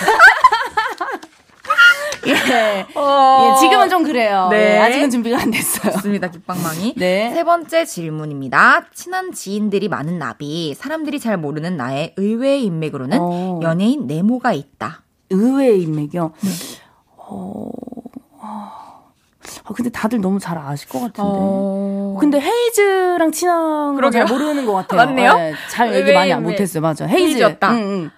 예. 2.27 2.85
어... 2.95 3.55
예, 3.55 3.59
지금은 3.59 3.89
좀 3.89 4.03
그래요. 4.03 4.47
네. 4.51 4.75
예, 4.75 4.79
아직은 4.79 5.09
준비가 5.09 5.39
안 5.39 5.51
됐어요. 5.51 5.93
좋습니다, 5.93 6.29
깃방망이. 6.29 6.95
네. 6.97 7.31
세 7.33 7.43
번째 7.43 7.85
질문입니다. 7.85 8.85
친한 8.93 9.31
지인들이 9.31 9.89
많은 9.89 10.19
나비, 10.19 10.73
사람들이 10.75 11.19
잘 11.19 11.37
모르는 11.37 11.77
나의 11.77 12.13
의외의 12.17 12.63
인맥으로는 12.65 13.17
어... 13.19 13.59
연예인 13.63 14.07
네모가 14.07 14.53
있다. 14.53 15.03
의외의 15.29 15.81
인맥이요? 15.83 16.33
네. 16.41 16.49
어... 17.17 17.69
아, 19.63 19.73
근데 19.73 19.89
다들 19.89 20.19
너무 20.21 20.39
잘 20.39 20.57
아실 20.57 20.89
것 20.89 20.99
같은데. 20.99 21.21
어... 21.23 22.17
근데 22.19 22.39
헤이즈랑 22.39 23.31
친한 23.31 23.99
거잘 23.99 24.25
모르는 24.25 24.65
것 24.65 24.73
같아요. 24.73 24.97
맞네요? 25.05 25.33
네, 25.35 25.53
잘 25.69 25.93
얘기 25.95 26.13
많이 26.13 26.33
안 26.33 26.43
못했어요. 26.43 26.81
맞아. 26.81 27.05
헤이즈. 27.05 27.23
헤이즈였다. 27.23 27.71
응, 27.71 27.77
응. 27.77 28.11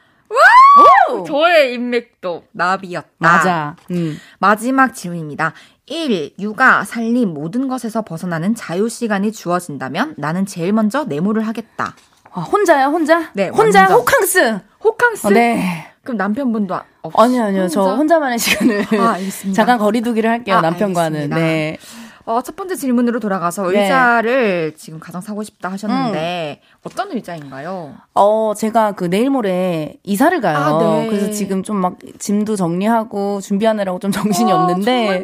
와! 1.20 1.24
저의 1.26 1.74
인맥도 1.74 2.44
나비였다. 2.52 3.08
맞아. 3.18 3.76
음. 3.92 4.18
마지막 4.40 4.94
질문입니다. 4.94 5.54
1. 5.86 6.36
육아, 6.40 6.84
살림 6.86 7.34
모든 7.34 7.68
것에서 7.68 8.02
벗어나는 8.04 8.56
자유 8.56 8.88
시간이 8.90 9.32
주어진다면 9.32 10.16
나는 10.18 10.46
제일 10.46 10.72
먼저 10.74 11.04
네모를 11.06 11.46
하겠다. 11.48 11.96
아, 12.32 12.42
혼자요, 12.42 12.88
혼자? 12.88 13.30
네. 13.34 13.50
혼자 13.50 13.82
완전. 13.82 13.98
호캉스. 14.00 14.60
호캉스? 14.84 15.28
어, 15.28 15.30
네. 15.30 15.92
그럼 16.04 16.18
남편분도 16.18 16.74
없 17.04 17.20
아니요, 17.20 17.44
아니요. 17.44 17.62
혼자? 17.64 17.74
저 17.74 17.96
혼자만의 17.96 18.40
시간을 18.40 18.86
아, 19.00 19.16
잠깐 19.54 19.78
거리두기를 19.78 20.30
할게요. 20.30 20.58
아, 20.58 20.62
남편과는. 20.62 21.34
알겠습니다. 21.34 21.36
네. 21.36 21.78
어, 22.26 22.42
첫 22.42 22.56
번째 22.56 22.76
질문으로 22.76 23.20
돌아가서 23.20 23.70
네. 23.70 23.84
의자를 23.84 24.72
네. 24.72 24.78
지금 24.78 25.00
가장 25.00 25.22
사고 25.22 25.44
싶다 25.44 25.70
하셨는데 25.72 26.62
음. 26.64 26.73
어떤 26.86 27.12
의자인가요? 27.14 27.94
어, 28.14 28.54
제가 28.58 28.92
그 28.92 29.10
내일 29.10 29.30
모레 29.30 29.98
이사를 30.04 30.40
가요. 30.42 30.58
아, 30.58 30.78
네. 30.84 31.08
그래서 31.08 31.32
지금 31.32 31.64
좀 31.64 31.78
막 31.84 31.98
짐도 32.20 32.56
정리하고 32.56 33.42
준비하느라고 33.42 34.00
좀 34.00 34.12
정신이 34.12 34.52
아, 34.52 34.56
없는데. 34.64 35.24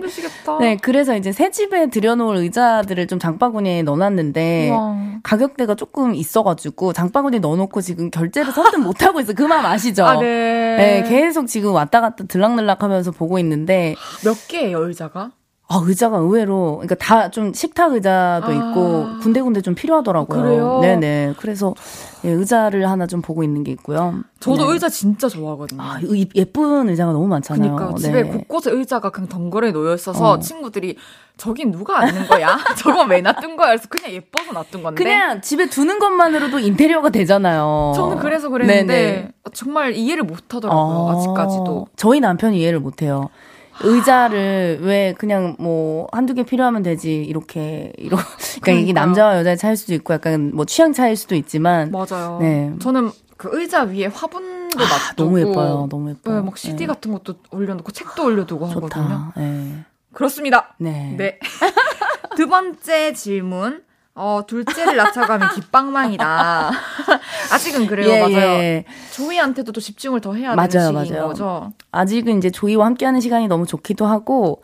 네, 0.60 0.78
그래서 0.78 1.16
이제 1.16 1.32
새 1.32 1.52
집에 1.52 1.90
들여놓을 1.90 2.38
의자들을 2.38 3.08
좀 3.08 3.20
장바구니에 3.20 3.84
넣어놨는데 3.84 4.70
우와. 4.72 4.98
가격대가 5.24 5.76
조금 5.76 6.16
있어가지고 6.16 6.94
장바구니에 6.94 7.40
넣어놓고 7.40 7.82
지금 7.82 8.10
결제를 8.10 8.52
선뜻 8.54 8.80
못 8.80 9.04
하고 9.04 9.20
있어. 9.20 9.34
그 9.34 9.44
마음 9.44 9.66
아시죠? 9.66 10.06
아, 10.06 10.18
네. 10.18 10.76
네, 10.78 11.04
계속 11.10 11.48
지금 11.48 11.74
왔다 11.74 12.00
갔다 12.02 12.24
들락날락하면서 12.26 13.12
보고 13.12 13.38
있는데. 13.40 13.96
몇 14.24 14.48
개예요, 14.48 14.88
의자가? 14.88 15.32
아, 15.72 15.80
의자가 15.86 16.18
의외로, 16.18 16.78
그러니까 16.78 16.96
다 16.96 17.30
좀 17.30 17.54
식탁 17.54 17.94
의자도 17.94 18.48
아. 18.48 18.52
있고, 18.52 19.20
군데군데 19.22 19.62
좀 19.62 19.76
필요하더라고요. 19.76 20.42
그래요? 20.42 20.80
네네. 20.82 21.36
그래서, 21.38 21.76
예, 22.26 22.32
의자를 22.32 22.90
하나 22.90 23.06
좀 23.06 23.22
보고 23.22 23.44
있는 23.44 23.64
게 23.64 23.72
있고요. 23.74 24.16
저도 24.40 24.66
네. 24.66 24.74
의자 24.74 24.90
진짜 24.90 25.30
좋아하거든요. 25.30 25.80
아, 25.80 26.00
예쁜 26.36 26.90
의자가 26.90 27.12
너무 27.12 27.28
많잖아요. 27.28 27.76
그니까 27.76 27.96
집에 27.98 28.24
네. 28.24 28.30
곳곳에 28.30 28.72
의자가 28.72 29.12
그냥 29.12 29.30
덩그레 29.30 29.72
놓여 29.72 29.94
있어서 29.94 30.32
어. 30.32 30.40
친구들이 30.40 30.98
저긴 31.38 31.72
누가 31.72 32.00
앉는 32.00 32.28
거야? 32.28 32.58
저건 32.76 33.08
왜 33.12 33.22
놔둔 33.22 33.56
거야? 33.56 33.68
그래서 33.68 33.88
그냥 33.90 34.12
예뻐서 34.12 34.52
놔둔 34.52 34.82
건데. 34.82 35.04
그냥 35.04 35.40
집에 35.42 35.70
두는 35.70 36.00
것만으로도 36.00 36.58
인테리어가 36.60 37.10
되잖아요. 37.12 37.94
저는 37.96 38.18
그래서 38.18 38.50
그랬는데 38.50 38.86
네네. 38.88 39.32
정말 39.54 39.94
이해를 39.94 40.24
못 40.24 40.52
하더라고요. 40.56 40.84
어. 40.84 41.12
아직까지도. 41.16 41.88
저희 41.96 42.20
남편이 42.20 42.60
이해를 42.60 42.80
못 42.80 43.04
해요. 43.04 43.30
의자를 43.82 44.80
왜 44.82 45.14
그냥 45.18 45.56
뭐 45.60 46.08
한두 46.12 46.34
개 46.34 46.44
필요하면 46.44 46.84
되지 46.84 47.16
이렇게 47.24 47.94
이러 47.98 48.18
그러니까, 48.18 48.38
그러니까. 48.62 48.84
이게 48.84 48.94
남자와 48.94 49.38
여자의 49.40 49.58
차일 49.58 49.78
수도 49.78 49.94
있고 49.94 50.14
약간 50.14 50.52
뭐 50.54 50.66
취향 50.66 50.94
차일 50.94 51.16
수도 51.16 51.36
있지만 51.36 51.92
맞아요. 51.92 52.40
네. 52.42 52.74
저는 52.80 53.12
그 53.38 53.50
의자 53.54 53.84
위에 53.84 54.08
화분도 54.08 54.78
아, 54.80 54.88
놔두고 55.16 55.24
너무 55.24 55.40
예뻐요. 55.40 55.88
너무 55.90 56.10
예뻐요. 56.10 56.36
네, 56.36 56.42
막 56.42 56.58
CD 56.58 56.76
네. 56.80 56.88
같은 56.88 57.12
것도 57.14 57.36
올려놓고 57.52 57.92
책도 57.92 58.24
올려두고 58.26 58.68
좋다. 58.70 59.00
하거든요. 59.02 59.32
네. 59.38 59.86
그렇습니다. 60.14 60.76
네. 60.78 61.16
네. 61.18 61.40
두 62.36 62.48
번째 62.48 63.14
질문. 63.14 63.84
어, 64.20 64.42
둘째를 64.46 64.98
낳자가면 64.98 65.50
깃방망이다. 65.56 66.72
아직은 67.54 67.88
그래요, 67.88 68.10
예, 68.10 68.20
맞아요. 68.20 68.60
예. 68.60 68.86
조이한테도 69.12 69.72
또 69.72 69.80
집중을 69.80 70.20
더 70.22 70.34
해야 70.34 70.56
맞아요, 70.56 70.68
되는 70.70 70.94
맞아요. 70.94 71.28
거죠. 71.30 71.72
아직은 71.92 72.38
이제 72.38 72.50
조이와 72.52 72.86
함께하는 72.88 73.22
시간이 73.22 73.48
너무 73.48 73.66
좋기도 73.66 74.06
하고, 74.06 74.62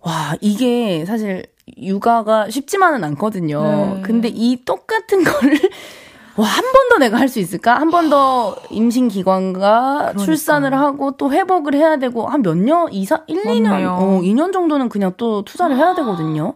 와, 0.00 0.34
이게 0.40 1.04
사실 1.04 1.44
육아가 1.76 2.48
쉽지만은 2.48 3.04
않거든요. 3.04 3.62
네. 3.96 4.02
근데 4.02 4.28
이 4.28 4.64
똑같은 4.64 5.24
거를 5.24 5.58
와, 6.36 6.46
한 6.46 6.62
번 6.64 6.88
더 6.90 6.98
내가 6.98 7.18
할 7.18 7.28
수 7.28 7.38
있을까? 7.40 7.74
한 7.80 7.90
번 7.90 8.08
더 8.10 8.56
임신 8.70 9.08
기관과 9.08 9.98
그러니까. 10.12 10.24
출산을 10.24 10.74
하고 10.78 11.16
또 11.16 11.32
회복을 11.32 11.74
해야 11.74 11.96
되고 11.98 12.26
한 12.28 12.42
몇 12.42 12.56
년, 12.56 12.92
2, 12.92 13.04
4, 13.04 13.22
1, 13.26 13.42
맞네요. 13.44 13.62
2년, 13.62 13.98
어, 13.98 14.20
2년 14.22 14.52
정도는 14.52 14.88
그냥 14.88 15.12
또 15.16 15.44
투자를 15.44 15.76
해야 15.76 15.94
되거든요. 15.94 16.54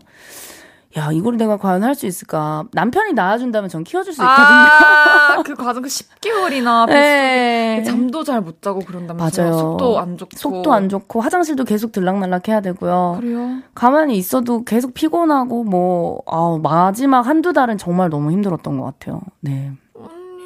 야, 0.96 1.10
이걸 1.12 1.36
내가 1.36 1.56
과연 1.56 1.84
할 1.84 1.94
수 1.94 2.06
있을까? 2.06 2.64
남편이 2.72 3.12
낳아준다면 3.12 3.68
전 3.70 3.84
키워줄 3.84 4.12
수 4.12 4.20
있거든요. 4.22 4.40
아, 4.40 5.42
그 5.46 5.54
과정 5.54 5.82
그 5.82 5.88
10개월이나 5.88 6.86
네. 6.88 7.82
잠도 7.86 8.24
잘 8.24 8.40
못 8.40 8.60
자고 8.60 8.80
그런다면서요. 8.80 9.46
맞아요. 9.50 9.58
속도 9.58 9.98
안 10.00 10.16
좋고. 10.16 10.36
속도 10.36 10.72
안 10.72 10.88
좋고 10.88 11.20
화장실도 11.20 11.64
계속 11.64 11.92
들락날락 11.92 12.48
해야 12.48 12.60
되고요. 12.60 13.18
그래요? 13.20 13.58
가만히 13.74 14.16
있어도 14.16 14.64
계속 14.64 14.92
피곤하고 14.94 15.62
뭐 15.64 16.22
아, 16.26 16.58
마지막 16.60 17.26
한두 17.26 17.52
달은 17.52 17.78
정말 17.78 18.08
너무 18.10 18.32
힘들었던 18.32 18.78
것 18.78 18.84
같아요. 18.86 19.20
네. 19.40 19.72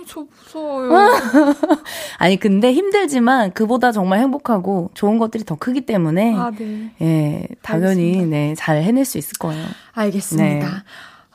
저 0.06 0.20
무서워요. 0.20 0.90
아니 2.18 2.38
근데 2.38 2.72
힘들지만 2.72 3.52
그보다 3.52 3.92
정말 3.92 4.20
행복하고 4.20 4.90
좋은 4.94 5.18
것들이 5.18 5.44
더 5.44 5.56
크기 5.56 5.82
때문에 5.82 6.34
아, 6.36 6.50
네. 6.56 6.90
예 7.00 7.48
당연히 7.62 8.24
네잘 8.26 8.82
해낼 8.82 9.04
수 9.04 9.18
있을 9.18 9.38
거예요. 9.38 9.64
알겠습니다. 9.92 10.66
네. 10.66 10.72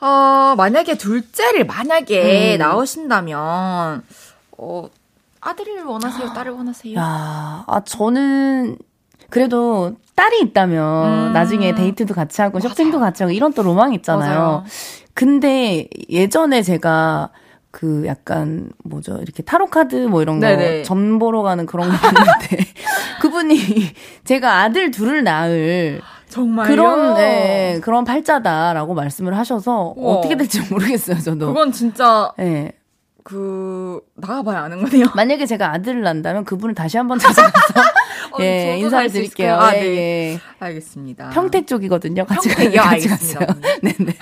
어 0.06 0.54
만약에 0.56 0.96
둘째를 0.96 1.66
만약에 1.66 2.54
음. 2.54 2.58
나오신다면 2.58 4.02
어 4.58 4.88
아들을 5.40 5.84
원하세요, 5.84 6.32
딸을 6.34 6.52
원하세요? 6.52 6.98
야, 6.98 7.64
아 7.66 7.80
저는 7.84 8.76
그래도 9.30 9.96
딸이 10.14 10.40
있다면 10.42 11.28
음. 11.28 11.32
나중에 11.32 11.74
데이트도 11.74 12.14
같이 12.14 12.42
하고 12.42 12.58
맞아요. 12.58 12.68
쇼핑도 12.68 13.00
같이 13.00 13.22
하고 13.22 13.32
이런 13.32 13.52
또 13.52 13.62
로망 13.62 13.94
있잖아요. 13.94 14.38
맞아요. 14.38 14.64
근데 15.14 15.88
예전에 16.10 16.62
제가 16.62 17.30
그 17.70 18.04
약간 18.06 18.70
뭐죠 18.84 19.18
이렇게 19.18 19.42
타로 19.42 19.66
카드 19.66 19.94
뭐 19.96 20.22
이런 20.22 20.40
거전 20.40 21.18
보러 21.18 21.42
가는 21.42 21.66
그런 21.66 21.88
거 21.88 21.96
봤는데 21.96 22.64
그분이 23.20 23.58
제가 24.24 24.62
아들 24.62 24.90
둘을 24.90 25.22
낳을 25.22 26.00
정말 26.28 26.66
그런 26.66 27.14
네, 27.14 27.80
그런 27.82 28.04
팔자다라고 28.04 28.94
말씀을 28.94 29.36
하셔서 29.36 29.94
우와. 29.96 30.16
어떻게 30.16 30.36
될지 30.36 30.60
모르겠어요 30.70 31.18
저도 31.18 31.48
그건 31.48 31.72
진짜 31.72 32.32
네. 32.38 32.72
그 33.24 34.00
나가봐야 34.14 34.62
아는 34.62 34.82
거네요. 34.82 35.06
만약에 35.14 35.46
제가 35.46 35.72
아들을 35.72 36.02
낳는다면 36.02 36.44
그분을 36.44 36.74
다시 36.74 36.96
한번 36.96 37.18
찾아가서 37.18 37.80
어, 38.32 38.36
예 38.40 38.78
인사를 38.78 39.10
드릴게요. 39.10 39.54
아, 39.54 39.72
네. 39.72 39.82
예, 39.84 39.96
예. 40.34 40.40
알겠습니다. 40.58 41.30
평택 41.30 41.66
쪽이거든요. 41.66 42.24
같이 42.24 42.48
평택이요. 42.48 42.80
알겠습니다. 42.80 43.54
네네. 43.82 44.14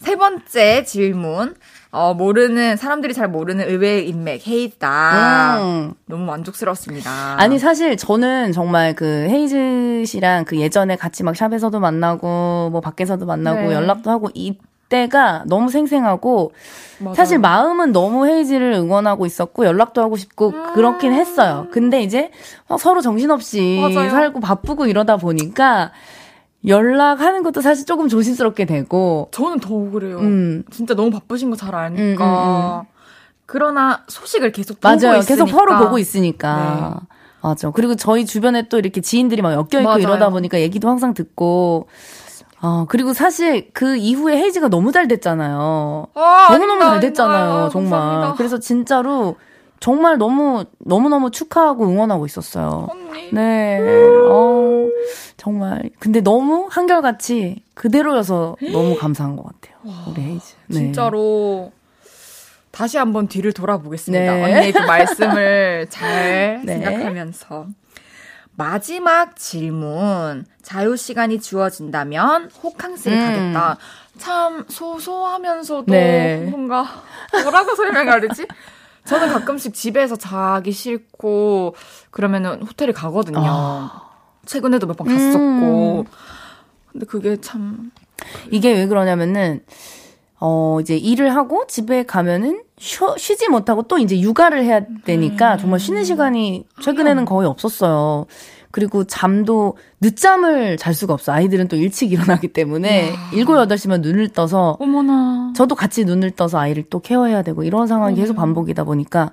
세 0.00 0.16
번째 0.16 0.84
질문. 0.84 1.54
어, 1.94 2.14
모르는, 2.14 2.78
사람들이 2.78 3.12
잘 3.12 3.28
모르는 3.28 3.68
의외의 3.68 4.08
인맥, 4.08 4.46
헤이즈다. 4.48 5.58
음. 5.62 5.94
너무 6.06 6.24
만족스럽습니다. 6.24 7.10
아니, 7.38 7.58
사실 7.58 7.98
저는 7.98 8.52
정말 8.52 8.94
그 8.94 9.04
헤이즈 9.28 10.04
씨랑 10.06 10.46
그 10.46 10.56
예전에 10.58 10.96
같이 10.96 11.22
막 11.22 11.36
샵에서도 11.36 11.78
만나고, 11.78 12.70
뭐 12.72 12.80
밖에서도 12.80 13.26
만나고, 13.26 13.68
네. 13.68 13.74
연락도 13.74 14.10
하고, 14.10 14.30
이 14.32 14.56
때가 14.96 15.44
너무 15.46 15.70
생생하고, 15.70 16.52
맞아요. 16.98 17.14
사실 17.14 17.38
마음은 17.38 17.92
너무 17.92 18.26
헤이즈를 18.26 18.72
응원하고 18.74 19.24
있었고, 19.24 19.64
연락도 19.64 20.02
하고 20.02 20.16
싶고, 20.18 20.48
음. 20.50 20.74
그렇긴 20.74 21.14
했어요. 21.14 21.66
근데 21.72 22.02
이제 22.02 22.30
서로 22.78 23.00
정신없이 23.00 23.78
맞아요. 23.80 24.10
살고 24.10 24.40
바쁘고 24.40 24.84
이러다 24.86 25.16
보니까, 25.16 25.92
연락하는 26.66 27.42
것도 27.42 27.62
사실 27.62 27.86
조금 27.86 28.08
조심스럽게 28.08 28.66
되고. 28.66 29.28
저는 29.32 29.58
더 29.60 29.74
그래요. 29.90 30.18
음. 30.18 30.62
진짜 30.70 30.94
너무 30.94 31.10
바쁘신 31.10 31.48
거 31.50 31.56
잘 31.56 31.74
아니까. 31.74 32.00
음, 32.02 32.10
음, 32.12 32.80
음, 32.80 32.82
그러나 33.46 34.02
소식을 34.08 34.52
계속 34.52 34.78
보고 34.80 34.88
맞아요. 34.88 35.18
있으니까. 35.18 35.24
계속 35.26 35.48
서로 35.48 35.78
보고 35.78 35.98
있으니까. 35.98 37.00
네. 37.00 37.06
맞아. 37.42 37.70
그리고 37.70 37.96
저희 37.96 38.24
주변에 38.26 38.68
또 38.68 38.78
이렇게 38.78 39.00
지인들이 39.00 39.42
막 39.42 39.52
엮여있고 39.52 39.82
맞아요. 39.82 39.98
이러다 39.98 40.28
보니까 40.30 40.60
얘기도 40.60 40.88
항상 40.88 41.14
듣고. 41.14 41.88
어, 42.62 42.84
그리고 42.88 43.12
사실 43.12 43.70
그 43.72 43.96
이후에 43.96 44.36
헤이즈가 44.36 44.68
너무 44.68 44.92
잘 44.92 45.08
됐잖아요. 45.08 46.06
아, 46.14 46.48
너무너무 46.52 46.80
잘 46.80 47.00
됐잖아요. 47.00 47.68
정말. 47.72 47.90
감사합니다. 47.90 48.34
그래서 48.36 48.58
진짜로 48.60 49.34
정말 49.80 50.16
너무 50.16 50.64
너무너무 50.78 51.32
축하하고 51.32 51.84
응원하고 51.88 52.24
있었어요. 52.24 52.86
언니. 52.88 53.30
네. 53.32 53.80
어, 54.30 54.86
정말 55.36 55.90
근데 55.98 56.20
너무 56.20 56.68
한결같이 56.70 57.64
그대로여서 57.74 58.56
너무 58.72 58.96
감사한 58.96 59.34
것 59.34 59.44
같아요. 59.44 59.76
우리 60.08 60.22
헤이즈. 60.22 60.54
네. 60.68 60.74
진짜로 60.76 61.72
다시 62.70 62.96
한번 62.96 63.26
뒤를 63.26 63.52
돌아보겠습니다. 63.52 64.34
네. 64.34 64.42
언니의 64.54 64.72
그 64.72 64.78
말씀을 64.78 65.88
잘 65.90 66.62
네. 66.64 66.74
생각하면서. 66.74 67.66
마지막 68.66 69.34
질문. 69.36 70.44
자유 70.62 70.96
시간이 70.96 71.40
주어진다면 71.40 72.50
호캉스를 72.62 73.16
음. 73.18 73.24
가겠다. 73.52 73.76
참 74.18 74.64
소소하면서도 74.68 75.86
네. 75.90 76.46
뭔가 76.48 76.86
뭐라고 77.42 77.74
설명해야 77.74 78.20
되지? 78.20 78.46
저는 79.04 79.30
가끔씩 79.32 79.74
집에서 79.74 80.14
자기 80.14 80.70
싫고 80.70 81.74
그러면은 82.12 82.62
호텔에 82.62 82.92
가거든요. 82.92 83.40
아. 83.44 84.02
최근에도 84.46 84.86
몇 84.86 84.96
번 84.96 85.08
갔었고. 85.08 86.00
음. 86.00 86.04
근데 86.92 87.06
그게 87.06 87.40
참 87.40 87.90
이게 88.52 88.72
왜 88.74 88.86
그러냐면은 88.86 89.64
어 90.44 90.78
이제 90.80 90.96
일을 90.96 91.36
하고 91.36 91.68
집에 91.68 92.02
가면은 92.02 92.62
쉬, 92.76 92.98
쉬지 93.16 93.48
못하고 93.48 93.82
또 93.84 93.98
이제 93.98 94.18
육아를 94.18 94.64
해야 94.64 94.80
되니까 95.04 95.54
음. 95.54 95.58
정말 95.58 95.78
쉬는 95.78 96.02
시간이 96.02 96.66
최근에는 96.82 97.24
거의 97.26 97.48
없었어요. 97.48 98.26
그리고 98.72 99.04
잠도 99.04 99.76
늦잠을 100.00 100.78
잘 100.78 100.94
수가 100.94 101.14
없어. 101.14 101.30
아이들은 101.30 101.68
또 101.68 101.76
일찍 101.76 102.10
일어나기 102.10 102.48
때문에 102.48 103.10
야. 103.10 103.30
7, 103.30 103.44
8시만 103.44 104.00
눈을 104.00 104.30
떠서 104.30 104.76
어머나. 104.80 105.52
저도 105.54 105.76
같이 105.76 106.04
눈을 106.04 106.32
떠서 106.32 106.58
아이를 106.58 106.84
또 106.90 106.98
케어해야 106.98 107.42
되고 107.42 107.62
이런 107.62 107.86
상황이 107.86 108.16
계속 108.16 108.34
반복이다 108.34 108.82
보니까 108.82 109.30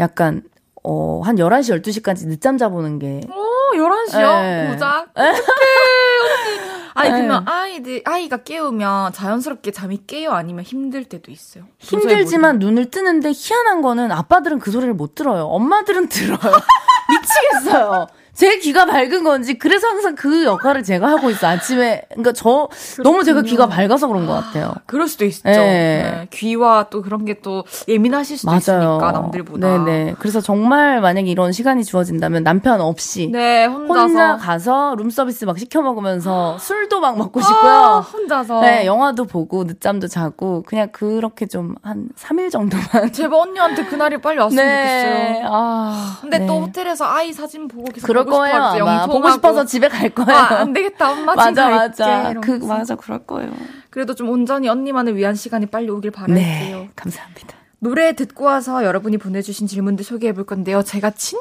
약간 0.00 0.42
어, 0.82 1.20
한 1.22 1.36
11시, 1.36 1.80
12시까지 1.80 2.26
늦잠 2.26 2.58
자보는 2.58 2.98
게. 2.98 3.20
오, 3.30 3.76
11시요? 3.76 4.42
네. 4.42 4.68
고작? 4.72 5.10
어떡해, 5.14 5.30
아니, 6.94 7.10
네. 7.10 7.16
그러면 7.16 7.48
아이들, 7.48 8.02
아이가 8.04 8.38
깨우면 8.38 9.12
자연스럽게 9.12 9.70
잠이 9.70 10.02
깨요? 10.06 10.32
아니면 10.32 10.64
힘들 10.64 11.04
때도 11.04 11.30
있어요? 11.30 11.64
힘들지만 11.78 12.58
눈을 12.58 12.90
뜨는데 12.90 13.32
희한한 13.34 13.82
거는 13.82 14.12
아빠들은 14.12 14.58
그 14.58 14.70
소리를 14.70 14.92
못 14.94 15.14
들어요. 15.14 15.44
엄마들은 15.44 16.08
들어요. 16.08 16.38
미치겠어요. 17.10 18.06
제 18.40 18.58
귀가 18.58 18.86
밝은 18.86 19.22
건지 19.22 19.58
그래서 19.58 19.88
항상 19.88 20.14
그 20.14 20.44
역할을 20.44 20.82
제가 20.82 21.08
하고 21.08 21.28
있어 21.28 21.46
아침에 21.46 22.02
그러니까 22.08 22.32
저 22.32 22.68
그렇군요. 22.96 23.02
너무 23.02 23.24
제가 23.24 23.42
귀가 23.42 23.66
밝아서 23.66 24.06
그런 24.08 24.26
것 24.26 24.32
같아요. 24.32 24.72
그럴 24.86 25.08
수도 25.08 25.26
있죠. 25.26 25.42
네. 25.44 25.60
네. 25.60 26.26
귀와 26.30 26.86
또 26.90 27.02
그런 27.02 27.24
게 27.26 27.40
또 27.42 27.64
예민하실 27.88 28.36
수도 28.38 28.50
맞아요. 28.50 28.58
있으니까 28.96 29.12
남들보다. 29.12 29.66
네네. 29.84 30.14
그래서 30.18 30.40
정말 30.40 31.00
만약에 31.00 31.30
이런 31.30 31.52
시간이 31.52 31.84
주어진다면 31.84 32.42
남편 32.44 32.80
없이 32.80 33.28
네 33.32 33.64
혼자서 33.66 34.00
혼자 34.02 34.36
가서 34.36 34.94
룸서비스 34.96 35.44
막 35.46 35.58
시켜 35.58 35.80
먹으면서 35.82 36.58
술도 36.58 37.00
막 37.00 37.16
먹고 37.18 37.40
싶고요. 37.40 37.70
아, 37.70 38.00
혼자서 38.00 38.60
네 38.62 38.84
영화도 38.86 39.24
보고 39.24 39.64
늦잠도 39.64 40.06
자고 40.08 40.62
그냥 40.66 40.88
그렇게 40.92 41.46
좀 41.46 41.74
한 41.82 42.08
3일 42.18 42.50
정도만 42.50 43.12
제발 43.12 43.40
언니한테 43.40 43.84
그날이 43.86 44.18
빨리 44.18 44.38
왔으면 44.38 44.64
네. 44.64 45.32
좋겠어요. 45.34 45.48
아 45.50 46.18
근데 46.20 46.38
네. 46.38 46.46
또 46.46 46.60
호텔에서 46.62 47.04
아이 47.06 47.32
사진 47.32 47.68
보고 47.68 47.84
계속 47.90 48.06
그럴 48.06 48.24
거예요. 48.30 48.56
아마 48.86 49.06
보고 49.06 49.30
싶어서 49.30 49.64
집에 49.64 49.88
갈 49.88 50.08
거예요. 50.10 50.38
아, 50.38 50.60
안 50.60 50.72
되겠다. 50.72 51.10
엄마 51.10 51.34
맞아 51.34 51.68
맞아. 51.68 52.32
그 52.40 52.52
맞아 52.52 52.94
그럴 52.96 53.26
거예요. 53.26 53.52
그래도 53.90 54.14
좀 54.14 54.28
온전히 54.30 54.68
언니만을 54.68 55.16
위한 55.16 55.34
시간이 55.34 55.66
빨리 55.66 55.90
오길 55.90 56.10
바랄게요. 56.10 56.36
네, 56.78 56.90
감사합니다. 56.96 57.56
노래 57.80 58.14
듣고 58.14 58.44
와서 58.44 58.84
여러분이 58.84 59.18
보내주신 59.18 59.66
질문들 59.66 60.04
소개해 60.04 60.32
볼 60.32 60.44
건데요. 60.44 60.82
제가 60.82 61.10
진짜 61.10 61.40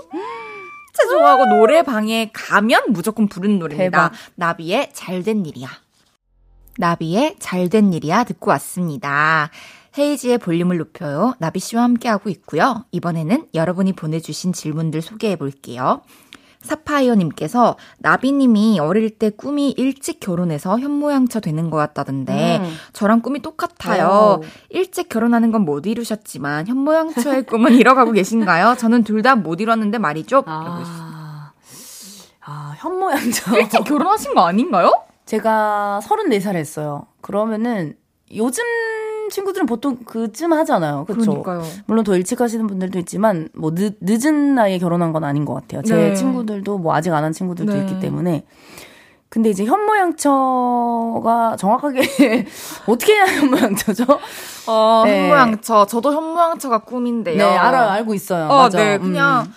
좋아하고 1.11 1.45
노래방에 1.45 2.31
가면 2.33 2.83
무조건 2.89 3.27
부르는 3.27 3.59
노래입니다. 3.59 4.09
대박. 4.09 4.11
나비의 4.35 4.89
잘된 4.93 5.45
일이야. 5.45 5.69
나비의 6.77 7.35
잘된 7.39 7.93
일이야 7.93 8.23
듣고 8.23 8.51
왔습니다. 8.51 9.49
헤이지의 9.97 10.37
볼륨을 10.37 10.77
높여요. 10.77 11.33
나비 11.39 11.59
씨와 11.59 11.83
함께하고 11.83 12.29
있고요. 12.29 12.85
이번에는 12.91 13.47
여러분이 13.53 13.93
보내주신 13.93 14.53
질문들 14.53 15.01
소개해 15.01 15.35
볼게요. 15.35 16.01
사파이어님께서 16.61 17.77
나비님이 17.99 18.79
어릴 18.79 19.09
때 19.11 19.29
꿈이 19.29 19.71
일찍 19.77 20.19
결혼해서 20.19 20.79
현모양처 20.79 21.39
되는 21.39 21.69
거였다던데 21.69 22.57
음. 22.61 22.75
저랑 22.93 23.21
꿈이 23.21 23.41
똑같아요. 23.41 24.39
오. 24.41 24.43
일찍 24.69 25.07
결혼하는 25.09 25.51
건 25.51 25.59
못 25.65 25.85
이루셨지만 25.85 26.67
현모양처의 26.67 27.43
꿈은 27.43 27.73
이뤄가고 27.79 28.11
계신가요? 28.11 28.75
저는 28.77 29.03
둘 29.03 29.21
다 29.21 29.35
못 29.35 29.59
이뤘는데 29.61 29.97
말이죠. 29.97 30.43
아, 30.45 31.51
아 32.41 32.73
현모양처. 32.77 33.57
일찍 33.57 33.83
결혼하신 33.83 34.33
거 34.33 34.47
아닌가요? 34.47 34.91
제가 35.25 35.99
34살 36.03 36.55
했어요. 36.55 37.05
그러면은 37.21 37.95
요즘 39.29 39.35
친구들은 39.35 39.65
보통 39.67 39.97
그쯤 40.05 40.51
하잖아요. 40.53 41.05
그렇죠. 41.05 41.43
물론 41.85 42.03
더 42.03 42.15
일찍 42.15 42.41
하시는 42.41 42.65
분들도 42.67 42.97
있지만 42.99 43.49
뭐 43.55 43.71
늦, 43.73 43.95
늦은 44.01 44.55
나이에 44.55 44.79
결혼한 44.79 45.13
건 45.13 45.23
아닌 45.23 45.45
것 45.45 45.53
같아요. 45.53 45.81
제 45.83 45.95
네. 45.95 46.13
친구들도 46.15 46.79
뭐 46.79 46.95
아직 46.95 47.13
안 47.13 47.19
한 47.19 47.31
친구들도 47.33 47.71
네. 47.73 47.79
있기 47.81 47.99
때문에. 47.99 48.45
근데 49.27 49.49
이제 49.51 49.63
현모양처가 49.65 51.57
정확하게 51.57 52.01
어떻게 52.87 53.13
해야 53.13 53.25
현모양처죠? 53.25 54.05
어, 54.67 55.03
네. 55.05 55.23
현모양처. 55.29 55.85
저도 55.85 56.13
현모양처가 56.13 56.79
꿈인데요. 56.79 57.37
네, 57.37 57.43
알아요. 57.43 57.89
알고 57.89 58.13
있어요. 58.15 58.45
어, 58.47 58.63
맞아. 58.63 58.77
네, 58.79 58.97
그냥 58.97 59.45
음. 59.45 59.53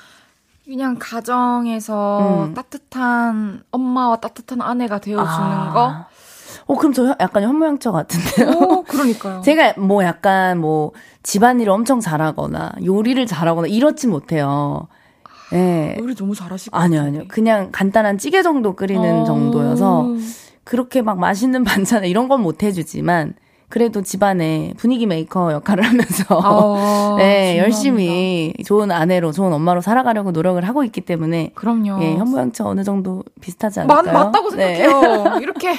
그냥 0.65 0.97
가정에서 0.99 2.45
음. 2.49 2.55
따뜻한 2.55 3.63
엄마와 3.71 4.17
따뜻한 4.17 4.61
아내가 4.61 4.99
되어 4.99 5.17
주는 5.19 5.29
아. 5.29 5.73
거. 5.73 6.05
어, 6.67 6.77
그럼 6.77 6.93
저 6.93 7.15
약간 7.21 7.43
현모양처 7.43 7.93
같은데요? 7.93 8.51
오, 8.59 8.83
그러니까요. 8.85 9.41
제가 9.45 9.75
뭐 9.79 10.05
약간 10.05 10.59
뭐 10.59 10.93
집안일을 11.23 11.71
엄청 11.73 12.01
잘하거나 12.01 12.73
요리를 12.85 13.25
잘하거나 13.27 13.69
이렇지 13.69 14.07
못해요. 14.07 14.89
예. 15.53 15.57
네. 15.57 15.97
요리 15.99 16.15
너무 16.15 16.35
잘하시고. 16.35 16.77
아니요, 16.77 17.01
아니요. 17.03 17.23
그냥 17.29 17.71
간단한 17.73 18.19
찌개 18.19 18.43
정도 18.43 18.75
끓이는 18.75 19.21
어... 19.21 19.25
정도여서 19.25 20.07
그렇게 20.65 21.03
막 21.03 21.19
맛있는 21.19 21.65
반찬 21.65 22.05
이런 22.05 22.29
건 22.29 22.41
못 22.43 22.63
해주지만 22.63 23.35
그래도 23.73 24.03
집안에 24.03 24.75
분위기 24.77 25.07
메이커 25.07 25.51
역할을 25.51 25.83
하면서 25.83 26.25
아, 26.43 27.17
네, 27.17 27.57
열심히 27.57 28.53
좋은 28.67 28.91
아내로 28.91 29.33
좋은 29.33 29.51
엄마로 29.51 29.81
살아가려고 29.81 30.31
노력을 30.31 30.63
하고 30.69 30.85
있기 30.85 31.01
때문에 31.01 31.53
그럼요. 31.55 32.03
예, 32.03 32.17
현모양처 32.17 32.67
어느 32.67 32.85
정도 32.85 33.25
비슷하지 33.41 33.81
않을까요? 33.81 34.03
맞, 34.03 34.13
맞다고 34.13 34.51
생각해요. 34.51 35.01
네. 35.01 35.31
이렇게 35.41 35.75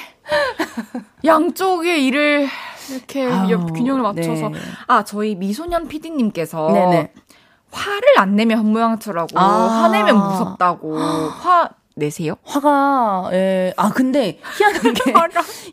양쪽의 1.24 2.04
일을 2.08 2.48
이렇게 2.90 3.28
아유, 3.28 3.60
균형을 3.60 4.02
맞춰서. 4.02 4.50
네. 4.50 4.58
아, 4.88 5.04
저희 5.04 5.36
미소년 5.36 5.88
PD님께서. 5.88 6.72
네네. 6.72 7.12
화를 7.70 8.02
안 8.18 8.36
내면 8.36 8.58
현모양처라고. 8.58 9.40
아. 9.40 9.44
화내면 9.84 10.18
무섭다고. 10.18 10.98
화, 10.98 11.70
내세요? 11.96 12.36
화가 12.44 13.30
예. 13.34 13.74
아 13.78 13.90
근데 13.90 14.40
희한한 14.58 14.94
게 14.94 15.14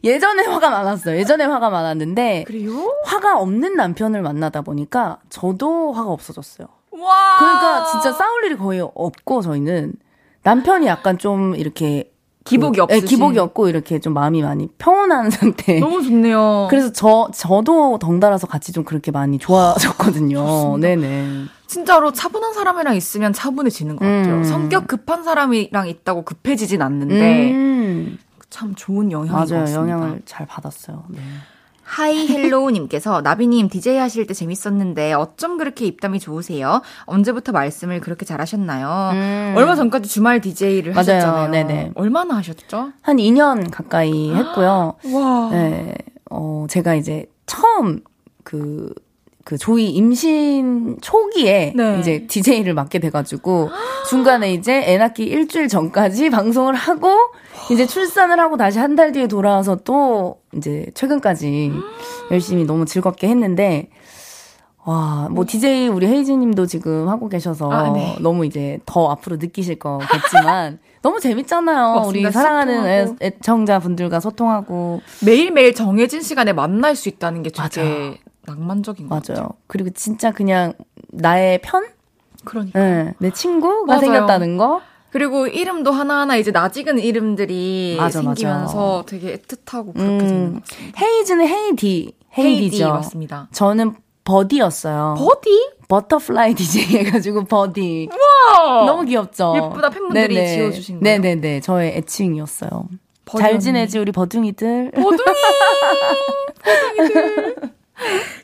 예전에 0.05 0.45
화가 0.45 0.71
많았어요. 0.71 1.17
예전에 1.17 1.45
화가 1.45 1.71
많았는데 1.71 2.45
그래요? 2.47 2.95
화가 3.05 3.39
없는 3.39 3.75
남편을 3.77 4.23
만나다 4.23 4.63
보니까 4.63 5.19
저도 5.31 5.93
화가 5.93 6.11
없어졌어요. 6.11 6.69
와. 6.93 7.37
그러니까 7.39 7.87
진짜 7.87 8.13
싸울 8.13 8.45
일이 8.45 8.57
거의 8.57 8.81
없고 8.81 9.43
저희는 9.43 9.95
남편이 10.43 10.87
약간 10.87 11.19
좀 11.19 11.55
이렇게 11.55 12.11
기복이 12.51 12.77
그, 12.79 12.83
없으 12.83 13.01
기복이 13.01 13.39
없고 13.39 13.69
이렇게 13.69 13.99
좀 13.99 14.13
마음이 14.15 14.43
많이 14.43 14.69
평온한 14.79 15.31
상태. 15.31 15.79
너무 15.81 16.03
좋네요. 16.03 16.67
그래서 16.71 16.93
저 16.93 17.31
저도 17.33 17.99
덩달아서 17.99 18.47
같이 18.47 18.73
좀 18.73 18.85
그렇게 18.85 19.11
많이 19.11 19.39
좋아졌거든요. 19.39 20.77
네네. 20.81 21.45
진짜로 21.67 22.13
차분한 22.13 22.53
사람이랑 22.53 22.97
있으면 22.97 23.33
차분해지는 23.33 23.97
것 23.97 24.05
같아요. 24.05 24.35
음. 24.37 24.45
성격 24.45 24.89
급한 24.89 25.23
사람이랑 25.23 25.89
있다고 25.89 26.25
급해지진 26.25 26.83
않는데 26.83 27.53
음. 27.53 28.19
참 28.51 28.75
좋은 28.75 29.13
영향이 29.13 29.51
맞아요. 29.53 29.73
영향을 29.75 30.23
잘 30.25 30.47
받았어요. 30.47 31.05
네. 31.09 31.21
하이 31.91 32.29
헬로우님께서 32.29 33.21
나비님 33.23 33.69
DJ 33.69 33.97
하실 33.97 34.25
때 34.25 34.33
재밌었는데 34.33 35.13
어쩜 35.15 35.59
그렇게 35.59 35.87
입담이 35.87 36.21
좋으세요? 36.21 36.83
언제부터 37.07 37.51
말씀을 37.51 38.01
그렇게 38.01 38.25
잘하셨나요? 38.25 39.11
음. 39.15 39.55
얼마 39.57 39.75
전까지 39.75 40.09
주말 40.09 40.41
DJ를 40.41 40.93
맞아요. 40.93 41.01
하셨잖아요. 41.01 41.49
네네. 41.51 41.91
얼마나 41.97 42.37
하셨죠? 42.37 42.93
한 43.03 43.17
2년 43.17 43.73
가까이 43.73 44.33
했고요. 44.33 44.95
와. 45.13 45.49
네. 45.51 45.95
어, 46.31 46.67
제가 46.71 46.95
이제 46.95 47.27
처음 47.47 48.01
그 48.45 48.95
그 49.45 49.57
조이 49.57 49.91
임신 49.91 50.99
초기에 51.01 51.73
네. 51.75 51.99
이제 52.01 52.27
DJ를 52.27 52.75
맡게 52.75 52.99
돼가지고 52.99 53.71
중간에 54.09 54.53
이제 54.53 54.83
애 54.87 54.99
낳기 54.99 55.25
일주일 55.25 55.69
전까지 55.69 56.29
방송을 56.31 56.75
하고 56.75 57.09
이제 57.71 57.87
출산을 57.87 58.39
하고 58.39 58.57
다시 58.57 58.79
한 58.79 58.97
달 58.97 59.13
뒤에 59.13 59.29
돌아와서 59.29 59.77
또 59.77 60.41
이제 60.55 60.87
최근까지 60.95 61.73
열심히 62.31 62.65
너무 62.65 62.85
즐겁게 62.85 63.29
했는데 63.29 63.89
와, 64.85 65.29
뭐 65.31 65.45
DJ 65.47 65.89
우리 65.89 66.07
헤이즈 66.07 66.33
님도 66.33 66.67
지금 66.67 67.09
하고 67.09 67.29
계셔서 67.29 67.71
아, 67.71 67.93
네. 67.93 68.17
너무 68.21 68.47
이제 68.47 68.79
더 68.87 69.11
앞으로 69.11 69.37
느끼실 69.37 69.79
거겠지만 69.79 70.79
너무 71.03 71.21
재밌잖아요. 71.21 71.95
맞습니다. 71.95 72.29
우리 72.29 72.33
사랑하는 72.33 72.87
애, 72.87 73.07
애청자분들과 73.21 74.21
소통하고 74.21 75.01
매일매일 75.25 75.75
정해진 75.75 76.23
시간에 76.23 76.53
만날 76.53 76.97
수 76.97 77.09
있다는 77.09 77.43
게 77.43 77.51
되게 77.51 78.19
낭만적인 78.47 79.09
것 79.09 79.15
맞아요. 79.15 79.23
같아요. 79.23 79.49
그리고 79.67 79.91
진짜 79.91 80.31
그냥 80.31 80.73
나의 81.09 81.61
편? 81.63 81.85
그러니까. 82.45 82.79
네, 82.79 83.15
내 83.19 83.31
친구가 83.31 83.87
맞아요. 83.87 84.01
생겼다는 84.01 84.57
거? 84.57 84.81
그리고 85.11 85.47
이름도 85.47 85.91
하나하나 85.91 86.37
이제 86.37 86.51
낯익은 86.53 86.99
이름들이 87.01 87.97
맞아, 87.99 88.21
생기면서 88.23 88.99
맞아. 88.99 89.07
되게 89.07 89.37
애틋하고 89.39 89.93
그렇게 89.93 90.03
음, 90.03 90.19
되는 90.19 90.55
것 90.55 90.63
같습니다. 90.65 91.01
헤이즈는 91.05 91.47
헤이디. 91.49 92.15
헤이디죠. 92.39 92.77
헤이디 92.77 92.85
맞습니다. 92.85 93.49
저는 93.53 93.97
버디였어요. 94.25 95.17
버디? 95.19 95.71
butterfly 95.89 96.55
DJ 96.57 96.85
해가지고 97.05 97.45
버디. 97.45 98.09
와 98.13 98.85
너무 98.87 99.05
귀엽죠? 99.05 99.53
예쁘다 99.57 99.91
팬분들이 99.91 100.35
네네. 100.37 100.55
지어주신 100.57 101.01
거예요? 101.01 101.19
네네네. 101.19 101.61
저의 101.61 101.97
애칭이었어요. 101.97 102.89
잘 103.39 103.59
지내지 103.59 103.99
우리 103.99 104.13
버둥이들. 104.13 104.93
버둥이! 104.93 105.19
버둥이들. 106.97 107.57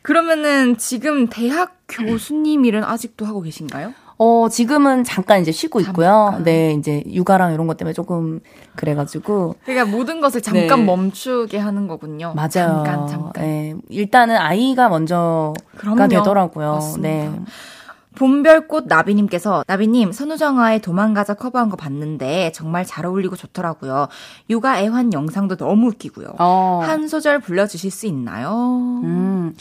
그러면은 0.03 0.77
지금 0.77 1.29
대학 1.29 1.77
교수님 1.89 2.65
일은 2.65 2.85
아직도 2.85 3.25
하고 3.27 3.41
계신가요? 3.43 3.93
어, 4.19 4.49
지금은 4.51 5.05
잠깐 5.05 5.43
이제 5.43 5.53
쉬고 5.53 5.83
잠깐. 5.83 5.93
있고요. 5.93 6.43
네, 6.43 6.73
이제 6.73 7.03
육아랑 7.07 7.53
이런 7.53 7.67
것 7.67 7.77
때문에 7.77 7.93
조금 7.93 8.41
그래가지고. 8.75 9.57
그러니까 9.65 9.85
모든 9.95 10.21
것을 10.21 10.41
잠깐 10.41 10.81
네. 10.81 10.85
멈추게 10.85 11.59
하는 11.59 11.87
거군요. 11.87 12.33
맞아요. 12.35 12.49
잠깐, 12.83 13.07
잠깐. 13.07 13.33
네, 13.45 13.75
일단은 13.91 14.37
아이가 14.37 14.89
먼저가 14.89 15.53
그럼요. 15.77 16.09
되더라고요. 16.09 16.73
맞습니다. 16.73 17.09
네. 17.09 17.31
봄별꽃 18.17 18.87
나비님께서 18.89 19.65
나비님 19.67 20.11
선우정아의 20.11 20.81
도망가자 20.81 21.35
커버한 21.35 21.69
거 21.69 21.77
봤는데 21.77 22.51
정말 22.53 22.85
잘 22.85 23.07
어울리고 23.07 23.37
좋더라고요. 23.37 24.09
육아 24.51 24.81
애환 24.81 25.13
영상도 25.13 25.57
너무 25.57 25.89
웃기고요. 25.89 26.35
어. 26.39 26.81
한 26.83 27.07
소절 27.07 27.41
불러주실 27.41 27.91
수 27.91 28.07
있나요? 28.07 29.01
음, 29.05 29.55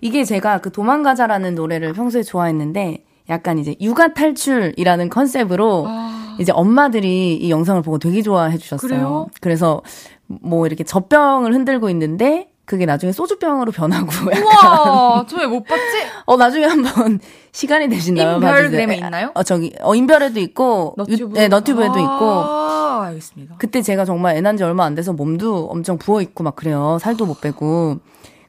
이게 0.00 0.24
제가 0.24 0.58
그 0.60 0.70
도망가자라는 0.70 1.54
노래를 1.54 1.94
평소에 1.94 2.22
좋아했는데 2.22 3.04
약간 3.30 3.58
이제 3.58 3.74
육아 3.80 4.12
탈출이라는 4.12 5.08
컨셉으로 5.08 5.86
아. 5.88 6.36
이제 6.38 6.52
엄마들이 6.52 7.36
이 7.36 7.50
영상을 7.50 7.80
보고 7.82 7.98
되게 7.98 8.22
좋아해 8.22 8.58
주셨어요. 8.58 8.88
그래요? 8.88 9.26
그래서 9.40 9.82
뭐 10.26 10.66
이렇게 10.66 10.84
젖병을 10.84 11.54
흔들고 11.54 11.88
있는데 11.90 12.48
그게 12.66 12.86
나중에 12.86 13.12
소주병으로 13.12 13.72
변하고 13.72 14.08
우와, 14.42 15.26
저왜 15.28 15.46
못 15.46 15.64
봤지? 15.64 15.82
어, 16.24 16.36
나중에 16.36 16.64
한번 16.64 17.20
시간이 17.52 17.88
되신다면 17.88 18.36
인별그램에 18.36 18.96
있나요? 18.96 19.30
어, 19.34 19.42
저기, 19.42 19.74
어, 19.80 19.94
인별에도 19.94 20.40
있고, 20.40 20.94
너튜브? 20.96 21.34
네, 21.34 21.48
너튜브에도 21.48 21.94
아, 21.94 22.00
있고. 22.00 23.04
알겠습니다. 23.04 23.56
그때 23.58 23.82
제가 23.82 24.04
정말 24.04 24.36
애난 24.36 24.56
지 24.56 24.64
얼마 24.64 24.84
안 24.84 24.94
돼서 24.94 25.12
몸도 25.12 25.66
엄청 25.66 25.98
부어 25.98 26.22
있고 26.22 26.42
막 26.42 26.56
그래요. 26.56 26.98
살도 27.00 27.26
못 27.26 27.40
빼고. 27.40 27.98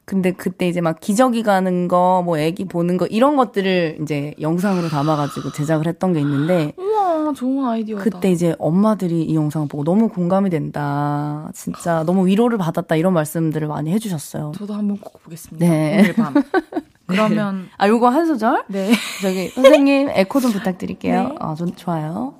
근데 0.05 0.31
그때 0.31 0.67
이제 0.67 0.81
막 0.81 0.99
기저귀 0.99 1.41
가는 1.41 1.87
거, 1.87 2.21
뭐 2.23 2.37
애기 2.37 2.65
보는 2.65 2.97
거, 2.97 3.07
이런 3.07 3.35
것들을 3.35 3.97
이제 4.03 4.35
영상으로 4.39 4.89
담아가지고 4.89 5.51
제작을 5.51 5.87
했던 5.87 6.13
게 6.13 6.19
있는데. 6.19 6.73
우와, 6.77 7.33
좋은 7.33 7.65
아이디어다. 7.65 8.03
그때 8.03 8.31
이제 8.31 8.55
엄마들이 8.59 9.23
이 9.23 9.35
영상을 9.35 9.67
보고 9.67 9.83
너무 9.83 10.09
공감이 10.09 10.51
된다. 10.51 11.49
진짜 11.55 12.03
너무 12.03 12.27
위로를 12.27 12.59
받았다. 12.59 12.95
이런 12.95 13.13
말씀들을 13.13 13.67
많이 13.67 13.91
해주셨어요. 13.93 14.51
저도 14.55 14.75
한번 14.75 14.99
꼭 14.99 15.23
보겠습니다. 15.23 15.67
네. 15.67 15.99
오늘 15.99 16.13
밤. 16.13 16.33
그러면. 17.07 17.61
네. 17.63 17.69
아, 17.77 17.87
요거 17.87 18.09
한 18.09 18.27
소절? 18.27 18.65
네. 18.67 18.91
저기, 19.23 19.47
선생님, 19.49 20.09
에코 20.11 20.39
좀 20.39 20.51
부탁드릴게요. 20.51 21.29
네. 21.29 21.35
아, 21.39 21.55
좀 21.55 21.73
좋아요. 21.75 22.35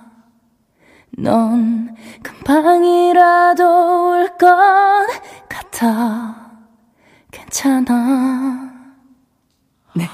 넌 1.17 1.95
금방이라도 2.23 4.09
올 4.09 4.27
것 4.37 4.47
같아. 5.49 6.35
괜찮아. 7.31 8.71
네. 9.95 10.09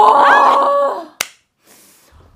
와! 0.00 1.04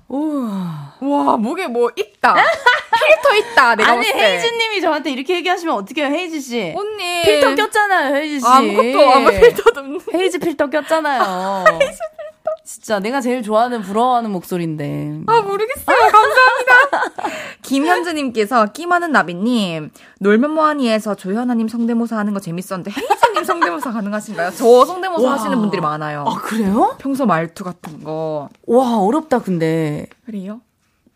우와. 0.07 0.92
와, 1.11 1.37
목에 1.37 1.67
뭐 1.67 1.89
있다. 1.95 2.33
필터 2.93 3.35
있다, 3.35 3.75
내가 3.75 3.91
아니, 3.91 4.07
헤이즈 4.07 4.45
님이 4.47 4.81
저한테 4.81 5.11
이렇게 5.11 5.35
얘기하시면 5.35 5.75
어떡해요, 5.75 6.07
헤이즈 6.07 6.39
씨. 6.39 6.73
언니. 6.75 7.21
필터 7.23 7.55
꼈잖아요, 7.55 8.15
헤이즈 8.15 8.39
씨. 8.39 8.45
아무것도, 8.45 9.11
아무 9.11 9.29
필터도 9.31 9.79
없는. 9.79 9.99
헤이즈 10.13 10.39
필터 10.39 10.69
꼈잖아요. 10.69 11.65
헤이즈 11.67 11.79
필터. 11.81 12.33
진짜 12.65 12.99
내가 12.99 13.19
제일 13.19 13.41
좋아하는 13.43 13.81
부러워하는 13.81 14.31
목소리인데. 14.31 15.19
아 15.27 15.41
모르겠어요. 15.41 15.97
감사합니다. 15.97 17.27
김현주 17.61 18.13
님께서 18.13 18.67
끼 18.67 18.85
많은 18.85 19.11
나비 19.11 19.33
님 19.33 19.91
놀면 20.19 20.51
뭐하니에서 20.51 21.15
조현아 21.15 21.55
님 21.55 21.67
성대모사 21.67 22.17
하는 22.17 22.33
거 22.33 22.39
재밌었는데 22.39 22.91
헤이즈 22.91 23.33
님 23.33 23.43
성대모사 23.43 23.91
가능하신가요? 23.91 24.51
저 24.51 24.85
성대모사 24.85 25.27
와. 25.27 25.33
하시는 25.33 25.57
분들이 25.59 25.81
많아요. 25.81 26.23
아 26.25 26.35
그래요? 26.35 26.95
평소 26.99 27.25
말투 27.25 27.65
같은 27.65 28.01
거. 28.03 28.47
와 28.65 28.97
어렵다 28.97 29.39
근데. 29.39 30.07
그래요? 30.25 30.61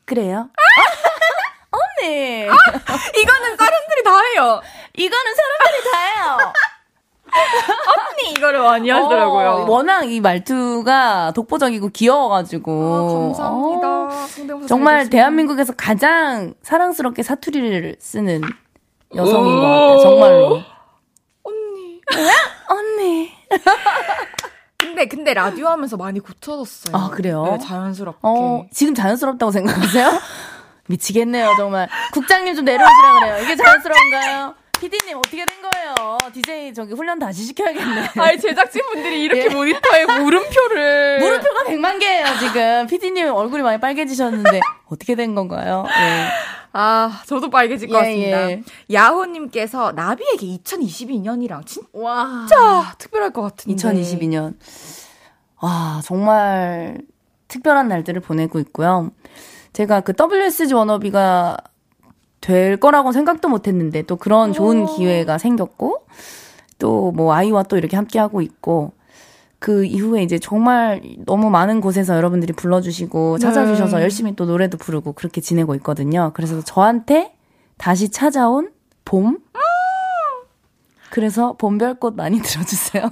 그래요? 0.07 0.49
언니. 1.69 2.47
아, 2.49 2.53
이거는 3.19 3.57
사람들이 3.57 4.03
다 4.03 4.21
해요. 4.21 4.61
이거는 4.95 5.35
사람들이 5.35 5.91
다 5.91 5.99
해요. 5.99 6.53
언니 8.23 8.31
이거를 8.31 8.61
많이 8.61 8.89
하더라고요. 8.89 9.49
어, 9.49 9.65
워낙 9.69 10.09
이 10.09 10.21
말투가 10.21 11.33
독보적이고 11.35 11.89
귀여워가지고. 11.89 12.71
아, 12.71 13.33
감사합니다. 13.35 14.55
어, 14.55 14.65
정말 14.65 15.09
대한민국에서 15.09 15.73
가장 15.75 16.53
사랑스럽게 16.61 17.21
사투리를 17.21 17.97
쓰는 17.99 18.41
여성인 19.13 19.55
것 19.59 19.61
같아요. 19.61 19.99
정말로. 19.99 20.61
언니. 21.43 22.01
언니. 22.69 23.31
근데 24.97 25.05
근데 25.07 25.33
라디오 25.35 25.67
하면서 25.67 25.95
많이 25.95 26.19
고쳐졌어요. 26.19 26.95
아 26.95 27.09
그래요? 27.11 27.43
네, 27.43 27.59
자연스럽게. 27.59 28.17
어, 28.23 28.65
지금 28.71 28.95
자연스럽다고 28.95 29.51
생각하세요? 29.51 30.19
미치겠네요, 30.87 31.53
정말. 31.55 31.87
국장님 32.13 32.55
좀 32.55 32.65
내려오시라 32.65 33.19
그래요. 33.19 33.43
이게 33.43 33.55
자연스러운가요? 33.55 34.55
피디님 34.79 35.17
어떻게 35.17 35.45
된 35.45 35.55
거예요? 35.61 36.17
DJ 36.33 36.73
저기 36.73 36.93
훈련 36.93 37.19
다시 37.19 37.43
시켜야겠네. 37.45 38.09
아니 38.21 38.39
제작진 38.39 38.81
분들이 38.91 39.23
이렇게 39.23 39.45
예. 39.45 39.49
모니터에 39.49 40.05
물음표를 40.05 41.19
물음표가 41.19 41.63
100만 41.65 41.99
개예요 41.99 42.25
지금. 42.39 42.87
피디님 42.87 43.27
얼굴이 43.33 43.63
많이 43.63 43.79
빨개지셨는데 43.79 44.59
어떻게 44.89 45.15
된 45.15 45.35
건가요? 45.35 45.85
예. 45.99 46.27
아, 46.73 47.23
저도 47.25 47.49
빨개질 47.49 47.87
것 47.89 47.97
예, 47.97 48.01
같습니다. 48.01 48.51
예. 48.51 48.63
야호님께서 48.93 49.93
나비에게 49.93 50.45
2022년이랑 50.63 51.65
진짜 51.65 51.87
와. 51.93 52.45
특별할 52.99 53.31
것 53.31 53.41
같은데. 53.41 53.75
2022년. 53.75 54.55
와, 55.59 56.01
정말 56.03 56.99
특별한 57.47 57.87
날들을 57.87 58.21
보내고 58.21 58.59
있고요. 58.59 59.09
제가 59.73 60.01
그 60.01 60.13
WSG 60.19 60.73
워너비가 60.75 61.57
될 62.41 62.77
거라고 62.77 63.11
생각도 63.11 63.49
못 63.49 63.67
했는데 63.67 64.01
또 64.03 64.15
그런 64.15 64.53
좋은 64.53 64.85
기회가 64.85 65.37
생겼고 65.37 66.05
또 66.79 67.11
뭐 67.11 67.33
아이와 67.33 67.63
또 67.63 67.77
이렇게 67.77 67.95
함께 67.95 68.19
하고 68.19 68.41
있고 68.41 68.93
그 69.59 69.85
이후에 69.85 70.21
이제 70.21 70.37
정말 70.37 71.01
너무 71.25 71.49
많은 71.49 71.81
곳에서 71.81 72.15
여러분들이 72.15 72.53
불러주시고 72.53 73.37
네. 73.39 73.41
찾아주셔서 73.41 73.97
네. 73.97 74.03
열심히 74.03 74.35
또 74.35 74.45
노래도 74.45 74.77
부르고 74.77 75.13
그렇게 75.13 75.41
지내고 75.41 75.73
있거든요. 75.75 76.31
그래서 76.35 76.61
저한테 76.61 77.33
다시 77.77 78.09
찾아온 78.09 78.71
봄. 79.03 79.39
그래서 81.09 81.53
봄별꽃 81.53 82.15
많이 82.15 82.39
들어주세요. 82.43 83.05
어! 83.05 83.09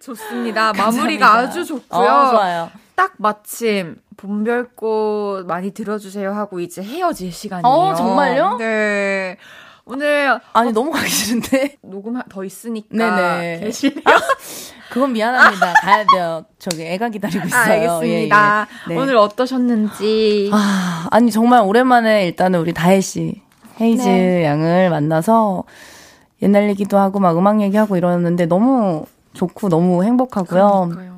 좋습니다. 0.00 0.72
마무리가 0.72 1.34
아주 1.34 1.64
좋고요. 1.64 2.08
어, 2.08 2.30
좋아요. 2.30 2.70
딱 2.98 3.12
마침 3.18 3.94
봄별꽃 4.16 5.46
많이 5.46 5.70
들어주세요 5.70 6.32
하고 6.32 6.58
이제 6.58 6.82
헤어질 6.82 7.30
시간이에요. 7.30 7.64
어, 7.64 7.94
정말요? 7.94 8.56
네. 8.58 9.36
오늘 9.84 10.40
아니 10.52 10.70
어, 10.70 10.72
너무 10.72 10.90
가기 10.90 11.08
싫은데 11.08 11.76
녹음 11.82 12.20
더 12.28 12.42
있으니까 12.42 12.88
네네. 12.90 13.60
계실래요? 13.60 14.02
그건 14.90 15.12
미안합니다. 15.12 15.74
가야 15.80 16.04
돼요. 16.12 16.44
저기 16.58 16.82
애가 16.86 17.10
기다리고 17.10 17.46
있어요. 17.46 17.60
아, 17.60 17.64
알겠습니다. 17.66 18.66
예, 18.88 18.90
예. 18.90 18.94
네. 18.94 19.00
오늘 19.00 19.16
어떠셨는지. 19.16 20.50
아, 20.52 21.06
아니 21.12 21.30
정말 21.30 21.62
오랜만에 21.62 22.26
일단은 22.26 22.58
우리 22.58 22.74
다혜 22.74 23.00
씨, 23.00 23.40
헤이즈 23.80 24.02
네. 24.02 24.44
양을 24.44 24.90
만나서 24.90 25.62
옛날 26.42 26.68
얘기도 26.68 26.98
하고 26.98 27.20
막 27.20 27.38
음악 27.38 27.60
얘기하고 27.60 27.96
이러는데 27.96 28.46
너무 28.46 29.06
좋고 29.34 29.68
너무 29.68 30.02
행복하고요. 30.02 30.88
그러니까요. 30.90 31.17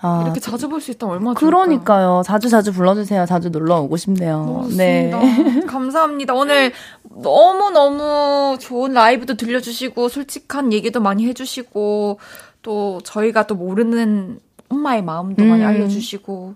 아, 0.00 0.22
이렇게 0.24 0.38
자주 0.40 0.68
볼 0.68 0.80
수 0.80 0.90
있다면 0.92 1.16
얼마나 1.16 1.34
그러니까요. 1.34 2.22
자주 2.24 2.48
자주 2.48 2.72
불러주세요. 2.72 3.26
자주 3.26 3.50
놀러 3.50 3.80
오고 3.80 3.96
싶네요. 3.96 4.66
네. 4.76 5.10
감사합니다. 5.66 6.34
오늘 6.34 6.72
너무 7.02 7.70
너무 7.70 8.56
좋은 8.60 8.92
라이브도 8.92 9.34
들려주시고 9.36 10.08
솔직한 10.08 10.72
얘기도 10.72 11.00
많이 11.00 11.26
해주시고 11.26 12.20
또 12.62 13.00
저희가 13.02 13.46
또 13.46 13.54
모르는 13.56 14.40
엄마의 14.68 15.02
마음도 15.02 15.42
음. 15.42 15.48
많이 15.50 15.64
알려주시고 15.64 16.54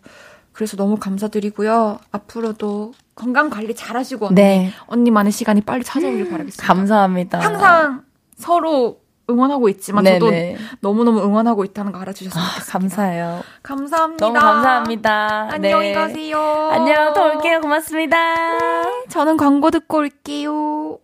그래서 0.52 0.76
너무 0.76 0.96
감사드리고요. 0.98 1.98
앞으로도 2.12 2.92
건강 3.14 3.50
관리 3.50 3.74
잘하시고 3.74 4.26
언니 4.26 4.34
네. 4.36 4.70
언니만의 4.86 5.32
시간이 5.32 5.62
빨리 5.62 5.82
찾아오길 5.82 6.28
바라겠습니다. 6.30 6.64
감사합니다. 6.66 7.40
항상 7.40 8.02
서로 8.36 9.01
응원하고 9.30 9.68
있지만 9.70 10.04
네네. 10.04 10.18
저도 10.18 10.32
너무너무 10.80 11.22
응원하고 11.22 11.64
있다는 11.64 11.92
거 11.92 11.98
알아주셨으면 12.00 12.44
아, 12.44 12.48
좋겠습니다. 12.48 12.70
아, 12.70 12.78
감사해요. 12.78 13.42
감사합니다. 13.62 14.26
너무 14.26 14.38
감사합니다. 14.38 15.48
안녕히 15.52 15.88
네. 15.88 15.94
가세요. 15.94 16.38
안녕, 16.72 17.12
또 17.14 17.24
올게요. 17.24 17.60
고맙습니다. 17.60 18.58
네, 18.58 19.04
저는 19.08 19.36
광고 19.36 19.70
듣고 19.70 19.98
올게요. 19.98 20.98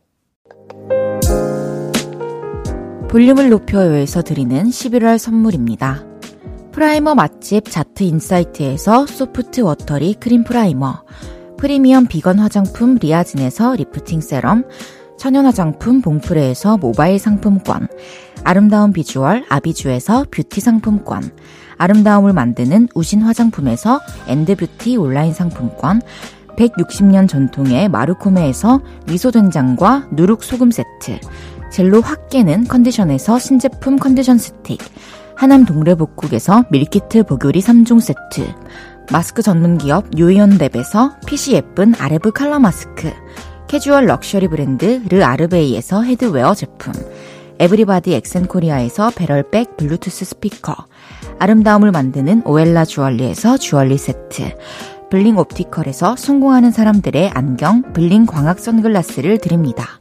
볼륨을 3.08 3.48
높여요에서 3.48 4.22
드리는 4.22 4.64
11월 4.64 5.18
선물입니다. 5.18 6.04
프라이머 6.72 7.14
맛집 7.14 7.70
자트 7.70 8.02
인사이트에서 8.02 9.06
소프트 9.06 9.62
워터리 9.62 10.14
크림 10.14 10.44
프라이머, 10.44 11.04
프리미엄 11.56 12.06
비건 12.06 12.38
화장품 12.38 12.96
리아진에서 12.96 13.74
리프팅 13.76 14.20
세럼, 14.20 14.64
천연 15.18 15.46
화장품 15.46 16.00
봉프레에서 16.00 16.78
모바일 16.78 17.18
상품권, 17.18 17.88
아름다운 18.44 18.92
비주얼 18.92 19.44
아비주에서 19.48 20.26
뷰티 20.30 20.60
상품권, 20.60 21.30
아름다움을 21.76 22.32
만드는 22.32 22.88
우신 22.94 23.22
화장품에서 23.22 24.00
엔드뷰티 24.28 24.96
온라인 24.96 25.34
상품권, 25.34 26.00
160년 26.56 27.28
전통의 27.28 27.88
마르코메에서 27.88 28.80
미소된장과 29.06 30.08
누룩소금 30.12 30.70
세트, 30.70 31.18
젤로 31.72 32.00
확 32.00 32.30
깨는 32.30 32.64
컨디션에서 32.64 33.38
신제품 33.38 33.98
컨디션 33.98 34.38
스틱, 34.38 34.78
하남 35.36 35.64
동래복국에서 35.64 36.64
밀키트 36.70 37.24
보교리 37.24 37.60
3종 37.60 38.00
세트, 38.00 38.54
마스크 39.12 39.42
전문 39.42 39.78
기업 39.78 40.10
유이온랩에서 40.10 41.14
핏이 41.26 41.56
예쁜 41.56 41.94
아레브 41.96 42.32
칼라 42.32 42.58
마스크, 42.58 43.12
캐주얼 43.68 44.06
럭셔리 44.06 44.48
브랜드 44.48 45.02
르 45.10 45.22
아르베이에서 45.22 46.02
headwear 46.02 46.54
제품, 46.54 46.94
에브리바디 47.58 48.14
엑센코리아에서 48.14 49.10
배럴백 49.10 49.76
블루투스 49.76 50.24
스피커, 50.24 50.74
아름다움을 51.38 51.92
만드는 51.92 52.42
오엘라 52.46 52.86
주얼리에서 52.86 53.58
주얼리 53.58 53.98
세트, 53.98 54.56
블링 55.10 55.36
옵티컬에서 55.36 56.16
성공하는 56.16 56.70
사람들의 56.70 57.30
안경 57.34 57.92
블링 57.92 58.24
광학 58.24 58.58
선글라스를 58.58 59.36
드립니다. 59.36 60.00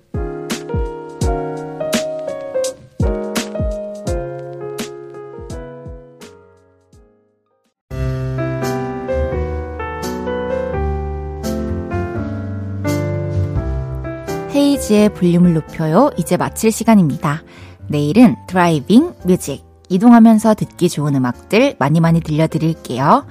헤이지의 14.88 15.10
볼륨을 15.14 15.54
높여요. 15.54 16.12
이제 16.18 16.38
마칠 16.38 16.72
시간입니다. 16.72 17.44
내일은 17.88 18.36
driving 18.47 19.14
music. 19.26 19.66
이동하면서 19.90 20.56
듣기 20.56 20.90
좋은 20.90 21.16
음악들 21.16 21.76
많이 21.80 22.00
많이 22.00 22.22
들려드릴게요. 22.22 23.26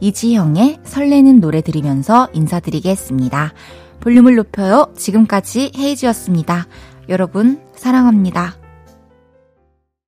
이지형의 0.00 0.80
설레는 0.84 1.40
노래 1.40 1.60
들으면서 1.60 2.28
인사드리겠습니다. 2.32 3.52
볼륨을 4.00 4.36
높여요. 4.36 4.88
지금까지 4.96 5.72
헤이지였습니다. 5.76 6.66
여러분, 7.08 7.60
사랑합니다. 7.76 8.61